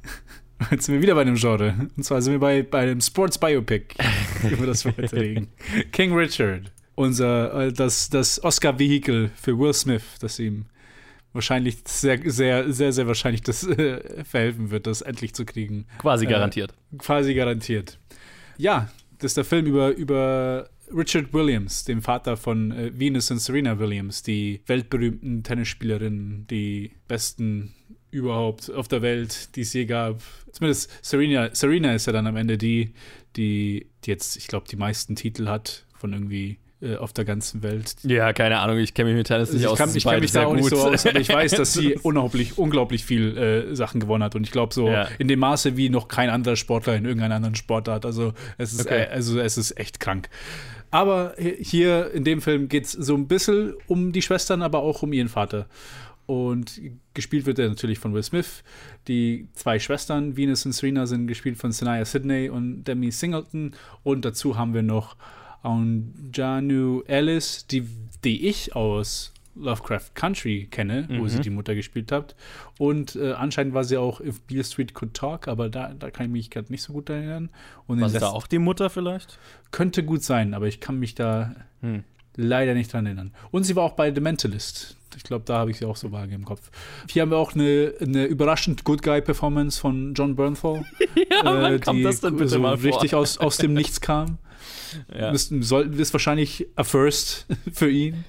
[0.70, 1.88] Jetzt sind wir wieder bei einem Genre.
[1.96, 3.94] Und zwar sind wir bei, bei einem Sports Biopic,
[4.50, 5.48] über das wir heute reden.
[5.92, 6.70] King Richard.
[6.94, 10.66] Unser, äh, das, das Oscar-Vehikel für Will Smith, das ihm
[11.32, 15.86] wahrscheinlich sehr, sehr, sehr, sehr wahrscheinlich das äh, verhelfen wird, das endlich zu kriegen.
[15.98, 16.74] Quasi Äh, garantiert.
[16.98, 17.98] quasi garantiert.
[18.56, 18.88] Ja,
[19.18, 23.78] das ist der Film über, über Richard Williams, dem Vater von äh, Venus und Serena
[23.78, 27.74] Williams, die weltberühmten Tennisspielerinnen, die besten
[28.12, 30.22] überhaupt auf der Welt, die es je gab.
[30.52, 32.92] Zumindest Serena, Serena ist ja dann am Ende die,
[33.34, 37.62] die, die jetzt, ich glaube, die meisten Titel hat von irgendwie äh, auf der ganzen
[37.62, 37.96] Welt.
[38.02, 39.78] Ja, keine Ahnung, ich kenne mich mit Tennis nicht ich aus.
[39.78, 40.94] kann, ich kann mich da sehr auch nicht so gut.
[40.94, 44.34] aus, aber ich weiß, dass sie unglaublich, unglaublich viel äh, Sachen gewonnen hat.
[44.36, 45.08] Und ich glaube so Ja.
[45.18, 48.04] in dem Maße wie noch kein anderer Sportler in irgendeiner anderen Sportart.
[48.06, 49.04] Also es ist, Okay.
[49.04, 50.28] äh, also es ist echt krank.
[50.90, 55.02] Aber hier in dem Film geht es so ein bisschen um die Schwestern, aber auch
[55.02, 55.66] um ihren Vater.
[56.26, 56.80] Und
[57.12, 58.62] gespielt wird er natürlich von Will Smith.
[59.08, 63.72] Die zwei Schwestern, Venus und Serena, sind gespielt von Sanaya Sidney und Demi Singleton.
[64.04, 65.16] Und dazu haben wir noch
[65.64, 67.86] Aunjanu Ellis, die,
[68.24, 71.28] die ich aus Lovecraft Country kenne, wo Mhm.
[71.28, 72.34] sie die Mutter gespielt hat.
[72.78, 76.26] Und äh, anscheinend war sie auch If Beale Street Could Talk, aber da, da kann
[76.26, 77.50] ich mich gerade nicht so gut erinnern.
[77.86, 79.38] Und War es da auch die Mutter vielleicht?
[79.70, 82.02] Könnte gut sein, aber ich kann mich da Hm.
[82.36, 83.32] leider nicht dran erinnern.
[83.52, 84.96] Und sie war auch bei The Mentalist.
[85.16, 86.72] Ich glaube, da habe ich sie auch so vage im Kopf.
[87.08, 90.84] Hier haben wir auch eine, eine überraschend Good Guy-Performance von John Bernthal.
[91.44, 92.84] Ja, äh, die das denn bitte so mal vor?
[92.90, 94.38] richtig aus, aus dem Nichts kam.
[95.16, 95.32] Ja.
[95.32, 98.24] Müssten, sollten, ist wahrscheinlich a first für ihn.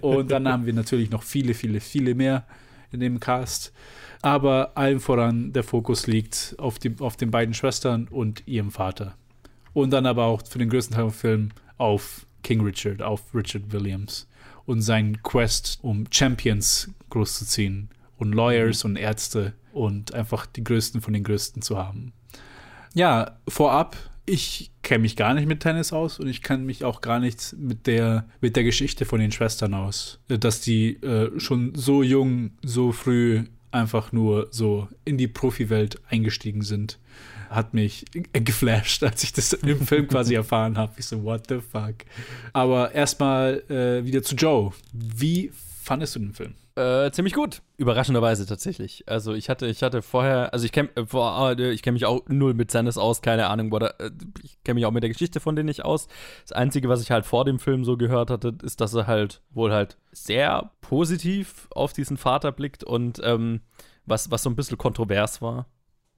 [0.00, 2.46] Und dann haben wir natürlich noch viele, viele, viele mehr
[2.92, 3.72] in dem Cast.
[4.22, 9.14] Aber allem voran der Fokus liegt auf, die, auf den beiden Schwestern und ihrem Vater.
[9.72, 11.48] Und dann aber auch für den größten Teil vom Film
[11.78, 14.28] auf King Richard, auf Richard Williams
[14.66, 17.88] und seinen Quest, um Champions großzuziehen
[18.18, 22.12] und Lawyers und Ärzte und einfach die Größten von den Größten zu haben.
[22.94, 27.00] Ja, vorab, ich kenne mich gar nicht mit Tennis aus und ich kann mich auch
[27.00, 30.20] gar nicht mit der, mit der Geschichte von den Schwestern aus.
[30.28, 36.62] Dass die äh, schon so jung, so früh einfach nur so in die Profiwelt eingestiegen
[36.62, 36.98] sind,
[37.50, 40.92] hat mich äh, geflasht, als ich das im Film quasi erfahren habe.
[40.96, 41.94] Ich so, what the fuck?
[42.52, 44.72] Aber erstmal äh, wieder zu Joe.
[44.92, 45.50] Wie
[45.82, 46.54] fandest du den Film?
[46.76, 47.62] Äh, ziemlich gut.
[47.76, 49.04] Überraschenderweise tatsächlich.
[49.08, 52.54] Also ich hatte, ich hatte vorher, also ich kenne äh, ich kenn mich auch null
[52.54, 54.10] mit Tennis aus, keine Ahnung, oder äh,
[54.42, 56.06] ich kenne mich auch mit der Geschichte von denen nicht aus.
[56.42, 59.42] Das Einzige, was ich halt vor dem Film so gehört hatte, ist, dass er halt
[59.50, 63.60] wohl halt sehr positiv auf diesen Vater blickt und ähm,
[64.06, 65.66] was, was so ein bisschen kontrovers war.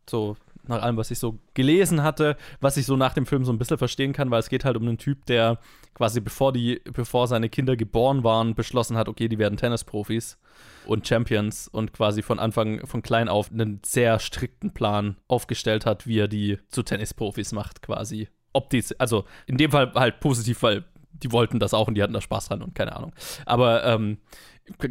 [0.09, 0.37] So
[0.67, 3.59] nach allem, was ich so gelesen hatte, was ich so nach dem Film so ein
[3.59, 5.59] bisschen verstehen kann, weil es geht halt um einen Typ, der
[5.95, 10.39] quasi bevor die, bevor seine Kinder geboren waren, beschlossen hat, okay, die werden Tennisprofis
[10.87, 16.07] und Champions und quasi von Anfang, von klein auf einen sehr strikten Plan aufgestellt hat,
[16.07, 18.29] wie er die zu Tennisprofis macht, quasi.
[18.53, 22.03] Ob die, also in dem Fall halt positiv, weil die wollten das auch und die
[22.03, 23.13] hatten da Spaß dran und keine Ahnung.
[23.47, 24.19] Aber ähm,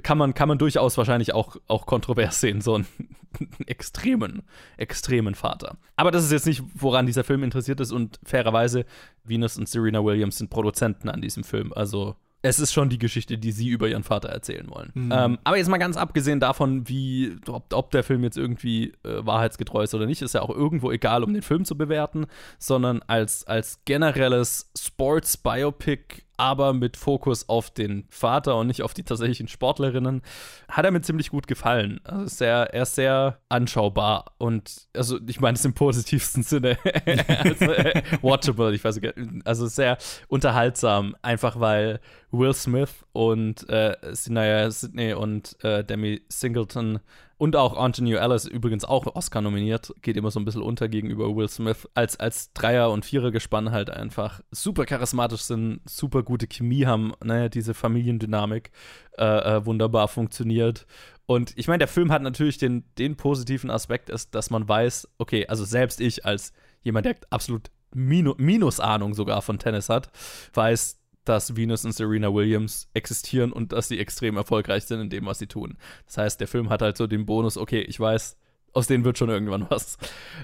[0.03, 2.87] kann man, kann man durchaus wahrscheinlich auch, auch kontrovers sehen, so einen
[3.65, 4.43] extremen,
[4.77, 5.77] extremen Vater.
[5.95, 8.85] Aber das ist jetzt nicht, woran dieser Film interessiert ist und fairerweise,
[9.23, 11.71] Venus und Serena Williams sind Produzenten an diesem Film.
[11.73, 14.91] Also es ist schon die Geschichte, die sie über ihren Vater erzählen wollen.
[14.93, 15.11] Mhm.
[15.13, 19.25] Ähm, aber jetzt mal ganz abgesehen davon, wie, ob, ob der Film jetzt irgendwie äh,
[19.25, 22.25] wahrheitsgetreu ist oder nicht, ist ja auch irgendwo egal, um den Film zu bewerten,
[22.57, 29.03] sondern als, als generelles Sports-Biopic aber mit Fokus auf den Vater und nicht auf die
[29.03, 30.23] tatsächlichen Sportlerinnen,
[30.67, 32.01] hat er mir ziemlich gut gefallen.
[32.03, 36.79] Also sehr, er ist sehr anschaubar und also ich meine es im positivsten Sinne.
[37.37, 39.13] also, äh, watchable, ich weiß nicht,
[39.45, 39.99] also sehr
[40.29, 41.99] unterhaltsam, einfach weil
[42.31, 46.99] Will Smith und äh, Sinaya Sidney und äh, Demi Singleton
[47.41, 51.35] und auch Anthony Ellis übrigens auch Oscar nominiert, geht immer so ein bisschen unter gegenüber
[51.35, 56.85] Will Smith, als, als Dreier- und Vierer-Gespann halt einfach super charismatisch sind, super gute Chemie
[56.85, 58.69] haben, ne, diese Familiendynamik
[59.17, 60.85] äh, äh, wunderbar funktioniert.
[61.25, 65.07] Und ich meine, der Film hat natürlich den, den positiven Aspekt, ist, dass man weiß,
[65.17, 66.53] okay, also selbst ich als
[66.83, 70.11] jemand, der absolut Minu Minusahnung sogar von Tennis hat,
[70.53, 75.25] weiß, dass Venus und Serena Williams existieren und dass sie extrem erfolgreich sind in dem,
[75.25, 75.77] was sie tun.
[76.05, 78.37] Das heißt, der Film hat halt so den Bonus, okay, ich weiß,
[78.73, 79.97] aus denen wird schon irgendwann was.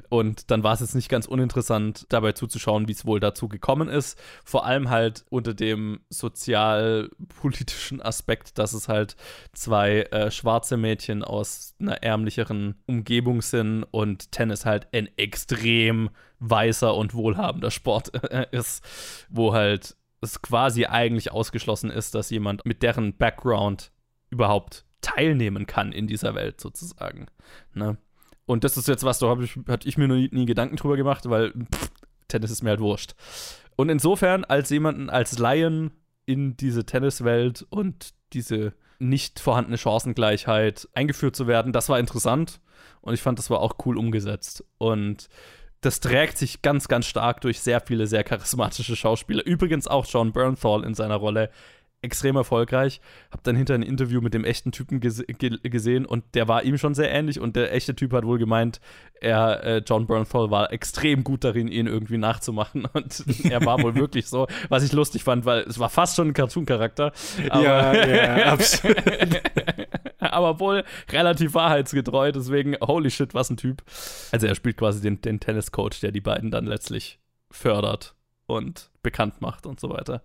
[0.10, 3.88] Und dann war es jetzt nicht ganz uninteressant, dabei zuzuschauen, wie es wohl dazu gekommen
[3.88, 4.20] ist.
[4.44, 9.16] Vor allem halt unter dem sozialpolitischen Aspekt, dass es halt
[9.54, 16.10] zwei äh, schwarze Mädchen aus einer ärmlicheren Umgebung sind und Tennis halt ein extrem
[16.40, 18.10] weißer und wohlhabender Sport
[18.52, 18.84] ist,
[19.30, 23.92] wo halt es quasi eigentlich ausgeschlossen ist, dass jemand mit deren Background
[24.30, 27.28] überhaupt teilnehmen kann in dieser Welt sozusagen.
[27.74, 27.98] Ne?
[28.46, 30.98] Und das ist jetzt was, da ich, hatte ich mir noch nie, nie, Gedanken drüber
[30.98, 31.92] gemacht, weil pff,
[32.28, 33.14] Tennis ist mir halt wurscht.
[33.76, 35.92] Und insofern, als jemanden, als Laien
[36.26, 42.60] in diese Tenniswelt und diese nicht vorhandene Chancengleichheit eingeführt zu werden, das war interessant.
[43.02, 44.64] Und ich fand, das war auch cool umgesetzt.
[44.78, 45.30] Und
[45.82, 49.46] das trägt sich ganz, ganz stark durch sehr viele sehr charismatische Schauspieler.
[49.46, 51.50] Übrigens auch John Bernthal in seiner Rolle
[52.02, 53.02] extrem erfolgreich.
[53.32, 56.64] Hab dann hinter ein Interview mit dem echten Typen gese ge gesehen und der war
[56.64, 58.80] ihm schon sehr ähnlich und der echte Typ hat wohl gemeint,
[59.20, 63.96] er, äh, John Bernthal war extrem gut darin, ihn irgendwie nachzumachen und er war wohl
[63.96, 67.12] wirklich so, was ich lustig fand, weil es war fast schon ein Cartoon-Charakter.
[67.50, 68.98] Ja, ja, absolut.
[70.20, 73.82] aber wohl relativ wahrheitsgetreu, deswegen holy shit, was ein Typ.
[74.32, 77.20] Also er spielt quasi den, den Tenniscoach, der die beiden dann letztlich
[77.50, 78.14] fördert
[78.46, 80.22] und bekannt macht und so weiter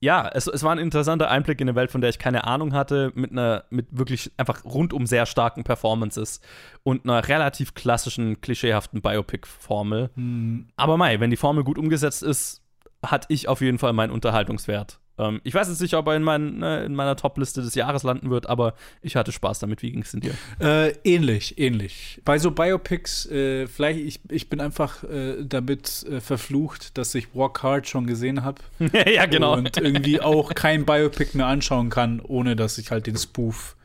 [0.00, 2.72] ja, es, es war ein interessanter Einblick in eine Welt, von der ich keine Ahnung
[2.74, 6.40] hatte, mit einer, mit wirklich einfach rundum sehr starken Performances
[6.82, 10.10] und einer relativ klassischen, klischeehaften Biopic-Formel.
[10.14, 10.68] Hm.
[10.76, 12.62] Aber Mai, wenn die Formel gut umgesetzt ist,
[13.04, 14.98] hat ich auf jeden Fall meinen Unterhaltungswert.
[15.18, 18.02] Ähm, ich weiß jetzt nicht, ob er in, mein, ne, in meiner Top-Liste des Jahres
[18.02, 19.82] landen wird, aber ich hatte Spaß damit.
[19.82, 20.34] Wie ging es denn dir?
[20.60, 22.20] Äh, ähnlich, ähnlich.
[22.24, 27.34] Bei so Biopics, äh, vielleicht, ich, ich bin einfach äh, damit äh, verflucht, dass ich
[27.34, 28.60] Walk Hard schon gesehen habe.
[29.06, 29.54] ja, genau.
[29.54, 33.76] Und irgendwie auch kein Biopic mehr anschauen kann, ohne dass ich halt den Spoof,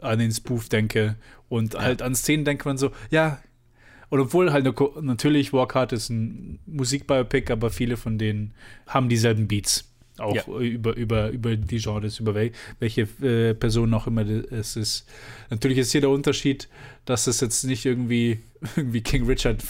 [0.00, 1.16] an den Spoof denke.
[1.48, 1.82] Und ja.
[1.82, 3.38] halt an Szenen denkt man so, ja,
[4.10, 4.66] und obwohl halt
[5.02, 8.54] natürlich Walk Hard ist ein Musikbiopic, aber viele von denen
[8.86, 9.84] haben dieselben Beats.
[10.18, 10.44] Auch ja.
[10.46, 15.06] über, über, über die Genres, über wel, welche äh, Person auch immer es ist.
[15.50, 16.68] Natürlich ist hier der Unterschied,
[17.04, 18.40] dass es jetzt nicht irgendwie,
[18.76, 19.62] irgendwie King Richard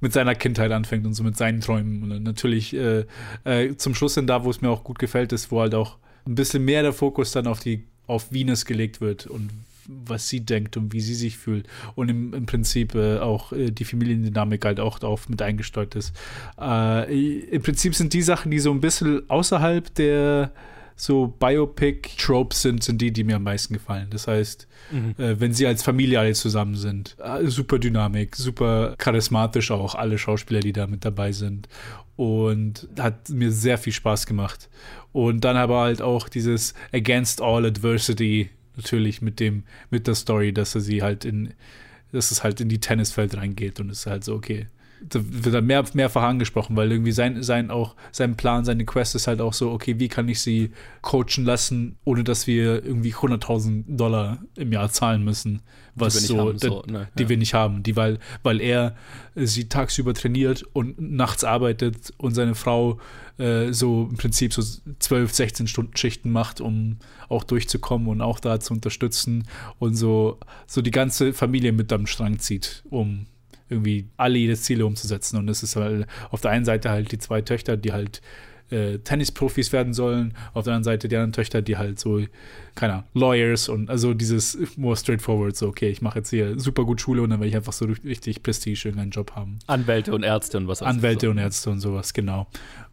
[0.00, 2.10] mit seiner Kindheit anfängt und so mit seinen Träumen.
[2.10, 3.04] Und natürlich äh,
[3.44, 5.96] äh, zum Schluss hin da, wo es mir auch gut gefällt, ist, wo halt auch
[6.26, 9.48] ein bisschen mehr der Fokus dann auf die auf Venus gelegt wird und
[9.88, 13.70] was sie denkt und wie sie sich fühlt und im, im Prinzip äh, auch äh,
[13.70, 16.14] die Familiendynamik halt auch darauf mit eingesteuert ist.
[16.60, 20.52] Äh, Im Prinzip sind die Sachen, die so ein bisschen außerhalb der
[20.96, 24.08] so Biopic-Tropes sind, sind die, die mir am meisten gefallen.
[24.10, 25.14] Das heißt, mhm.
[25.18, 30.18] äh, wenn sie als Familie alle zusammen sind, äh, super Dynamik, super charismatisch auch, alle
[30.18, 31.68] Schauspieler, die da mit dabei sind.
[32.16, 34.68] Und hat mir sehr viel Spaß gemacht.
[35.12, 40.52] Und dann aber halt auch dieses Against All Adversity natürlich mit dem, mit der Story,
[40.52, 41.54] dass er sie halt in,
[42.12, 44.66] dass es halt in die Tennisfeld reingeht und es ist halt so, okay.
[45.02, 49.14] Da wird dann mehr, mehrfach angesprochen, weil irgendwie sein, sein auch, sein Plan, seine Quest
[49.14, 50.70] ist halt auch so, okay, wie kann ich sie
[51.02, 55.62] coachen lassen, ohne dass wir irgendwie 100.000 Dollar im Jahr zahlen müssen,
[55.94, 57.08] was die so, haben, so ne?
[57.18, 57.28] die ja.
[57.28, 58.96] wir nicht haben, die, weil, weil er
[59.34, 62.98] sie tagsüber trainiert und nachts arbeitet und seine Frau
[63.38, 64.62] äh, so im Prinzip so
[64.98, 66.98] 12, 16 Stunden Schichten macht, um
[67.28, 69.46] auch durchzukommen und auch da zu unterstützen
[69.78, 73.26] und so, so die ganze Familie mit am Strang zieht, um
[73.74, 75.36] irgendwie alle ihre Ziele umzusetzen.
[75.36, 78.22] Und es ist halt auf der einen Seite halt die zwei Töchter, die halt
[78.70, 82.20] äh, Tennisprofis werden sollen, auf der anderen Seite die anderen Töchter, die halt so,
[82.74, 86.84] keine Ahnung, Lawyers und also dieses more straightforward, so, okay, ich mache jetzt hier super
[86.84, 89.58] gut Schule und dann werde ich einfach so richtig Prestige irgendeinen Job haben.
[89.66, 91.30] Anwälte und Ärzte und was auch Anwälte so.
[91.30, 92.46] und Ärzte und sowas, genau.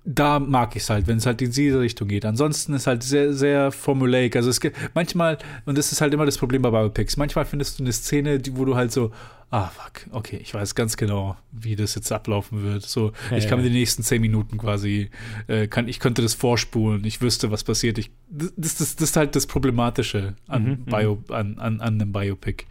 [0.04, 2.26] Da mag ich es halt, wenn es halt in diese Richtung geht.
[2.26, 4.36] Ansonsten ist halt sehr, sehr formulaic.
[4.36, 7.80] Also es gibt manchmal, und das ist halt immer das Problem bei Biopics, manchmal findest
[7.80, 9.12] du eine Szene, die, wo du halt so,
[9.52, 12.84] ah, fuck, okay, ich weiß ganz genau, wie das jetzt ablaufen wird.
[12.84, 13.64] So, Ja, ich kann ja.
[13.66, 15.10] mir die nächsten zehn Minuten quasi,
[15.48, 17.98] äh, kann, ich könnte das vorspulen, ich wüsste, was passiert.
[17.98, 22.12] Ich, das, das, das ist halt das Problematische an, Mhm, Bio, an, an, an einem
[22.14, 22.66] Biopic.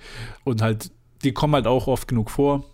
[0.44, 0.90] Und halt,
[1.22, 2.64] die kommen halt auch oft genug vor.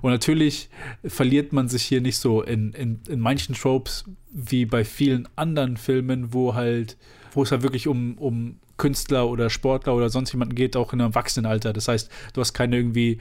[0.00, 0.70] Und natürlich
[1.04, 5.76] verliert man sich hier nicht so in, in, in manchen Tropes wie bei vielen anderen
[5.76, 6.96] Filmen, wo halt,
[7.32, 11.00] wo es halt wirklich um, um Künstler oder Sportler oder sonst jemanden geht, auch in
[11.00, 11.72] einem Erwachsenenalter.
[11.72, 13.18] Das heißt, du hast keine irgendwie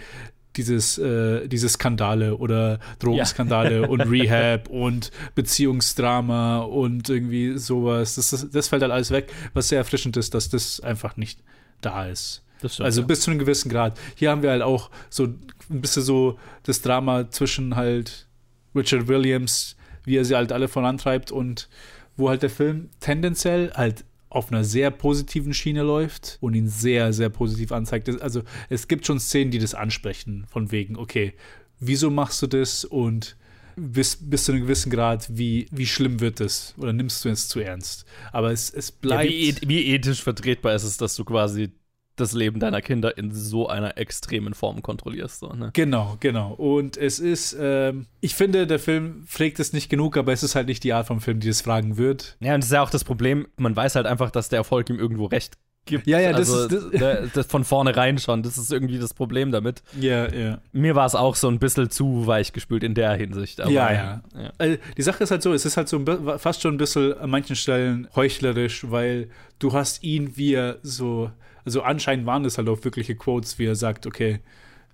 [0.57, 8.15] dieses, äh, diese Skandale oder Drogenskandale und Rehab und Beziehungsdrama und irgendwie sowas.
[8.15, 11.39] Das, ist, das fällt halt alles weg, was sehr erfrischend ist, dass das einfach nicht
[11.81, 12.43] da ist.
[12.61, 13.07] Das stimmt, also ja.
[13.07, 13.99] bis zu einem gewissen Grad.
[14.15, 18.27] Hier haben wir halt auch so ein bisschen so das Drama zwischen halt
[18.73, 21.69] Richard Williams, wie er sie halt alle vorantreibt und
[22.17, 27.13] wo halt der Film tendenziell halt auf einer sehr positiven Schiene läuft und ihn sehr,
[27.13, 28.21] sehr positiv anzeigt.
[28.21, 31.33] Also es gibt schon Szenen, die das ansprechen, von wegen, okay,
[31.79, 33.37] wieso machst du das und
[33.77, 37.47] bis, bis zu einem gewissen Grad, wie, wie schlimm wird es oder nimmst du es
[37.47, 38.05] zu ernst?
[38.31, 39.29] Aber es, es Ja, bleibt.
[39.31, 41.69] wie, eth- wie ethisch vertretbar ist es, dass du quasi
[42.15, 45.39] das Leben deiner Kinder in so einer extremen Form kontrollierst.
[45.39, 45.71] So, ne?
[45.73, 46.53] Genau, genau.
[46.53, 50.55] Und es ist, ähm, ich finde, der Film fragt es nicht genug, aber es ist
[50.55, 52.37] halt nicht die Art von Film, die es fragen wird.
[52.39, 54.89] Ja, und das ist ja auch das Problem, man weiß halt einfach, dass der Erfolg
[54.89, 55.55] ihm irgendwo recht
[55.87, 56.07] gibt.
[56.07, 58.41] Ja, ja, das also, ist- das- der- das von vornherein schon.
[58.41, 59.83] Das ist irgendwie das Problem damit.
[59.99, 60.57] Ja, ja.
[60.71, 63.61] Mir war es auch so ein bisschen zu weich gespült in der Hinsicht.
[63.61, 64.23] Aber, ja, ja.
[64.35, 64.51] ja.
[64.57, 66.03] Also, die Sache ist halt so, es ist halt so
[66.39, 69.29] fast schon ein bisschen an manchen Stellen heuchlerisch, weil
[69.59, 71.29] du hast ihn, wie er so,
[71.65, 74.39] also anscheinend waren das halt auch wirkliche Quotes, wie er sagt, okay,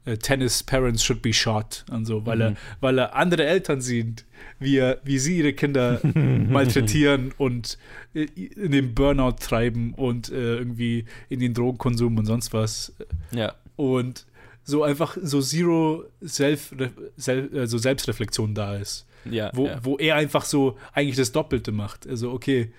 [0.05, 2.41] äh, Tennis Parents should be shot und so, weil Mhm.
[2.41, 4.25] er, weil er andere Eltern sieht,
[4.57, 5.99] wie er, wie sie ihre Kinder
[6.49, 7.77] malträtieren und
[8.13, 12.93] äh, in den Burnout treiben und äh, irgendwie in den Drogenkonsum und sonst was.
[13.31, 13.53] Ja.
[13.75, 14.25] Und
[14.63, 16.73] so einfach so zero Self,
[17.17, 19.05] Self, also Selbstreflexion da ist.
[19.25, 19.79] Ja, wo, ja.
[19.83, 22.07] wo er einfach so eigentlich das Doppelte macht.
[22.07, 22.71] Also, okay,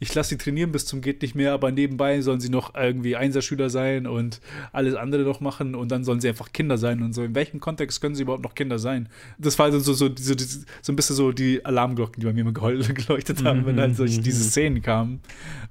[0.00, 3.16] ich lasse sie trainieren bis zum geht nicht mehr, aber nebenbei sollen sie noch irgendwie
[3.16, 4.40] Einserschüler sein und
[4.72, 7.22] alles andere noch machen und dann sollen sie einfach Kinder sein und so.
[7.22, 9.10] In welchem Kontext können sie überhaupt noch Kinder sein?
[9.38, 10.34] Das war so, so, so, so,
[10.80, 14.22] so ein bisschen so die Alarmglocken, die bei mir immer geleuchtet haben, wenn halt solche
[14.22, 15.20] diese Szenen kamen.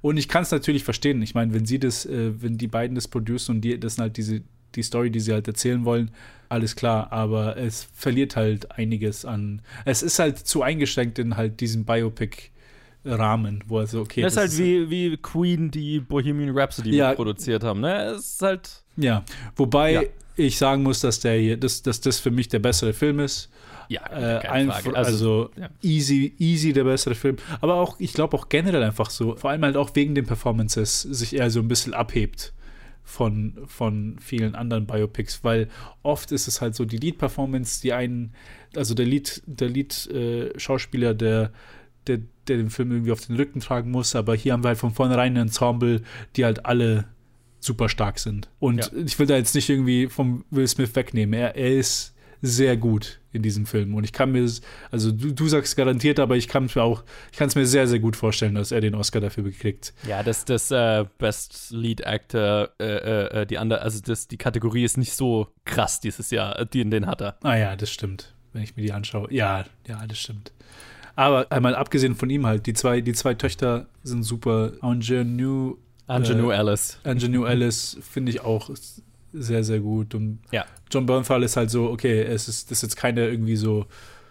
[0.00, 1.20] Und ich kann es natürlich verstehen.
[1.22, 4.02] Ich meine, wenn sie das, äh, wenn die beiden das producen und die, das sind
[4.02, 4.42] halt diese,
[4.76, 6.12] die Story, die sie halt erzählen wollen,
[6.48, 9.62] alles klar, aber es verliert halt einiges an.
[9.84, 11.84] Es ist halt zu eingeschränkt in halt diesem
[13.04, 14.22] Biopic-Rahmen, wo also, okay.
[14.22, 17.14] das ist halt wie, wie Queen, die Bohemian Rhapsody Ja.
[17.14, 17.80] produziert haben.
[17.80, 18.02] Ne?
[18.16, 18.82] Es ist halt.
[18.96, 19.24] Ja,
[19.56, 20.02] wobei Ja.
[20.36, 23.50] ich sagen muss, dass der hier, dass, dass das für mich der bessere Film ist.
[23.88, 24.96] Ja, äh, keine einf- Frage.
[24.96, 25.10] Also,
[25.46, 25.68] Also, ja.
[25.82, 27.36] easy, easy der bessere Film.
[27.60, 31.02] Aber auch, ich glaube auch generell einfach so, vor allem halt auch wegen den Performances,
[31.02, 32.52] sich eher so ein bisschen abhebt
[33.02, 35.68] von, von vielen anderen Biopics, weil
[36.04, 38.32] oft ist es halt so die Lead-Performance, die einen,
[38.76, 41.50] also der Lead, der Lead-Schauspieler, der,
[42.06, 42.20] der,
[42.50, 44.92] der den Film irgendwie auf den Rücken tragen muss, aber hier haben wir halt von
[44.92, 46.02] vornherein ein Ensemble,
[46.36, 47.06] die halt alle
[47.60, 48.48] super stark sind.
[48.58, 49.02] Und Ja.
[49.04, 51.34] ich will da jetzt nicht irgendwie vom Will Smith wegnehmen.
[51.38, 53.94] Er, er ist sehr gut in diesem Film.
[53.94, 54.48] Und ich kann mir,
[54.90, 57.66] also du, du sagst garantiert, aber ich kann es mir auch, ich kann es mir
[57.66, 59.92] sehr, sehr gut vorstellen, dass er den Oscar dafür bekriegt.
[60.08, 64.84] Ja, das, das äh, Best Lead Actor, äh, äh, die andere, also das, die Kategorie
[64.84, 67.36] ist nicht so krass dieses Jahr, äh, die, den hat er.
[67.42, 68.34] Ah ja, das stimmt.
[68.54, 69.28] Wenn ich mir die anschaue.
[69.32, 70.52] Ja, ja, das stimmt.
[71.20, 74.72] Aber einmal abgesehen von ihm halt, die zwei, die zwei Töchter sind super.
[74.82, 75.76] Ingenue.
[76.08, 76.98] Ingenue Alice.
[77.04, 78.70] Ingenue Alice finde ich auch
[79.34, 80.14] sehr, sehr gut.
[80.14, 80.64] Und Ja.
[80.90, 83.84] John Bernthal ist halt so, okay, es ist, das ist jetzt keine irgendwie so.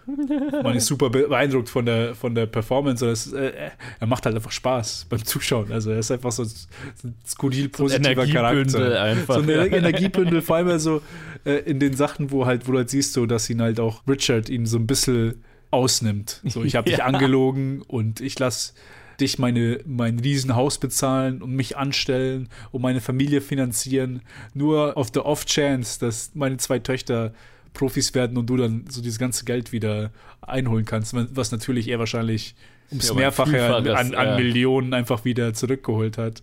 [0.07, 3.05] Man ist super beeindruckt von der, von der Performance.
[3.07, 5.71] es, äh, er macht halt einfach Spaß beim Zuschauen.
[5.71, 9.01] Also er ist einfach so ein, so ein skurril positiver Energiebündel Charakter.
[9.03, 9.65] einfach, so ein ja.
[9.65, 11.03] Energiebündel, vor allem also
[11.45, 14.01] äh, in den Sachen, wo halt, wo du halt siehst, so, dass ihn halt auch
[14.07, 16.41] Richard ihn so ein bisschen ausnimmt.
[16.45, 17.05] So, ich habe dich Ja.
[17.05, 18.73] angelogen und ich lass
[19.19, 24.21] dich meine, mein Riesenhaus bezahlen und mich anstellen und meine Familie finanzieren,
[24.53, 27.33] nur auf der Off-Chance, dass meine zwei Töchter
[27.73, 31.99] Profis werden und du dann so dieses ganze Geld wieder einholen kannst, was natürlich er
[31.99, 32.55] wahrscheinlich
[32.91, 34.35] ums Ja, Mehrfache an, an, an ja.
[34.37, 36.41] Millionen einfach wieder zurückgeholt hat.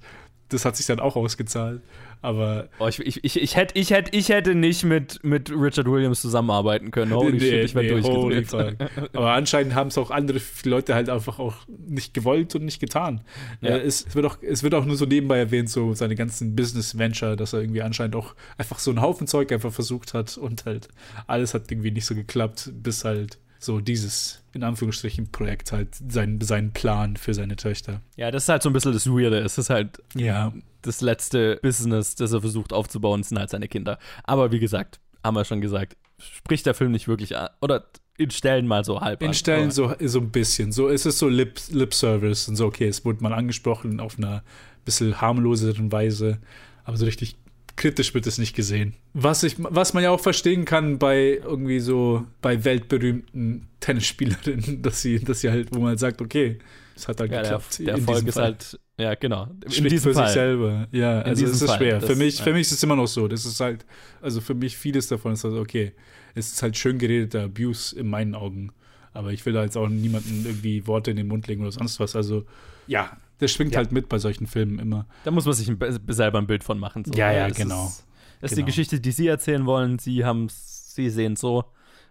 [0.50, 1.80] Das hat sich dann auch ausgezahlt.
[2.22, 5.86] Aber Oh, ich, ich, ich, ich, hätte, ich, hätte, ich hätte nicht mit, mit Richard
[5.86, 7.12] Williams zusammenarbeiten können.
[7.12, 8.76] Holy Nee, shit, ich wäre nee, durchgedreht.
[9.12, 13.22] Aber anscheinend haben es auch andere Leute halt einfach auch nicht gewollt und nicht getan.
[13.60, 13.76] Ja.
[13.76, 16.56] Äh, es, es, wird auch, es wird auch nur so nebenbei erwähnt, so seine ganzen
[16.56, 20.64] Business-Venture, dass er irgendwie anscheinend auch einfach so einen Haufen Zeug einfach versucht hat und
[20.64, 20.88] halt
[21.26, 26.40] alles hat irgendwie nicht so geklappt, bis halt so dieses, in Anführungsstrichen, Projekt halt sein,
[26.40, 28.00] seinen Plan für seine Töchter.
[28.16, 29.38] Ja, das ist halt so ein bisschen das Weirde.
[29.40, 30.52] Es ist halt Ja.
[30.82, 33.98] das letzte Business, das er versucht aufzubauen, sind halt seine Kinder.
[34.24, 37.48] Aber wie gesagt, haben wir schon gesagt, spricht der Film nicht wirklich an.
[37.60, 37.84] Oder
[38.16, 39.34] in Stellen mal so halb In an.
[39.34, 40.72] Stellen so, so ein bisschen.
[40.72, 44.16] So ist es so Lip, Lip Service und so, okay, es wurde mal angesprochen auf
[44.16, 44.42] einer
[44.86, 46.38] bisschen harmloseren Weise,
[46.84, 47.36] aber so richtig
[47.76, 48.94] kritisch wird es nicht gesehen.
[49.14, 55.02] Was, ich, was man ja auch verstehen kann bei irgendwie so bei weltberühmten Tennisspielerinnen, dass
[55.02, 56.58] sie, dass sie halt, wo man halt sagt, okay,
[56.94, 57.78] es hat halt Ja, der, geklappt.
[57.80, 58.44] der in Erfolg ist Fall.
[58.44, 59.48] halt, ja, genau.
[59.64, 60.26] In Spricht diesem für Fall.
[60.28, 60.88] sich selber.
[60.92, 61.76] Ja, In also es ist Fall.
[61.78, 61.98] schwer.
[62.00, 62.44] Das- für mich, ja.
[62.44, 63.28] für mich ist es immer noch so.
[63.28, 63.84] Das ist halt,
[64.22, 65.92] also für mich vieles davon ist also okay.
[66.34, 68.72] Es ist halt schön geredeter Abuse in meinen Augen.
[69.12, 72.00] Aber ich will da jetzt auch niemandem irgendwie Worte in den Mund legen oder sonst
[72.00, 72.16] was.
[72.16, 72.44] Also
[72.86, 73.78] ja, das schwingt Ja.
[73.78, 75.06] halt mit bei solchen Filmen immer.
[75.24, 77.04] Da muss man sich ein, be- selber ein Bild von machen.
[77.04, 77.86] So, Ja, ja, das genau.
[77.86, 78.06] Ist,
[78.40, 78.64] das ist Genau.
[78.66, 79.98] die Geschichte, die Sie erzählen wollen.
[79.98, 81.64] Sie haben Sie sehen es so.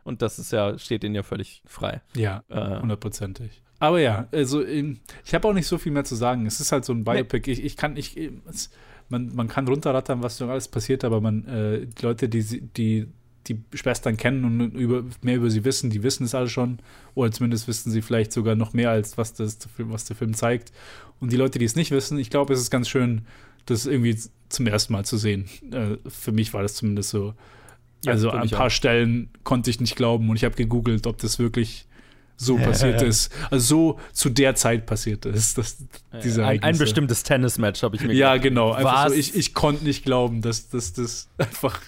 [0.03, 2.02] Und das ist ja, steht Ihnen ja völlig frei.
[2.15, 3.61] Ja, Äh, hundertprozentig.
[3.80, 6.45] Aber ja, also ähm, ich habe auch nicht so viel mehr zu sagen.
[6.45, 7.52] Es ist halt so ein Biopic.
[7.52, 8.15] Ich, ich kann nicht,
[8.47, 8.69] es,
[9.10, 12.61] man, man kann runterrattern, was so alles passiert, aber man, äh, die Leute, die, sie-
[12.61, 13.07] die
[13.47, 16.80] die Schwestern kennen und über, mehr über sie wissen, die wissen es alle schon.
[17.14, 20.72] Oder zumindest wissen sie vielleicht sogar noch mehr, als was, das, was der Film zeigt.
[21.19, 23.21] Und die Leute, die es nicht wissen, ich glaube, es ist ganz schön,
[23.65, 24.17] das irgendwie
[24.49, 25.45] zum ersten Mal zu sehen.
[25.71, 27.33] Äh, für mich war das zumindest so.
[28.03, 28.71] Ja, also an ein paar auch.
[28.71, 31.87] Stellen konnte ich nicht glauben und ich habe gegoogelt, ob das wirklich
[32.37, 33.31] so passiert ist.
[33.49, 35.57] Also so zu der Zeit passiert ist.
[35.57, 35.77] Dass
[36.21, 36.83] diese ein, ein Ereignisse.
[36.83, 38.43] bestimmtes Tennismatch habe ich mir Ja, gedacht.
[38.43, 38.73] genau.
[38.73, 41.79] Einfach so, ich, ich konnte nicht glauben, dass, dass das einfach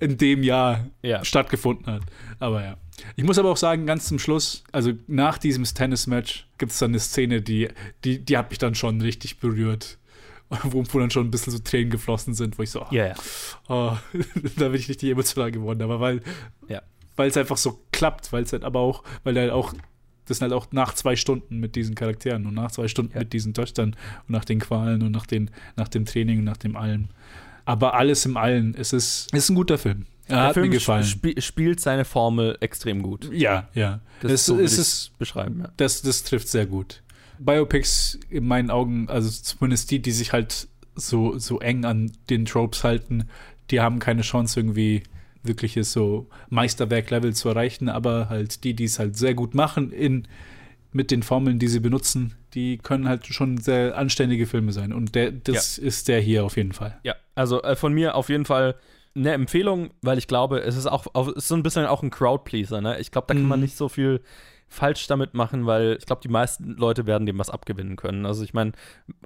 [0.00, 1.24] in dem Jahr Ja.
[1.24, 2.02] stattgefunden hat.
[2.38, 2.76] Aber ja.
[3.16, 6.90] Ich muss aber auch sagen, ganz zum Schluss, also nach diesem Tennis-Match gibt es dann
[6.90, 7.68] eine Szene, die,
[8.04, 9.96] die, die hat mich dann schon richtig berührt.
[10.64, 13.06] Wo, wo dann schon ein bisschen so Tränen geflossen sind, wo ich so, oh, Ja,
[13.06, 13.14] ja.
[13.68, 13.96] oh,
[14.56, 15.80] da bin ich richtig emotional geworden.
[15.82, 16.22] Aber weil
[16.68, 16.82] Ja.
[17.14, 19.72] weil es einfach so klappt, weil es halt aber auch, weil halt auch,
[20.26, 23.32] das sind halt auch nach zwei Stunden mit diesen Charakteren und nach zwei Stunden mit
[23.32, 23.94] diesen Töchtern
[24.26, 27.10] und nach den Qualen und nach, den, nach dem Training und nach dem allem.
[27.70, 30.06] Aber alles im Allen, es ist, ist ein guter Film.
[30.26, 31.04] Er Der hat Film mir gefallen.
[31.06, 33.30] sp spielt seine Formel extrem gut.
[33.32, 34.00] Ja, ja.
[34.22, 35.60] Das es, so würde es ist beschreiben.
[35.60, 35.72] Ja.
[35.76, 37.00] Das, das trifft sehr gut.
[37.38, 40.66] Biopics in meinen Augen, also zumindest die, die sich halt
[40.96, 43.28] so, so eng an den Tropes halten,
[43.70, 45.04] die haben keine Chance irgendwie
[45.44, 50.26] wirkliches so Meisterwerk-Level zu erreichen, aber halt die, die es halt sehr gut machen in
[50.92, 54.92] mit den Formeln, die sie benutzen, die können halt schon sehr anständige Filme sein.
[54.92, 56.98] Und der, das ist der hier auf jeden Fall.
[57.04, 58.74] Ja, also äh, von mir auf jeden Fall
[59.14, 62.10] eine Empfehlung, weil ich glaube, es ist auch es ist so ein bisschen auch ein
[62.10, 62.80] Crowdpleaser.
[62.80, 62.98] Ne?
[63.00, 63.64] Ich glaube, da kann man Mhm.
[63.64, 64.20] nicht so viel
[64.68, 68.24] falsch damit machen, weil ich glaube, die meisten Leute werden dem was abgewinnen können.
[68.24, 68.70] Also ich meine,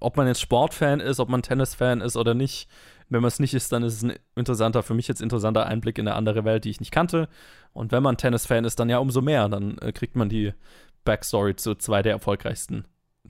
[0.01, 2.67] ob man jetzt Sportfan ist, ob man Tennisfan ist oder nicht,
[3.11, 5.99] wenn man es nicht ist, dann ist es ein interessanter, für mich jetzt interessanter Einblick
[5.99, 7.29] in eine andere Welt, die ich nicht kannte.
[7.75, 9.51] Und wenn man Tennisfan ist, dann ja umso mehr.
[9.51, 10.55] Dann äh, kriegt man die
[11.05, 12.85] Backstory zu zwei der erfolgreichsten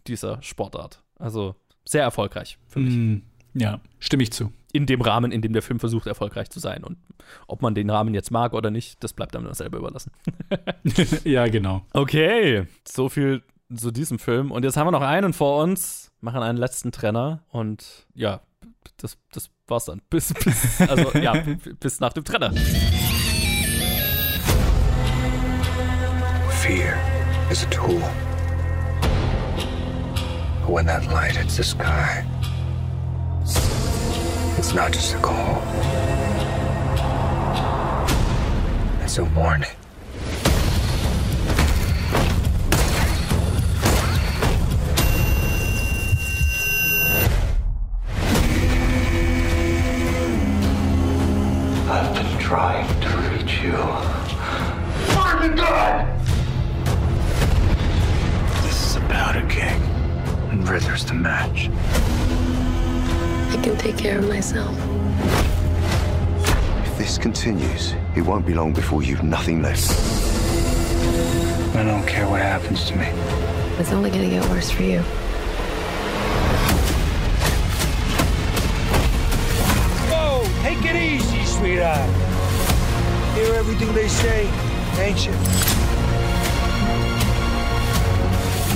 [0.06, 1.02] dieser Sportart.
[1.18, 2.94] Also sehr erfolgreich für mich.
[2.94, 3.22] Mm,
[3.54, 4.52] ja, stimme ich zu.
[4.72, 6.82] In dem Rahmen, in dem der Film versucht, erfolgreich zu sein.
[6.82, 6.98] Und
[7.46, 10.10] ob man den Rahmen jetzt mag oder nicht, das bleibt einem selber überlassen.
[11.24, 11.82] ja, genau.
[11.92, 13.42] Okay, so viel
[13.74, 14.50] zu diesem Film.
[14.50, 18.40] Und jetzt haben wir noch einen vor uns, machen einen letzten Trenner und ja,
[18.96, 20.02] das, das war's dann.
[20.10, 21.34] Bis, bis, also, ja,
[21.80, 22.52] bis nach dem Trenner.
[26.62, 27.13] Fear
[27.54, 28.00] is a tool.
[30.60, 32.26] But when that light hits the sky,
[34.58, 35.62] it's not just a call.
[39.04, 39.70] It's a warning.
[51.88, 53.78] I've been trying to reach you.
[55.14, 56.23] Martin God!
[56.23, 56.23] This
[59.04, 59.80] is about a king,
[60.50, 61.68] and Rither's the match.
[63.50, 64.76] I can take care of myself.
[66.86, 69.90] If this continues, it won't be long before you've nothing left.
[71.76, 73.06] I don't care what happens to me.
[73.78, 75.00] It's only gonna get worse for you.
[80.10, 82.10] Whoa, take it easy, sweetheart.
[83.34, 84.48] Hear everything they say,
[85.00, 85.83] ain't you?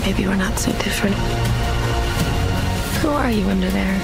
[0.01, 1.17] Maybe we're not so different.
[3.01, 4.01] Who are you under there?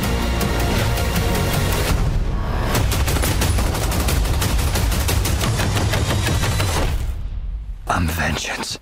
[7.88, 8.78] I'm vengeance.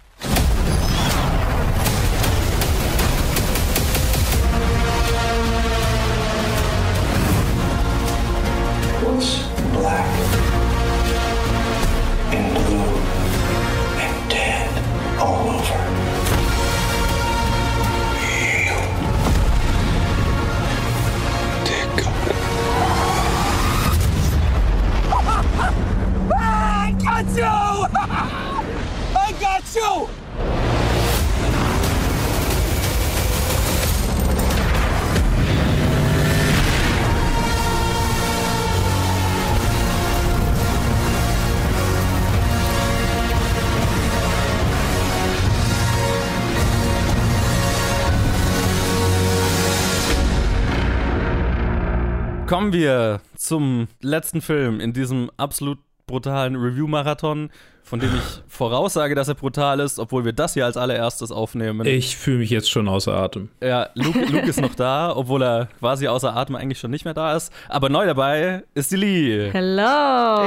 [52.53, 57.51] Kommen wir zum letzten Film in diesem absolut brutalen Review-Marathon,
[57.85, 61.87] von dem ich voraussage, dass er brutal ist, obwohl wir das hier als allererstes aufnehmen.
[61.87, 63.49] Ich fühle mich jetzt schon außer Atem.
[63.61, 67.15] Ja, Luke, Luke ist noch da, obwohl er quasi außer Atem eigentlich schon nicht mehr
[67.15, 67.53] da ist.
[67.69, 69.51] Aber neu dabei ist die Lee.
[69.51, 70.43] Hello!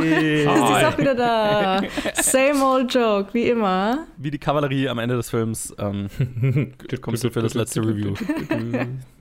[0.00, 0.44] Hey.
[0.44, 1.80] Sie ist auch wieder da.
[2.14, 4.06] Same old joke, wie immer.
[4.16, 6.08] Wie die Kavallerie am Ende des Films ähm,
[7.00, 8.14] kommst du für das letzte Review.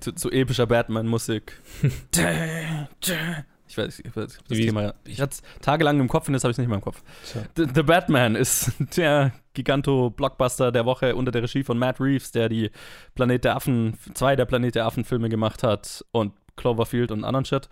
[0.02, 1.54] zu, zu epischer Batman-Musik.
[3.76, 4.94] Ich weiß, ich weiß das Wie- Thema.
[5.06, 7.02] Ich hatte es tagelang im Kopf und jetzt habe ich es nicht mehr im Kopf.
[7.58, 12.50] The, The Batman ist der Giganto-Blockbuster der Woche unter der Regie von Matt Reeves, der
[12.50, 12.72] die
[13.16, 17.68] Planet der Affen, zwei der Planet der Affen-Filme gemacht hat und Cloverfield und anderen Shit.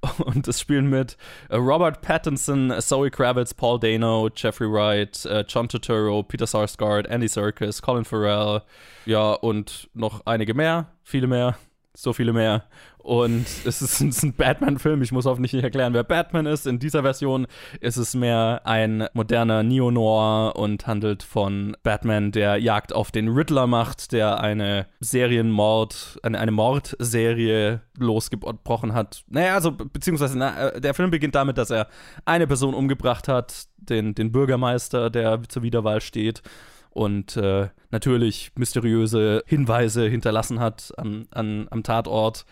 [0.24, 1.16] Und es spielen mit
[1.48, 7.26] äh, Robert Pattinson, Zoe Kravitz, Paul Dano, Jeffrey Wright, äh, John Turturro, Peter Sarsgaard, Andy
[7.26, 8.62] Serkis, Colin Farrell,
[9.06, 11.56] ja, und noch einige mehr, viele mehr,
[11.94, 12.62] so viele mehr.
[13.08, 15.00] Und es ist, es ist ein Batman-Film.
[15.00, 16.66] Ich muss hoffentlich nicht erklären, wer Batman ist.
[16.66, 17.46] In dieser Version
[17.80, 23.66] ist es mehr ein moderner Neo-Noir und handelt von Batman, der Jagd auf den Riddler
[23.66, 29.24] macht, der eine Serienmord, eine, eine Mordserie losgebrochen hat.
[29.28, 31.88] Naja, also, be- beziehungsweise, na, äh, der Film beginnt damit, dass er
[32.26, 36.42] eine Person umgebracht hat, den, den Bürgermeister, der zur Wiederwahl steht
[36.90, 42.44] und äh, natürlich mysteriöse Hinweise hinterlassen hat an, an, am Tatort.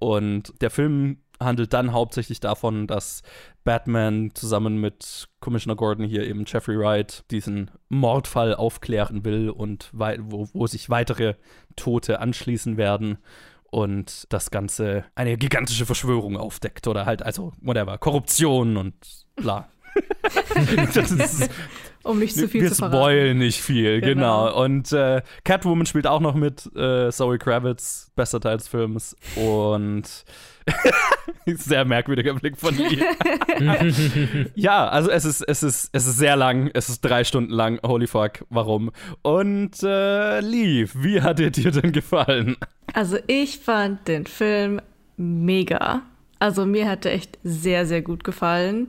[0.00, 3.22] Und der Film handelt dann hauptsächlich davon, dass
[3.64, 10.48] Batman zusammen mit Commissioner Gordon hier eben Jeffrey Wright diesen Mordfall aufklären will und wo,
[10.52, 11.34] wo sich weitere
[11.76, 13.18] Tote anschließen werden
[13.70, 18.94] und das Ganze eine gigantische Verschwörung aufdeckt oder halt, also, whatever, Korruption und
[19.36, 19.68] bla.
[20.94, 21.50] das ist,
[22.02, 22.96] Um nicht zu viel wir zu verraten.
[22.96, 24.46] spoilen nicht viel, genau.
[24.46, 24.64] Genau.
[24.64, 29.16] Und äh, Catwoman spielt auch noch mit, äh, Zoe Kravitz, bester Teil des Films.
[29.36, 30.24] Und
[31.46, 33.02] sehr merkwürdiger Blick von Lee.
[34.54, 37.80] ja, also es ist, es ist, es ist sehr lang, es ist drei Stunden lang.
[37.84, 38.90] Holy fuck, warum?
[39.22, 42.56] Und äh, Lee, wie hat dir dir denn gefallen?
[42.92, 44.80] Also ich fand den Film
[45.16, 46.02] mega.
[46.38, 48.88] Also mir hat er echt sehr, sehr gut gefallen.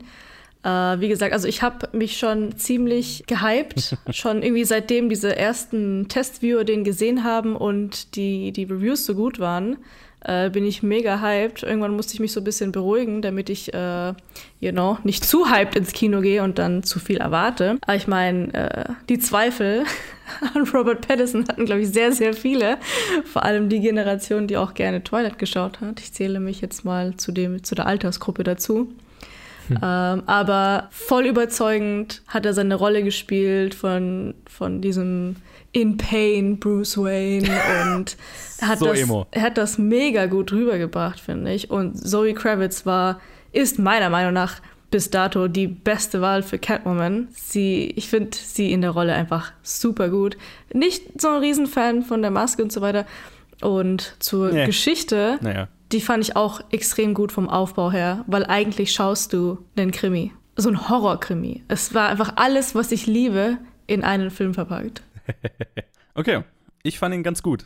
[0.64, 6.08] Äh, wie gesagt, also ich habe mich schon ziemlich gehypt, schon irgendwie seitdem diese ersten
[6.08, 9.78] Testviewer den gesehen haben und die, die Reviews so gut waren,
[10.24, 11.64] äh, bin ich mega hyped.
[11.64, 14.14] Irgendwann musste ich mich so ein bisschen beruhigen, damit ich, äh,
[14.60, 17.78] you know, nicht zu hyped ins Kino gehe und dann zu viel erwarte.
[17.82, 19.84] Aber ich meine, äh, die Zweifel
[20.54, 22.78] an Robert Pattinson hatten, glaube ich, sehr, sehr viele.
[23.26, 26.00] Vor allem die Generation, die auch gerne Twilight geschaut hat.
[26.00, 28.94] Ich zähle mich jetzt mal zu, dem, zu der Altersgruppe dazu.
[29.82, 35.36] Ähm, aber voll überzeugend hat er seine Rolle gespielt von, von diesem
[35.72, 37.48] In Pain Bruce Wayne
[37.96, 38.18] und
[38.60, 39.26] er hat, So das, emo.
[39.32, 41.70] er hat das mega gut rübergebracht, finde ich.
[41.72, 43.20] Und Zoe Kravitz war,
[43.52, 44.62] ist meiner Meinung nach
[44.92, 47.30] bis dato die beste Wahl für Catwoman.
[47.32, 50.38] Sie, ich finde sie in der Rolle einfach super gut.
[50.74, 53.06] Nicht so ein Riesenfan von der Maske und so weiter.
[53.62, 54.66] Und zur Nee.
[54.66, 55.70] Geschichte, Naja.
[55.92, 60.32] Die fand ich auch extrem gut vom Aufbau her, weil eigentlich schaust du einen Krimi.
[60.56, 61.64] So ein Horrorkrimi.
[61.68, 63.58] Es war einfach alles, was ich liebe,
[63.88, 65.02] in einen Film verpackt.
[66.14, 66.44] Okay,
[66.84, 67.64] ich fand ihn ganz gut.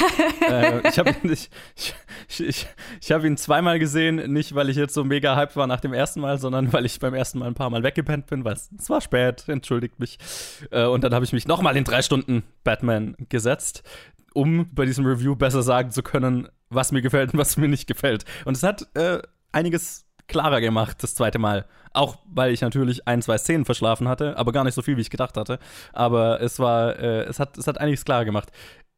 [0.48, 1.94] äh, ich habe ich, ich,
[2.38, 2.66] ich,
[3.00, 5.92] ich hab ihn zweimal gesehen, nicht weil ich jetzt so mega hyped war nach dem
[5.92, 8.70] ersten Mal, sondern weil ich beim ersten Mal ein paar Mal weggepennt bin, weil es
[8.78, 10.18] es war spät, entschuldigt mich.
[10.70, 13.82] Äh, und dann habe ich mich nochmal in drei Stunden Batman gesetzt,
[14.34, 17.86] um bei diesem Review besser sagen zu können, was mir gefällt und was mir nicht
[17.86, 18.24] gefällt.
[18.44, 19.20] Und es hat äh,
[19.52, 21.66] einiges klarer gemacht das zweite Mal.
[21.92, 25.00] Auch weil ich natürlich ein, zwei Szenen verschlafen hatte, aber gar nicht so viel, wie
[25.00, 25.58] ich gedacht hatte.
[25.92, 28.52] Aber es war, äh, es hat, es hat einiges klarer gemacht.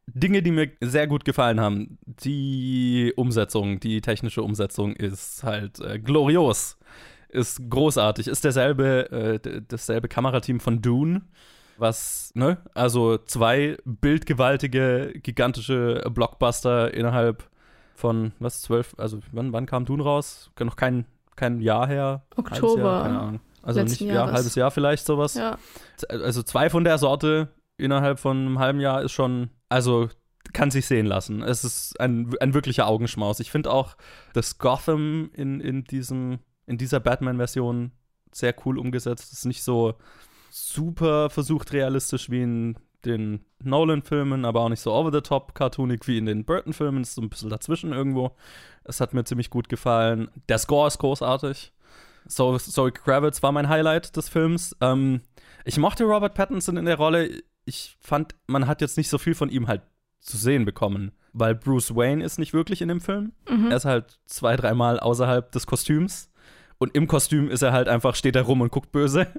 [0.06, 1.98] Dinge, die mir sehr gut gefallen haben.
[2.04, 6.76] Die Umsetzung, die technische Umsetzung ist halt äh, glorios.
[7.28, 8.26] Ist großartig.
[8.26, 11.22] Ist derselbe, äh, dasselbe Kamerateam von Dune.
[11.78, 12.58] Was, ne?
[12.74, 17.48] Also zwei bildgewaltige, gigantische Blockbuster innerhalb
[18.00, 20.50] von, was, zwölf, also wann, wann kam Dune raus?
[20.58, 21.04] Noch kein,
[21.36, 22.22] kein Jahr her?
[22.36, 23.40] Oktober Jahr, keine Ahnung.
[23.62, 24.34] Also nicht, ja, Jahres.
[24.34, 25.34] halbes Jahr vielleicht sowas.
[25.34, 25.58] Ja.
[26.08, 30.08] Also zwei von der Sorte innerhalb von einem halben Jahr ist schon, also
[30.52, 31.42] kann sich sehen lassen.
[31.42, 33.40] Es ist ein, ein wirklicher Augenschmaus.
[33.40, 33.96] Ich finde auch
[34.32, 37.92] das Gotham in, in, diesem, in dieser Batman-Version
[38.32, 39.32] sehr cool umgesetzt.
[39.32, 39.94] Es ist nicht so
[40.50, 46.26] super versucht realistisch wie in den Nolan-Filmen, aber auch nicht so over-the-top cartoonig wie in
[46.26, 47.02] den Burton-Filmen.
[47.02, 48.36] Ist so ein bisschen dazwischen irgendwo.
[48.84, 50.28] Es hat mir ziemlich gut gefallen.
[50.48, 51.72] Der Score ist großartig.
[52.26, 54.76] So, Zoe Kravitz war mein Highlight des Films.
[54.80, 55.22] Ähm,
[55.64, 57.42] ich mochte Robert Pattinson in der Rolle.
[57.64, 59.82] Ich fand, man hat jetzt nicht so viel von ihm halt
[60.20, 61.12] zu sehen bekommen.
[61.32, 63.32] weil Bruce Wayne ist nicht wirklich in dem Film.
[63.48, 63.70] Mhm.
[63.70, 66.29] Er ist halt zwei, dreimal außerhalb des Kostüms.
[66.82, 69.26] Und im Kostüm ist er halt einfach, steht er rum und guckt böse.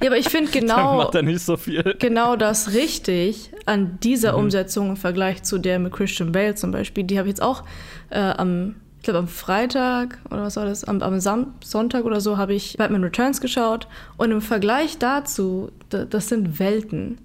[0.00, 1.96] Ja, aber ich finde genau, macht er nicht so viel.
[1.98, 4.38] genau das richtig an dieser Mhm.
[4.38, 7.04] Umsetzung im Vergleich zu der mit Christian Bale zum Beispiel.
[7.04, 7.62] Die habe ich jetzt auch
[8.08, 12.22] äh, am, ich glaube am Freitag oder was war das, am, am Sam Sonntag oder
[12.22, 13.86] so habe ich Batman Returns geschaut
[14.16, 17.18] und im Vergleich dazu, da, das sind Welten.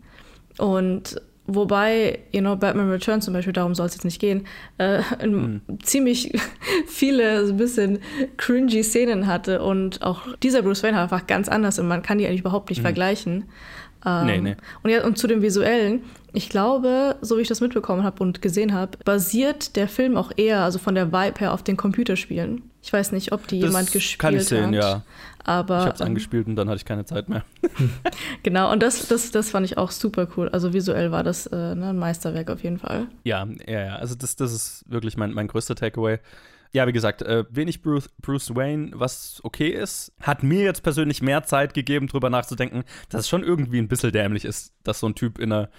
[0.57, 1.21] Und
[1.56, 4.45] wobei, you know, Batman Returns zum Beispiel, darum soll es jetzt nicht gehen,
[4.78, 6.32] äh, in ziemlich
[6.88, 7.99] viele so ein bisschen
[8.38, 12.18] cringy Szenen hatte und auch dieser Bruce Wayne halt einfach ganz anders und man kann
[12.18, 12.84] die eigentlich überhaupt nicht Mhm.
[12.84, 13.45] vergleichen.
[14.06, 14.56] Ähm, Nee, nee.
[14.84, 16.02] Und, ja, und zu dem Visuellen,
[16.34, 20.32] ich glaube, so wie ich das mitbekommen habe und gesehen habe, basiert der Film auch
[20.38, 22.64] eher, also von der Vibe her, auf den Computerspielen.
[22.84, 24.73] Ich weiß nicht, ob die Das jemand gespielt kann ich sehen, hat.
[24.73, 25.03] ja.
[25.43, 27.43] Aber ich hab's ähm, angespielt und dann hatte ich keine Zeit mehr.
[28.43, 30.49] genau, und das, das, das fand ich auch super cool.
[30.49, 33.07] Also visuell war das äh, ne, ein Meisterwerk auf jeden Fall.
[33.23, 33.95] Ja, ja, ja.
[33.95, 36.19] Also das, das ist wirklich mein, mein größter Takeaway.
[36.73, 41.22] Ja, wie gesagt, äh, wenig Bruce, Bruce Wayne, was okay ist, hat mir jetzt persönlich
[41.22, 45.07] mehr Zeit gegeben, drüber nachzudenken, dass es schon irgendwie ein bisschen dämlich ist, dass so
[45.07, 45.69] ein Typ in einer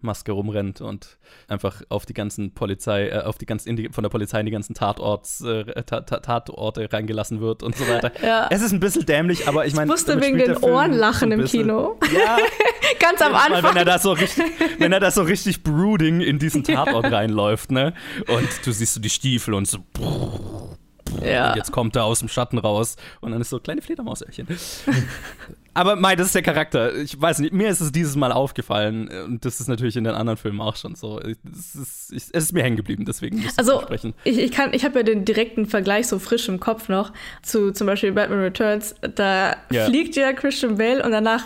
[0.00, 1.18] Fledermausmaske rumrennt und
[1.48, 4.52] einfach auf die ganzen Polizei, äh, auf die ganzen die, von der Polizei in die
[4.52, 8.12] ganzen Tatorts, äh, Ta- Ta- Tatorte reingelassen wird und so weiter.
[8.24, 8.48] Ja.
[8.50, 11.44] Es ist ein bisschen dämlich, aber ich meine, Ich musste wegen den Ohren lachen im
[11.44, 11.98] Kino.
[12.14, 12.36] Ja,
[13.00, 13.70] Ganz am Mal, Anfang.
[13.70, 14.44] wenn er da so richtig,
[14.78, 17.94] wenn er da so richtig brooding in diesen Tatort reinläuft, ne?
[18.28, 19.78] Und du siehst so die Stiefel und so.
[21.24, 21.50] Ja.
[21.50, 24.46] Und jetzt kommt er aus dem Schatten raus und dann ist so kleine Fledermausöhrchen.
[25.74, 26.94] Aber Mai, das ist der Charakter.
[26.96, 30.14] Ich weiß nicht, mir ist es dieses Mal aufgefallen und das ist natürlich in den
[30.14, 31.20] anderen Filmen auch schon so.
[31.20, 34.14] Es ist, ich, es ist mir hängen geblieben, deswegen muss ich Also sprechen.
[34.24, 37.12] ich, ich, kann- ich habe ja den direkten Vergleich so frisch im Kopf noch
[37.42, 38.94] zu zum Beispiel Batman Returns.
[39.16, 39.84] Da Ja.
[39.84, 41.42] fliegt ja Christian Bale und danach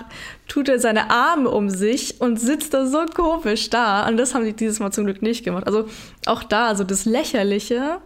[0.47, 4.07] tut er seine Arme um sich und sitzt da so komisch da.
[4.07, 5.67] Und das haben die dieses Mal zum Glück nicht gemacht.
[5.67, 5.89] Also
[6.27, 7.99] auch da, also das Lächerliche,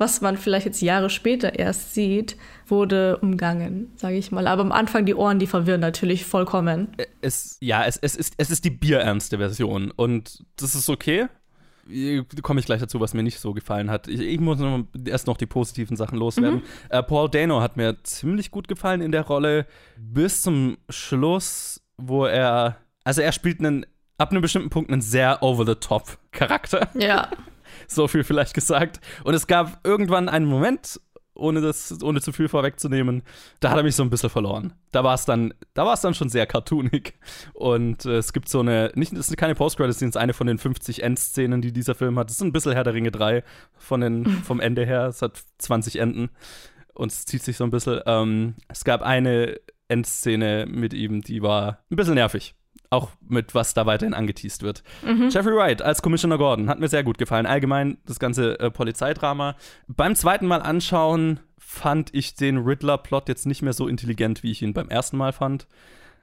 [0.00, 2.36] was man vielleicht jetzt Jahre später erst sieht,
[2.66, 4.46] wurde umgangen, sage ich mal.
[4.46, 6.88] Aber am Anfang die Ohren, die verwirren natürlich vollkommen.
[7.20, 11.26] Es, ja, es, es, ist, es ist die bierernste Version und das ist okay.
[11.90, 14.08] Äh, Komme ich gleich dazu, was mir nicht so gefallen hat.
[14.08, 16.60] Ich, ich muss noch, erst noch die positiven Sachen loswerden.
[16.60, 16.64] Mhm.
[16.88, 19.66] Äh, Paul Dano hat mir ziemlich gut gefallen in der Rolle
[19.98, 23.84] bis zum Schluss, wo er, also er spielt einen,
[24.16, 26.88] ab einem bestimmten Punkt einen sehr over-the-top Charakter.
[26.94, 27.28] Ja.
[27.90, 29.00] So viel vielleicht gesagt.
[29.24, 31.00] Und es gab irgendwann einen Moment,
[31.34, 33.22] ohne das, ohne zu viel vorwegzunehmen,
[33.60, 34.74] da hat er mich so ein bisschen verloren.
[34.92, 37.14] Da war es dann, da war es dann schon sehr cartoonig.
[37.54, 40.46] Und äh, es gibt so eine, nicht, das sind keine Post-Credits, das ist eine von
[40.46, 42.28] den 50 Endszenen, die dieser Film hat.
[42.28, 43.42] Das ist ein bisschen Herr der Ringe 3
[43.76, 45.06] von den, vom Ende her.
[45.06, 46.30] Es hat 20 Enden
[46.94, 48.00] und es zieht sich so ein bisschen.
[48.06, 49.58] Ähm, es gab eine
[49.88, 52.54] Endszene mit ihm, die war ein bisschen nervig.
[52.90, 54.82] Auch mit was da weiterhin angeteased wird.
[55.02, 55.28] Mhm.
[55.28, 57.46] Jeffrey Wright als Commissioner Gordon hat mir sehr gut gefallen.
[57.46, 59.56] Allgemein das ganze äh, Polizeidrama.
[59.86, 64.62] Beim zweiten Mal anschauen fand ich den Riddler-Plot jetzt nicht mehr so intelligent, wie ich
[64.62, 65.68] ihn beim ersten Mal fand.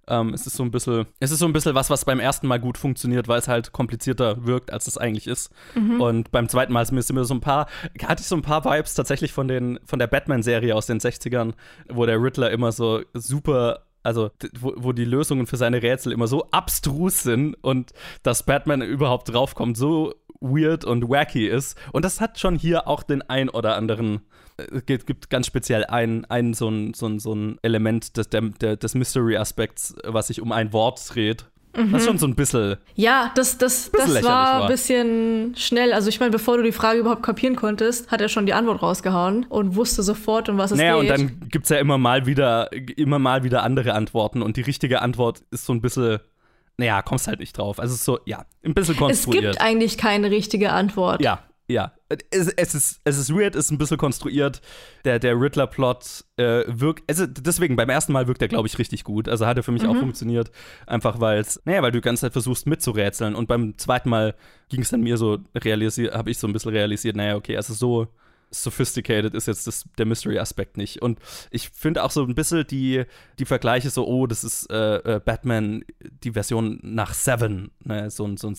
[0.10, 2.48] Ähm, es ist so ein bisschen, es ist so ein bisschen was, was beim ersten
[2.48, 5.52] Mal gut funktioniert, weil es halt komplizierter wirkt, als es eigentlich ist.
[5.76, 6.02] Mhm.
[6.02, 7.68] Und beim zweiten Mal sind mir so ein paar,
[8.03, 11.53] hatte ich so ein paar Vibes tatsächlich von den, von der Batman-Serie aus den 60ern,
[11.89, 16.27] wo der Riddler immer so super also wo, wo die Lösungen für seine Rätsel immer
[16.27, 17.91] so abstrus sind und
[18.23, 21.77] dass Batman überhaupt draufkommt, so weird und wacky ist.
[21.91, 24.21] Und das hat schon hier auch den ein oder anderen,
[24.57, 28.77] äh, es gibt, gibt ganz speziell ein, ein so, ein, so, so Element des, der,
[28.77, 31.45] des Mystery-Aspekts, was sich um ein Wort dreht.
[31.77, 31.91] Mhm.
[31.91, 32.77] Das ist schon so ein bisschen.
[32.95, 35.93] Ja, das, das, das war ein bisschen schnell.
[35.93, 38.81] Also ich meine, bevor du die Frage überhaupt kapieren konntest, hat er schon die Antwort
[38.81, 41.11] rausgehauen und wusste sofort, um was es Naja, und geht.
[41.11, 45.01] dann gibt es ja immer mal wieder, immer mal wieder andere Antworten und die richtige
[45.01, 46.19] Antwort ist so ein bisschen,
[46.77, 47.79] naja, kommst halt nicht drauf.
[47.79, 49.43] Also es ist so, ja, ein bisschen es konstruiert.
[49.43, 51.21] gibt eigentlich keine richtige Antwort.
[51.21, 51.91] Ja, ja.
[52.31, 54.61] Es, es, ist, es ist weird, es ist ein bisschen konstruiert.
[55.03, 59.03] Der, der Riddler-Plot äh, wirkt, also deswegen, beim ersten Mal wirkt er, glaube ich, richtig
[59.03, 59.27] gut.
[59.27, 59.99] Also hat er für mich auch Mhm.
[59.99, 60.49] funktioniert.
[60.85, 63.35] Einfach weil es, naja, weil du die ganze Zeit versuchst mitzurätseln.
[63.35, 64.35] Und beim zweiten Mal
[64.69, 67.73] ging es dann mir so, realisiert, habe ich so ein bisschen realisiert, naja, okay, also
[67.73, 68.07] so
[68.49, 71.02] sophisticated ist jetzt das, der Mystery-Aspekt nicht.
[71.02, 71.19] Und
[71.52, 73.03] ich finde auch so ein bisschen die,
[73.39, 75.84] die Vergleiche so, oh, das ist äh, äh, Batman,
[76.23, 78.10] die Version nach Seven, ne?
[78.10, 78.56] so, ein- so ein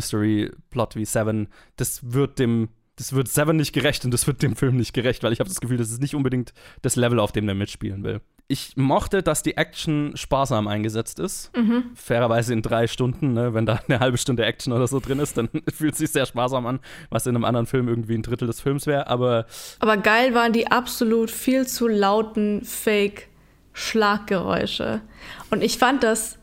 [0.00, 1.48] Serienkiller-Mystery-Plot wie Seven.
[1.76, 5.22] Das wird dem, das wird Seven nicht gerecht und das wird dem Film nicht gerecht,
[5.22, 6.52] weil ich habe das Gefühl, das ist nicht unbedingt
[6.82, 8.20] das Level, auf dem der mitspielen will.
[8.48, 11.50] Ich mochte, dass die Action sparsam eingesetzt ist.
[11.56, 11.84] Mhm.
[11.94, 13.54] Fairerweise in drei Stunden, ne?
[13.54, 16.26] wenn da eine halbe Stunde Action oder so drin ist, dann fühlt es sich sehr
[16.26, 19.06] sparsam an, was in einem anderen Film irgendwie ein Drittel des Films wäre.
[19.06, 19.46] Aber
[19.78, 25.00] Aber geil waren die absolut viel zu lauten Fake-Schlaggeräusche.
[25.50, 26.38] Und ich fand das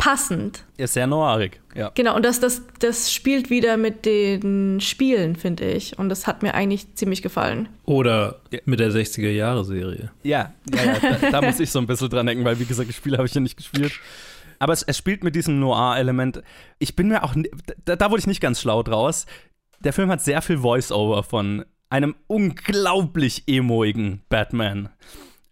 [0.00, 0.64] passend.
[0.78, 1.90] Ist sehr noirig, ja.
[1.94, 5.98] Genau, und das, das, das spielt wieder mit den Spielen, finde ich.
[5.98, 7.68] Und das hat mir eigentlich ziemlich gefallen.
[7.84, 10.10] Oder mit der 60er-Jahre-Serie.
[10.22, 12.88] Ja, ja, ja da, da, muss ich so ein bisschen dran denken, weil, wie gesagt,
[12.88, 13.92] das Spiel habe ich ja nicht gespielt.
[14.58, 16.42] Aber es, es spielt mit diesem Noir-Element.
[16.78, 17.34] Ich bin mir auch,
[17.84, 19.26] da, da wurde ich nicht ganz schlau draus.
[19.80, 24.88] Der Film hat sehr viel Voice-Over von einem unglaublich emoigen Batman.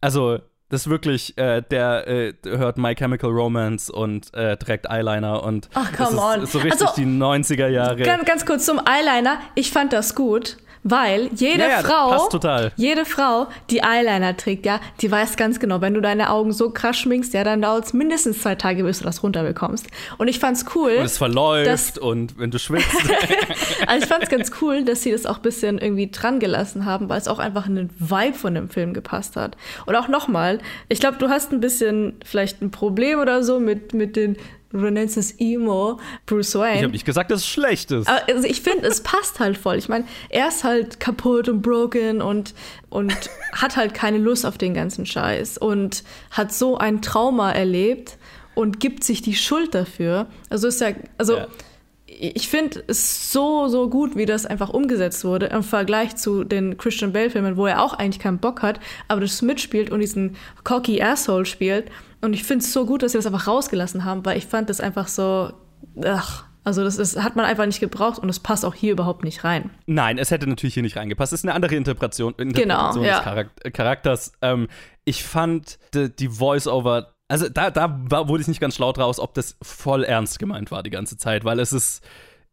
[0.01, 0.39] Also,
[0.71, 5.69] das ist wirklich, äh, der äh, hört My Chemical Romance und äh, trägt Eyeliner und
[5.75, 6.43] Ach, come das on.
[6.43, 8.03] ist so richtig Also, die 90er Jahre.
[8.03, 9.39] Ganz, ganz kurz zum Eyeliner.
[9.55, 10.59] Ich fand das gut,
[10.91, 12.11] weil jede Ja, ja, Frau,
[12.77, 16.71] jede Frau, die Eyeliner trägt, ja, die weiß ganz genau, wenn du deine Augen so
[16.71, 19.87] krass schminkst, ja, dann dauert es mindestens zwei Tage, bis du das runterbekommst.
[20.19, 20.93] Und ich fand's cool.
[20.99, 22.87] Und es verläuft dass- und wenn du schwitzt.
[23.87, 26.85] Also ich fand es ganz cool, dass sie das auch ein bisschen irgendwie dran gelassen
[26.85, 29.57] haben, weil es auch einfach in den Vibe von dem Film gepasst hat.
[29.87, 30.59] Und auch nochmal,
[30.89, 34.37] ich glaube, du hast ein bisschen vielleicht ein Problem oder so mit, mit den,
[34.73, 36.77] du nennst es Emo, Bruce Wayne.
[36.77, 38.09] ich habe nicht gesagt, dass es schlecht ist.
[38.09, 39.77] Also ich finde, es passt halt voll.
[39.77, 42.55] Ich meine, er ist halt kaputt und broken und,
[42.91, 43.15] und
[43.53, 48.19] hat halt keine Lust auf den ganzen Scheiß und hat so ein Trauma erlebt
[48.55, 50.27] und gibt sich die Schuld dafür.
[50.51, 51.39] Also ist ja, also
[52.09, 56.77] ich finde es so, so gut, wie das einfach umgesetzt wurde im Vergleich zu den
[56.77, 61.01] Christian Bale-Filmen, wo er auch eigentlich keinen Bock hat, aber das mitspielt und diesen cocky
[61.03, 61.91] Asshole spielt.
[62.21, 64.71] Und ich finde es so gut, dass sie das einfach rausgelassen haben, weil ich fand
[64.71, 65.53] das einfach so,
[66.05, 69.25] ach, also das ist, hat man einfach nicht gebraucht und es passt auch hier überhaupt
[69.25, 69.71] nicht rein.
[69.87, 71.33] Nein, es hätte natürlich hier nicht reingepasst.
[71.33, 73.17] Es ist eine andere Interpretation, Interpretation ja.
[73.17, 74.33] des Charak Charakters.
[74.43, 74.69] Ähm,
[75.05, 79.19] ich fand die, die Voice-Over, also da, da war, wurde ich nicht ganz schlau draus,
[79.19, 82.05] ob das voll ernst gemeint war die ganze Zeit, weil es ist,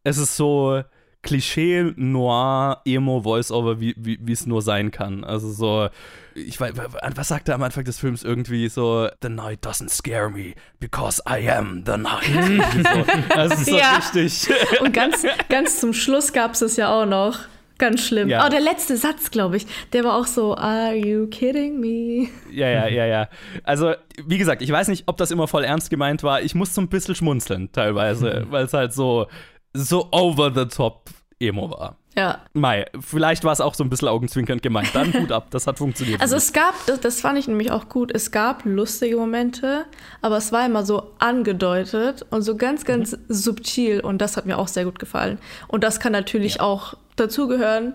[0.04, 0.82] es ist so
[1.22, 5.24] Klischee, Noir, Emo, Voice-Over, wie es nur sein kann.
[5.24, 5.90] Also so,
[6.36, 6.74] ich weiß,
[7.16, 11.22] was sagt er am Anfang des Films irgendwie so, The night doesn't scare me, because
[11.28, 12.62] I am the night.
[12.76, 13.06] so,
[13.36, 13.96] das ist so Ja.
[13.98, 14.48] richtig.
[14.82, 17.40] Und ganz, ganz zum Schluss gab es es ja auch noch.
[17.78, 18.30] Ganz schlimm.
[18.30, 18.46] Ja.
[18.46, 22.30] Oh, der letzte Satz, glaube ich, der war auch so, Are you kidding me?
[22.50, 23.28] Ja, ja, ja, ja.
[23.64, 23.94] Also,
[24.26, 26.42] wie gesagt, ich weiß nicht, ob das immer voll ernst gemeint war.
[26.42, 29.28] Ich muss so ein bisschen schmunzeln teilweise, weil es halt so,
[29.74, 31.10] so over the top
[31.40, 31.98] Emo war.
[32.18, 32.40] Ja.
[32.54, 34.90] Mai, vielleicht war es auch so ein bisschen augenzwinkernd gemeint.
[34.94, 36.22] Dann Hut ab, das hat funktioniert.
[36.22, 39.86] Also es gab, das, das fand ich nämlich auch gut, es gab lustige Momente,
[40.22, 44.58] aber es war immer so angedeutet und so ganz, ganz subtil und das hat mir
[44.58, 45.40] auch sehr gut gefallen.
[45.68, 47.94] Und das kann natürlich auch dazugehören,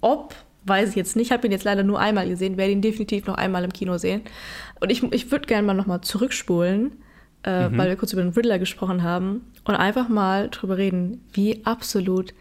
[0.00, 0.34] ob,
[0.64, 3.36] weiß ich jetzt nicht, habe ihn jetzt leider nur einmal gesehen, werde ihn definitiv noch
[3.36, 4.22] einmal im Kino sehen.
[4.80, 6.92] Und ich, ich würde gerne mal nochmal zurückspulen,
[7.44, 7.78] äh, Mhm.
[7.78, 12.34] weil wir kurz über den Riddler gesprochen haben und einfach mal drüber reden, wie absolut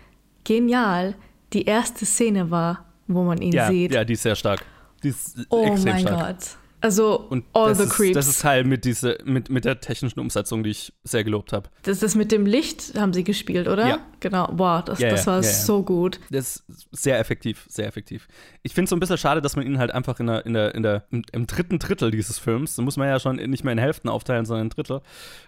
[0.43, 1.15] genial
[1.53, 3.93] die erste Szene war, wo man ihn ja, sieht.
[3.93, 4.63] ja, die ist sehr stark.
[5.03, 6.37] Die ist Oh extrem mein stark.
[6.39, 6.47] Gott.
[6.83, 8.15] Also, Und all das the ist, creeps.
[8.15, 11.69] Das ist Teil mit, diese, mit, mit der technischen Umsetzung, die ich sehr gelobt habe.
[11.83, 13.87] Das, das mit dem Licht haben sie gespielt, oder?
[13.87, 13.99] Ja.
[14.19, 14.47] Genau.
[14.47, 15.43] Boah, das, Ja, das war ja.
[15.43, 16.19] so gut.
[16.31, 18.27] Das ist sehr effektiv, sehr effektiv.
[18.63, 20.53] Ich finde es so ein bisschen schade, dass man ihn halt einfach in der, in
[20.53, 23.63] der, in der, im, im dritten Drittel dieses Films, da muss man ja schon nicht
[23.63, 25.01] mehr in Hälften aufteilen, sondern in Drittel,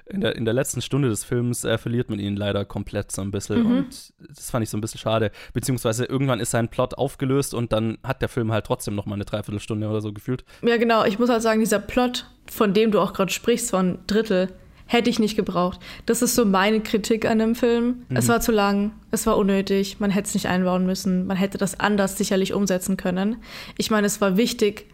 [0.06, 3.22] in der, in der letzten Stunde des Films äh, verliert man ihn leider komplett so
[3.22, 3.64] ein bisschen.
[3.64, 3.78] Mhm.
[3.78, 5.32] Und das fand ich so ein bisschen schade.
[5.54, 9.16] Beziehungsweise irgendwann ist sein Plot aufgelöst und dann hat der Film halt trotzdem noch mal
[9.16, 10.44] eine Dreiviertelstunde oder so gefühlt.
[10.64, 11.06] Ja, genau.
[11.06, 14.50] Ich muss halt sagen, dieser Plot, von dem du auch gerade sprichst, von Drittel,
[14.94, 15.80] hätte ich nicht gebraucht.
[16.06, 18.06] Das ist so meine Kritik an dem Film.
[18.08, 18.16] Mhm.
[18.16, 21.58] Es war zu lang, es war unnötig, man hätte es nicht einbauen müssen, man hätte
[21.58, 23.38] das anders sicherlich umsetzen können.
[23.78, 24.86] Ich meine, es war wichtig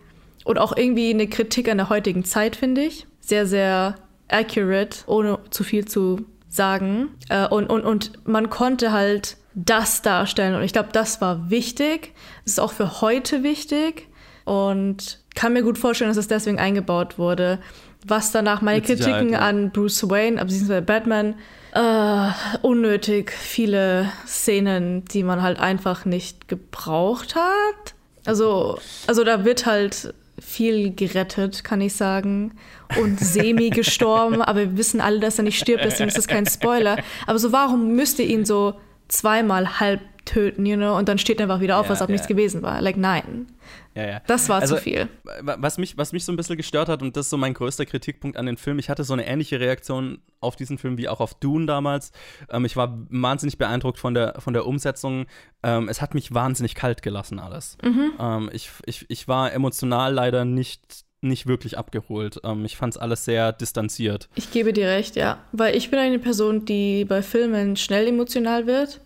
[0.45, 3.05] und auch irgendwie eine Kritik an der heutigen Zeit, finde ich.
[3.19, 3.95] Sehr, sehr
[4.29, 7.09] accurate, ohne zu viel zu sagen.
[7.29, 10.55] Äh, und, und, und man konnte halt das darstellen.
[10.55, 12.13] Und ich glaube, das war wichtig.
[12.45, 14.07] Es ist auch für heute wichtig.
[14.45, 17.59] Und kann mir gut vorstellen, dass es deswegen eingebaut wurde.
[18.05, 19.39] Was danach meine Mit Kritiken ja.
[19.39, 21.35] an Bruce Wayne, beziehungsweise Batman,
[21.73, 22.29] äh,
[22.61, 27.93] unnötig viele Szenen, die man halt einfach nicht gebraucht hat.
[28.25, 32.53] Also, also da wird halt viel gerettet, kann ich sagen.
[32.99, 36.45] Und semi gestorben, aber wir wissen alle, dass er nicht stirbt, deswegen ist das kein
[36.45, 36.97] Spoiler.
[37.27, 38.75] Aber so, warum müsst ihr ihn so
[39.07, 40.97] zweimal halb töten, you know?
[40.97, 42.13] Und dann steht er einfach wieder auf, Ja, als ob ja.
[42.13, 42.81] nichts gewesen war.
[42.81, 43.47] Like, nein.
[43.95, 44.21] Ja.
[44.27, 45.07] Das war Also, zu viel.
[45.41, 47.53] wa- Was mich, was mich so ein bisschen gestört hat, und das ist so mein
[47.53, 51.09] größter Kritikpunkt an den Film, ich hatte so eine ähnliche Reaktion auf diesen Film wie
[51.09, 52.11] auch auf Dune damals.
[52.49, 55.25] Ähm, ich war wahnsinnig beeindruckt von der, von der Umsetzung.
[55.63, 57.77] Ähm, es hat mich wahnsinnig kalt gelassen, alles.
[57.83, 58.11] Mhm.
[58.19, 62.39] Ähm, ich, ich, ich war emotional leider nicht, nicht wirklich abgeholt.
[62.45, 64.29] Ähm, ich fand es alles sehr distanziert.
[64.35, 65.39] Ich gebe dir recht, ja.
[65.51, 69.01] Weil ich bin eine Person, die bei Filmen schnell emotional wird.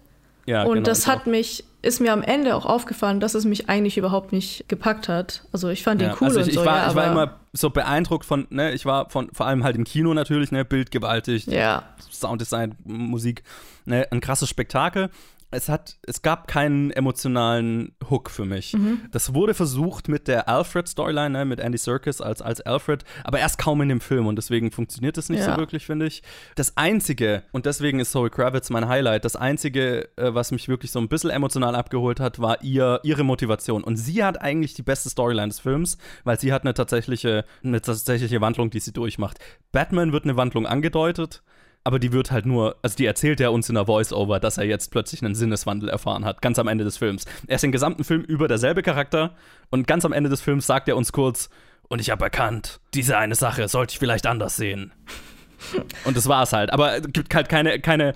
[0.45, 1.25] Ja, und genau, das hat auch.
[1.27, 5.43] mich ist mir am Ende auch aufgefallen, dass es mich eigentlich überhaupt nicht gepackt hat.
[5.51, 7.11] Also ich fand ihn Ja, cool also und ich, so, ich, war, ja, ich war
[7.11, 10.63] immer so beeindruckt von, ne, ich war von, vor allem halt im Kino natürlich, ne,
[10.63, 11.83] bildgewaltig, Ja.
[12.09, 13.43] Sounddesign, Musik,
[13.85, 15.09] ne, ein krasses Spektakel.
[15.53, 18.73] Es hat, es gab keinen emotionalen Hook für mich.
[18.73, 19.01] Mhm.
[19.11, 23.57] Das wurde versucht mit der Alfred-Storyline, ne, mit Andy Serkis als, als Alfred, aber erst
[23.57, 25.53] kaum in dem Film und deswegen funktioniert das nicht Ja.
[25.53, 26.23] so wirklich, finde ich.
[26.55, 30.91] Das Einzige, und deswegen ist Zoe Kravitz mein Highlight, das Einzige, äh, was mich wirklich
[30.91, 33.83] so ein bisschen emotional abgeholt hat, war ihr, ihre Motivation.
[33.83, 37.81] Und sie hat eigentlich die beste Storyline des Films, weil sie hat eine tatsächliche, eine
[37.81, 39.39] tatsächliche Wandlung, die sie durchmacht.
[39.71, 41.43] Batman wird eine Wandlung angedeutet,
[41.83, 44.65] aber die wird halt nur, also die erzählt er uns in der Voice-Over, dass er
[44.65, 47.25] jetzt plötzlich einen Sinneswandel erfahren hat, ganz am Ende des Films.
[47.47, 49.35] Er ist den gesamten Film über derselbe Charakter
[49.69, 51.49] und ganz am Ende des Films sagt er uns kurz,
[51.89, 54.91] und ich habe erkannt, diese eine Sache sollte ich vielleicht anders sehen.
[56.05, 56.71] Und das war es halt.
[56.73, 58.13] Aber es gibt halt keine, keine,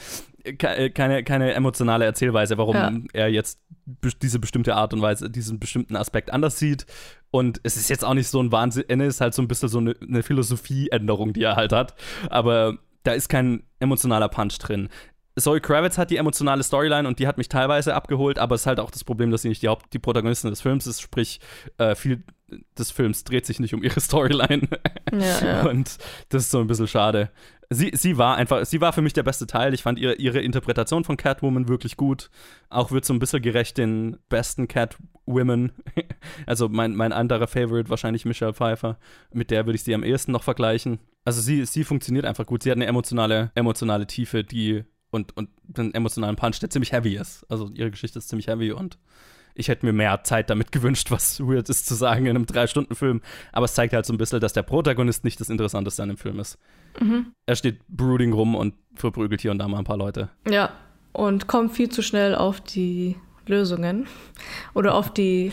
[0.58, 2.92] ke- keine, keine emotionale Erzählweise, warum Ja.
[3.14, 3.60] er jetzt
[4.22, 6.86] diese bestimmte Art und Weise, diesen bestimmten Aspekt anders sieht.
[7.30, 9.70] Und es ist jetzt auch nicht so ein Wahnsinn, Ende ist halt so ein bisschen
[9.70, 11.94] so eine, eine Philosophieänderung, die er halt hat.
[12.30, 12.78] Aber
[13.08, 14.90] da ist kein emotionaler Punch drin.
[15.40, 18.68] Zoe Kravitz hat die emotionale Storyline und die hat mich teilweise abgeholt, aber es ist
[18.68, 21.40] halt auch das Problem, dass sie nicht die Haupt die Protagonistin des Films ist, sprich,
[21.78, 22.24] äh, viel
[22.78, 24.68] des Films dreht sich nicht um ihre Storyline.
[25.12, 25.66] Ja, ja.
[25.68, 25.98] Und
[26.30, 27.30] das ist so ein bisschen schade.
[27.70, 29.74] Sie, sie war einfach, sie war für mich der beste Teil.
[29.74, 32.30] Ich fand ihre, ihre Interpretation von Catwoman wirklich gut.
[32.70, 35.72] Auch wird so ein bisschen gerecht den besten Catwomen.
[36.46, 38.98] Also mein, mein anderer Favorite, wahrscheinlich Michelle Pfeiffer.
[39.34, 41.00] Mit der würde ich sie am ehesten noch vergleichen.
[41.28, 42.64] Also sie, sie funktioniert einfach gut.
[42.64, 47.18] Sie hat eine emotionale, emotionale Tiefe, die und, und einen emotionalen Punch, der ziemlich heavy
[47.18, 47.46] ist.
[47.50, 48.98] Also ihre Geschichte ist ziemlich heavy und
[49.54, 53.20] ich hätte mir mehr Zeit damit gewünscht, was weird ist zu sagen in einem Drei-Stunden-Film.
[53.52, 56.18] Aber es zeigt halt so ein bisschen, dass der Protagonist nicht das Interessanteste an dem
[56.18, 56.58] Film ist.
[56.98, 57.34] Mhm.
[57.46, 60.30] Er steht brooding rum und verprügelt hier und da mal ein paar Leute.
[60.50, 60.72] Ja,
[61.12, 63.18] und kommt viel zu schnell auf die
[63.48, 64.08] Lösungen
[64.74, 65.52] oder auf die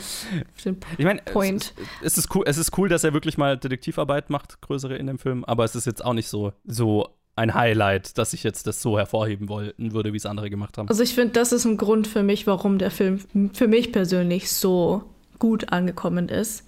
[0.56, 1.74] auf den Ich meine, Point.
[2.02, 5.06] es, es, ist cool, es ist cool, dass er wirklich mal Detektivarbeit macht, größere in
[5.06, 8.66] dem Film, aber es ist jetzt auch nicht so, so ein Highlight, dass ich jetzt
[8.66, 10.88] das so hervorheben wollen würde, wie es andere gemacht haben.
[10.88, 13.18] Also ich finde, das ist ein Grund für mich, warum der Film
[13.52, 15.02] für mich persönlich so
[15.40, 16.64] gut angekommen ist.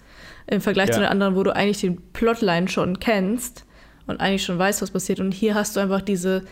[0.49, 1.07] Im Vergleich zu Ja.
[1.07, 3.65] den anderen, wo du eigentlich den Plotline schon kennst
[4.09, 5.21] und eigentlich schon weißt, was passiert.
[5.21, 6.43] Und hier hast du einfach diese,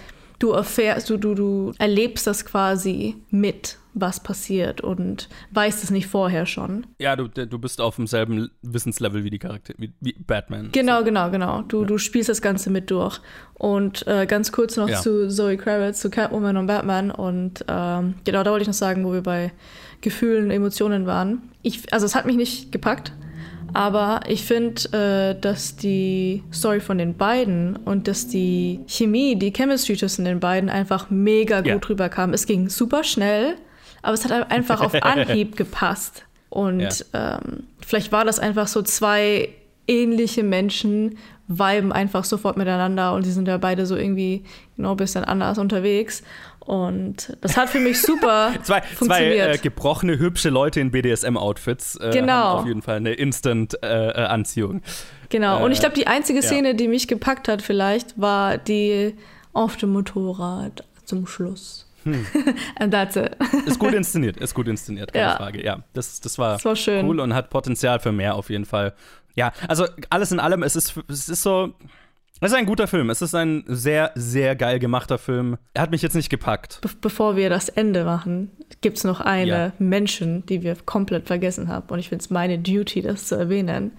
[0.44, 6.06] du erfährst, du, du, du erlebst das quasi mit, was passiert und weißt es nicht
[6.06, 6.86] vorher schon.
[6.98, 10.68] Ja, du, du bist auf demselben Wissenslevel wie die Charaktere, wie, wie Batman.
[10.72, 11.62] Genau, genau, genau.
[11.62, 13.20] Du, du spielst das Ganze mit durch.
[13.54, 15.00] Und äh, ganz kurz noch Ja.
[15.00, 17.10] zu Zoe Kravitz, zu Catwoman und Batman.
[17.10, 19.52] Und ähm, genau, da wollte ich noch sagen, wo wir bei
[20.02, 21.40] Gefühlen, Emotionen waren.
[21.62, 23.12] Ich, also es hat mich nicht gepackt,
[23.74, 29.52] aber ich finde, äh, dass die Story von den beiden und dass die Chemie, die
[29.52, 31.78] Chemistry zwischen den beiden einfach mega gut Ja.
[31.88, 32.32] rüberkam.
[32.32, 33.56] Es ging super schnell,
[34.02, 36.24] aber es hat einfach auf Anhieb gepasst.
[36.50, 39.48] Und ähm, vielleicht war das einfach so zwei
[39.88, 44.44] ähnliche Menschen viben einfach sofort miteinander und die sind ja beide so irgendwie
[44.76, 46.22] genau ein bisschen anders unterwegs.
[46.64, 49.54] Und das hat für mich super Zwei, zwei funktioniert.
[49.56, 52.32] äh, gebrochene, hübsche Leute in BDSM-Outfits äh, Genau.
[52.32, 54.82] haben auf jeden Fall eine Instant-Anziehung.
[55.28, 55.64] genau.
[55.64, 56.44] Und ich glaube, die einzige ja.
[56.46, 59.14] Szene, die mich gepackt hat vielleicht, war die
[59.52, 61.86] auf dem Motorrad zum Schluss.
[62.04, 62.26] Hm.
[62.78, 63.36] And that's it.
[63.66, 65.36] Ist gut inszeniert, ist gut inszeniert, keine Ja.
[65.36, 65.64] Frage.
[65.64, 67.06] Ja, das, das, war Das war schön.
[67.06, 68.94] cool und hat Potenzial für mehr auf jeden Fall.
[69.34, 71.72] Ja, also alles in allem, es ist, es ist so.
[72.44, 73.08] Es ist ein guter Film.
[73.08, 75.56] Es ist ein sehr, sehr geil gemachter Film.
[75.72, 76.78] Er hat mich jetzt nicht gepackt.
[76.82, 78.50] Be bevor wir das Ende machen,
[78.82, 79.72] gibt es noch eine Ja.
[79.78, 81.86] Menschen, die wir komplett vergessen haben.
[81.88, 83.92] Und ich finde es meine Duty, das zu erwähnen.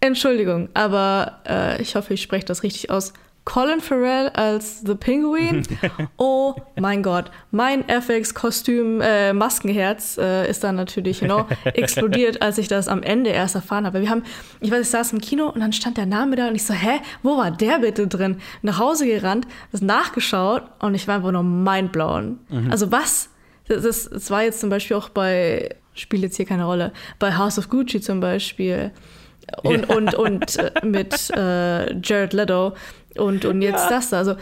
[0.00, 3.14] Entschuldigung, aber äh, ich hoffe, ich spreche das richtig aus.
[3.48, 5.62] Colin Farrell als The Penguin.
[6.18, 12.58] Oh mein Gott, mein FX-Kostüm, äh, Maskenherz äh, ist dann natürlich, you know, explodiert, als
[12.58, 14.00] ich das am Ende erst erfahren habe.
[14.02, 14.22] Wir haben,
[14.60, 16.74] ich weiß, ich saß im Kino und dann stand der Name da und ich so,
[16.74, 18.36] hä, wo war der bitte drin?
[18.62, 22.38] Nach Hause gerannt, das nachgeschaut und ich war einfach nur mindblown.
[22.50, 22.70] Mhm.
[22.70, 23.30] Also was?
[23.68, 27.36] Das, das, das war jetzt zum Beispiel auch bei, spielt jetzt hier keine Rolle, bei
[27.36, 28.90] House of Gucci zum Beispiel
[29.62, 29.96] und, Ja.
[29.96, 32.74] und, und äh, mit äh, Jared Leto
[33.18, 33.88] und, und jetzt Ja.
[33.90, 34.18] das da.
[34.18, 34.36] Also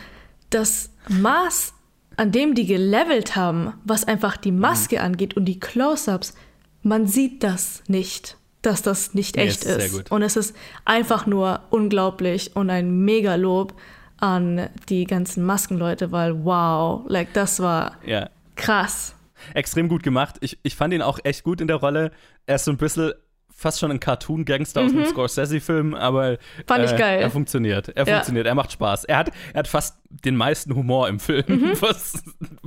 [0.51, 1.75] das Maß,
[2.17, 6.35] an dem die gelevelt haben, was einfach die Maske angeht und die Close-ups,
[6.83, 9.93] man sieht das nicht, dass das nicht Nee, echt ist sehr ist.
[9.93, 10.11] gut.
[10.11, 10.55] Und es ist
[10.85, 13.75] einfach nur unglaublich und ein Mega-Lob
[14.19, 18.31] an die ganzen Maskenleute, weil wow, like das war Ja.
[18.55, 19.15] krass.
[19.53, 20.37] Extrem gut gemacht.
[20.41, 22.11] Ich, ich fand ihn auch echt gut in der Rolle.
[22.47, 23.13] Er ist so ein bisschen
[23.59, 25.07] fast schon ein Cartoon-Gangster aus einem Mhm.
[25.07, 27.21] Scorsese-Film, aber Fand ich äh, geil.
[27.23, 27.89] er funktioniert.
[27.89, 28.15] Er Ja.
[28.17, 29.05] funktioniert, er macht Spaß.
[29.05, 31.73] Er hat, er hat fast den meisten Humor im Film, Mhm.
[31.81, 32.23] was,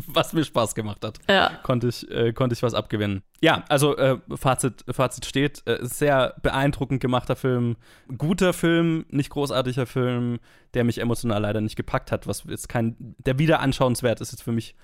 [0.08, 1.20] was mir Spaß gemacht hat.
[1.30, 1.52] Ja.
[1.62, 3.22] Konnte ich, äh, konnte ich was abgewinnen.
[3.40, 5.62] Ja, also äh, Fazit, Fazit steht.
[5.68, 7.76] Äh, sehr beeindruckend gemachter Film.
[8.18, 10.40] Guter Film, nicht großartiger Film,
[10.74, 12.26] der mich emotional leider nicht gepackt hat.
[12.26, 12.96] Was jetzt kein.
[13.20, 14.76] Der Wiederanschauenswert ist jetzt für mich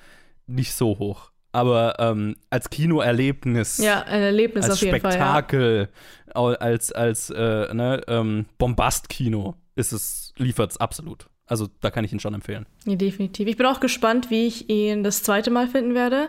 [0.47, 1.31] nicht so hoch.
[1.55, 3.77] Aber ähm, als Kinoerlebnis.
[3.77, 5.89] Ja, ein Erlebnis als auf jeden Spektakel,
[6.33, 6.57] Fall, ja.
[6.59, 11.27] als, als äh, ne, ähm, Bombast-Kino ist es, liefert es absolut.
[11.47, 12.65] Also da kann ich ihn schon empfehlen.
[12.85, 13.47] Ja, definitiv.
[13.47, 16.27] Ich bin auch gespannt, wie ich ihn das zweite Mal finden werde.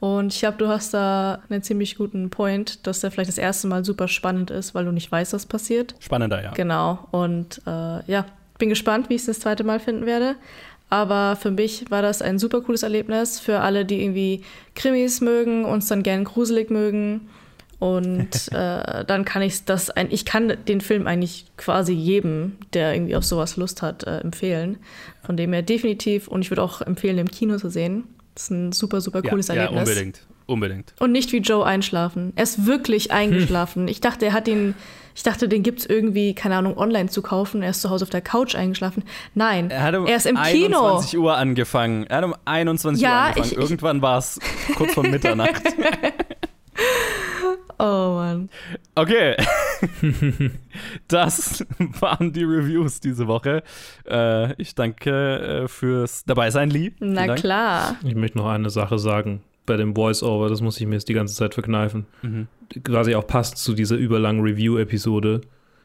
[0.00, 3.68] Und ich glaube, du hast da einen ziemlich guten Point, dass der vielleicht das erste
[3.68, 5.94] Mal super spannend ist, weil du nicht weißt, was passiert.
[6.00, 6.50] Spannender, ja.
[6.50, 7.08] Genau.
[7.12, 8.26] Und äh, ja,
[8.58, 10.36] bin gespannt, wie ich es das zweite Mal finden werde.
[10.88, 13.40] Aber für mich war das ein super cooles Erlebnis.
[13.40, 14.42] Für alle, die irgendwie
[14.74, 17.28] Krimis mögen, uns dann gern gruselig mögen.
[17.78, 22.94] Und äh, dann kann ich das, ein, ich kann den Film eigentlich quasi jedem, der
[22.94, 24.78] irgendwie auf sowas Lust hat, äh, empfehlen.
[25.22, 26.28] Von dem her definitiv.
[26.28, 28.04] Und ich würde auch empfehlen, im Kino zu sehen.
[28.34, 29.88] Das ist ein super, super cooles ja, Erlebnis.
[29.88, 30.20] Ja, unbedingt.
[30.46, 30.94] Unbedingt.
[31.00, 32.32] Und nicht wie Joe einschlafen.
[32.36, 33.82] Er ist wirklich eingeschlafen.
[33.82, 33.88] Hm.
[33.88, 34.76] Ich dachte, er hat ihn,
[35.14, 37.62] ich dachte, den gibt es irgendwie, keine Ahnung, online zu kaufen.
[37.62, 39.02] Er ist zu Hause auf der Couch eingeschlafen.
[39.34, 40.78] Nein, er, hat um er ist im 21 Kino.
[40.78, 42.06] 21 Uhr angefangen.
[42.06, 43.50] Er hat um 21 ja, Uhr angefangen.
[43.50, 44.38] Ich, Irgendwann war es
[44.76, 45.62] kurz vor Mitternacht.
[47.80, 48.48] oh Mann.
[48.94, 49.34] Okay.
[51.08, 51.66] das
[51.98, 53.64] waren die Reviews diese Woche.
[54.08, 56.92] Äh, ich danke äh, fürs Dabeisein, Lee.
[57.00, 57.96] Na klar.
[58.04, 61.14] Ich möchte noch eine Sache sagen bei dem Voice-Over, das muss ich mir jetzt die
[61.14, 62.06] ganze Zeit verkneifen.
[62.22, 62.48] Mhm.
[62.82, 65.42] Quasi auch passt zu dieser überlangen Review-Episode.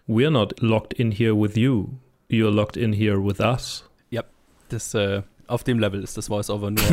[0.08, 1.90] We're not locked in here with you.
[2.30, 3.90] You're locked in here with us.
[4.10, 4.24] Ja,
[4.70, 6.84] das, äh, auf dem Level ist das Voice-Over nur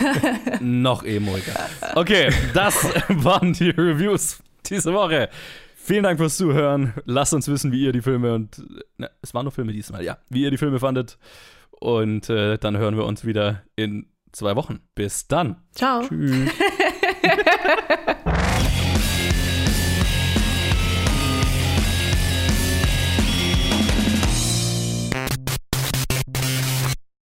[0.60, 1.54] noch emoiger.
[1.94, 5.28] Okay, das waren die Reviews diese Woche.
[5.76, 6.94] Vielen Dank fürs Zuhören.
[7.04, 8.62] Lasst uns wissen, wie ihr die Filme und
[8.96, 11.18] na, es waren nur Filme diesmal, ja, wie ihr die Filme fandet.
[11.70, 14.06] Und äh, dann hören wir uns wieder in
[14.38, 14.80] zwei Wochen.
[14.94, 15.56] Bis dann.
[15.72, 16.02] Ciao.
[16.02, 16.50] Tschüss.